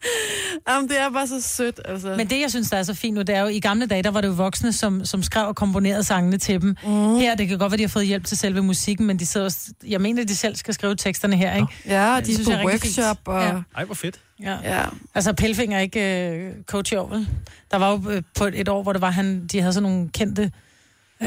Jamen, 0.70 0.90
det 0.90 1.00
er 1.00 1.10
bare 1.10 1.28
så 1.28 1.42
sødt, 1.42 1.80
altså. 1.86 2.14
Men 2.18 2.30
det, 2.30 2.42
jeg 2.42 2.50
synes, 2.50 2.70
der 2.70 2.78
er 2.78 2.84
så 2.84 2.94
fint 2.94 3.16
nu, 3.16 3.22
det 3.22 3.36
er 3.36 3.42
jo, 3.42 3.48
i 3.48 3.60
gamle 3.60 3.86
dage, 3.86 4.04
der 4.04 4.12
var 4.12 4.22
det 4.22 4.28
jo 4.28 4.34
voksne, 4.34 4.74
som, 4.74 5.06
som 5.06 5.24
skrev 5.24 5.48
og 5.48 5.56
komponerede 5.56 6.04
sangene 6.04 6.38
til 6.38 6.62
dem. 6.62 6.76
Mm. 6.84 7.16
Her, 7.16 7.36
det 7.36 7.48
kan 7.48 7.58
godt 7.58 7.72
være, 7.72 7.78
de 7.78 7.84
har 7.84 7.88
fået 7.90 8.08
hjælp 8.08 8.26
til 8.26 8.38
selve 8.38 8.62
musikken, 8.62 9.08
men 9.08 9.20
de 9.20 9.26
sidder 9.26 9.46
også, 9.46 9.74
jeg 9.88 10.02
mener, 10.02 10.22
at 10.22 10.28
de 10.28 10.36
selv 10.36 10.56
skal 10.56 10.74
skrive 10.74 10.96
teksterne 10.96 11.36
her, 11.36 11.56
ikke? 11.56 11.68
ja, 11.86 12.20
de 12.20 12.34
synes 12.34 12.48
på 12.48 12.52
jeg 12.52 12.62
er 12.62 12.66
workshop, 12.66 13.18
fint. 13.18 13.28
og... 13.28 13.44
Ja. 13.44 13.54
Ej, 13.76 13.86
hvor 13.86 13.96
fedt. 13.96 14.20
Ja. 14.40 14.58
Ja. 14.64 14.84
Altså, 15.16 15.34
Pelfinger 15.34 15.78
er 15.78 15.82
ikke 15.82 16.30
øh, 16.30 16.54
coach 16.66 16.94
i 16.94 16.96
år, 16.96 17.08
vel? 17.08 17.28
Der 17.72 17.78
var 17.78 17.92
jo 17.92 18.12
øh, 18.12 18.22
på 18.38 18.46
et, 18.46 18.60
et 18.60 18.70
år, 18.70 18.84
hvor 18.84 18.94
det 18.94 19.02
var, 19.02 19.12
han, 19.12 19.48
de 19.48 19.60
havde 19.60 19.74
sådan 19.74 19.90
nogle 19.90 20.10
kendte 20.10 20.52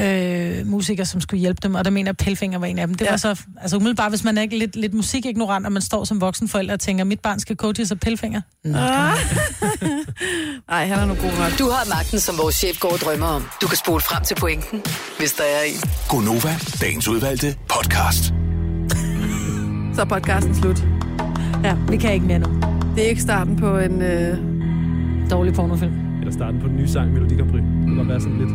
øh, 0.01 0.67
musikere, 0.67 1.05
som 1.05 1.21
skulle 1.21 1.39
hjælpe 1.39 1.59
dem, 1.63 1.75
og 1.75 1.85
der 1.85 1.91
mener 1.91 2.07
jeg, 2.07 2.09
at 2.09 2.17
Pelfinger 2.25 2.59
var 2.59 2.65
en 2.65 2.79
af 2.79 2.87
dem. 2.87 2.95
Det 2.95 3.05
ja. 3.05 3.09
var 3.11 3.17
så, 3.17 3.41
altså 3.61 3.75
umiddelbart, 3.77 4.11
hvis 4.11 4.23
man 4.23 4.37
er 4.37 4.41
ikke 4.41 4.57
lidt, 4.57 4.75
lidt 4.75 4.93
musikignorant, 4.93 5.65
og 5.65 5.71
man 5.71 5.81
står 5.81 6.03
som 6.03 6.21
voksen 6.21 6.47
forælder 6.47 6.73
og 6.73 6.79
tænker, 6.79 7.03
mit 7.03 7.19
barn 7.19 7.39
skal 7.39 7.55
coaches 7.55 7.91
af 7.91 7.99
Pelfinger. 7.99 8.41
Nå, 8.65 8.77
Ah. 8.77 9.13
Nej, 10.69 10.85
han 10.87 10.99
er 10.99 11.05
nu 11.05 11.13
god 11.13 11.31
nok. 11.39 11.59
Du 11.59 11.69
har 11.69 11.89
magten, 11.95 12.19
som 12.19 12.35
vores 12.37 12.55
chef 12.55 12.79
går 12.79 12.89
og 12.93 12.99
drømmer 12.99 13.25
om. 13.27 13.43
Du 13.61 13.67
kan 13.67 13.77
spole 13.77 14.01
frem 14.01 14.23
til 14.23 14.35
pointen, 14.35 14.81
hvis 15.19 15.33
der 15.33 15.43
er 15.43 15.63
en. 15.63 15.89
Gonova, 16.09 16.55
dagens 16.81 17.07
udvalgte 17.07 17.55
podcast. 17.69 18.23
Så 19.95 20.01
er 20.01 20.05
podcasten 20.05 20.55
slut. 20.55 20.83
Ja, 21.63 21.75
vi 21.89 21.97
kan 21.97 22.13
ikke 22.13 22.25
mere 22.25 22.39
nu. 22.39 22.61
Det 22.95 23.05
er 23.05 23.09
ikke 23.09 23.21
starten 23.21 23.55
på 23.55 23.77
en... 23.77 24.01
Øh... 24.01 24.37
Dårlig 25.31 25.53
pornofilm. 25.53 25.93
Eller 26.19 26.33
starten 26.33 26.61
på 26.61 26.67
den 26.67 26.75
nye 26.75 26.87
sang, 26.89 27.13
Melodi 27.13 27.35
Grand 27.35 27.51
Prix. 27.51 27.63
Det 27.63 27.95
kan 27.97 28.07
være 28.07 28.21
sådan 28.21 28.37
lidt. 28.37 28.49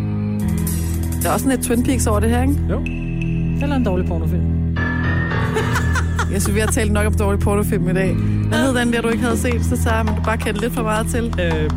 Der 1.23 1.29
er 1.29 1.33
også 1.33 1.45
sådan 1.45 1.59
et 1.59 1.64
Twin 1.64 1.83
Peaks 1.85 2.07
over 2.07 2.20
det 2.20 2.31
her, 2.31 2.43
ikke? 2.43 2.55
Jo. 2.70 2.81
Eller 3.62 3.77
en 3.77 3.85
dårlig 3.85 4.07
pornofilm. 4.07 4.43
Jeg 6.33 6.43
synes, 6.43 6.55
vi 6.55 6.61
har 6.61 6.66
talt 6.66 6.93
nok 6.93 7.07
om 7.07 7.14
dårlig 7.14 7.41
pornofilm 7.41 7.89
i 7.89 7.93
dag. 7.93 8.14
Hvad 8.49 8.59
hed 8.59 8.75
den 8.75 8.93
der, 8.93 9.01
du 9.01 9.09
ikke 9.09 9.23
havde 9.25 9.37
set, 9.39 9.64
så 9.64 9.77
sagde 9.83 10.05
men 10.05 10.14
du 10.14 10.20
bare 10.23 10.37
kendte 10.39 10.61
lidt 10.61 10.75
for 10.75 10.83
meget 10.83 11.07
til? 11.07 11.25
Uh, 11.25 11.31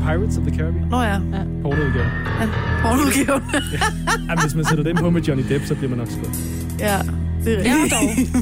Pirates 0.03 0.37
of 0.37 0.43
the 0.47 0.55
Caribbean. 0.57 0.87
Nå 0.89 1.01
ja, 1.01 1.11
Ja. 1.13 1.19
Pornoudgaven. 1.61 2.09
ja. 2.41 2.47
pornoudgaven. 2.81 3.41
Ja, 4.29 4.35
hvis 4.41 4.55
man 4.55 4.65
sætter 4.65 4.83
den 4.83 4.95
på 4.97 5.09
med 5.09 5.21
Johnny 5.21 5.43
Depp, 5.49 5.65
så 5.65 5.75
bliver 5.75 5.89
man 5.89 5.97
nok 5.99 6.07
skudt. 6.11 6.37
ja, 6.79 6.97
det 7.45 7.53
er 7.53 7.73
rigtigt. 7.83 8.35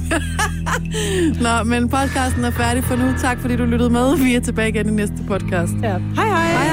Nå, 1.45 1.63
men 1.65 1.89
podcasten 1.89 2.43
er 2.45 2.51
færdig 2.51 2.83
for 2.83 2.95
nu. 2.95 3.03
Tak 3.21 3.39
fordi 3.39 3.55
du 3.55 3.65
lyttede 3.65 3.89
med. 3.89 4.17
Vi 4.23 4.35
er 4.35 4.39
tilbage 4.39 4.69
igen 4.69 4.87
i 4.89 4.91
næste 4.91 5.15
podcast. 5.27 5.73
Ja. 5.83 5.87
Hej 5.97 5.97
hej. 6.15 6.25
Hej 6.25 6.63
hej. 6.63 6.72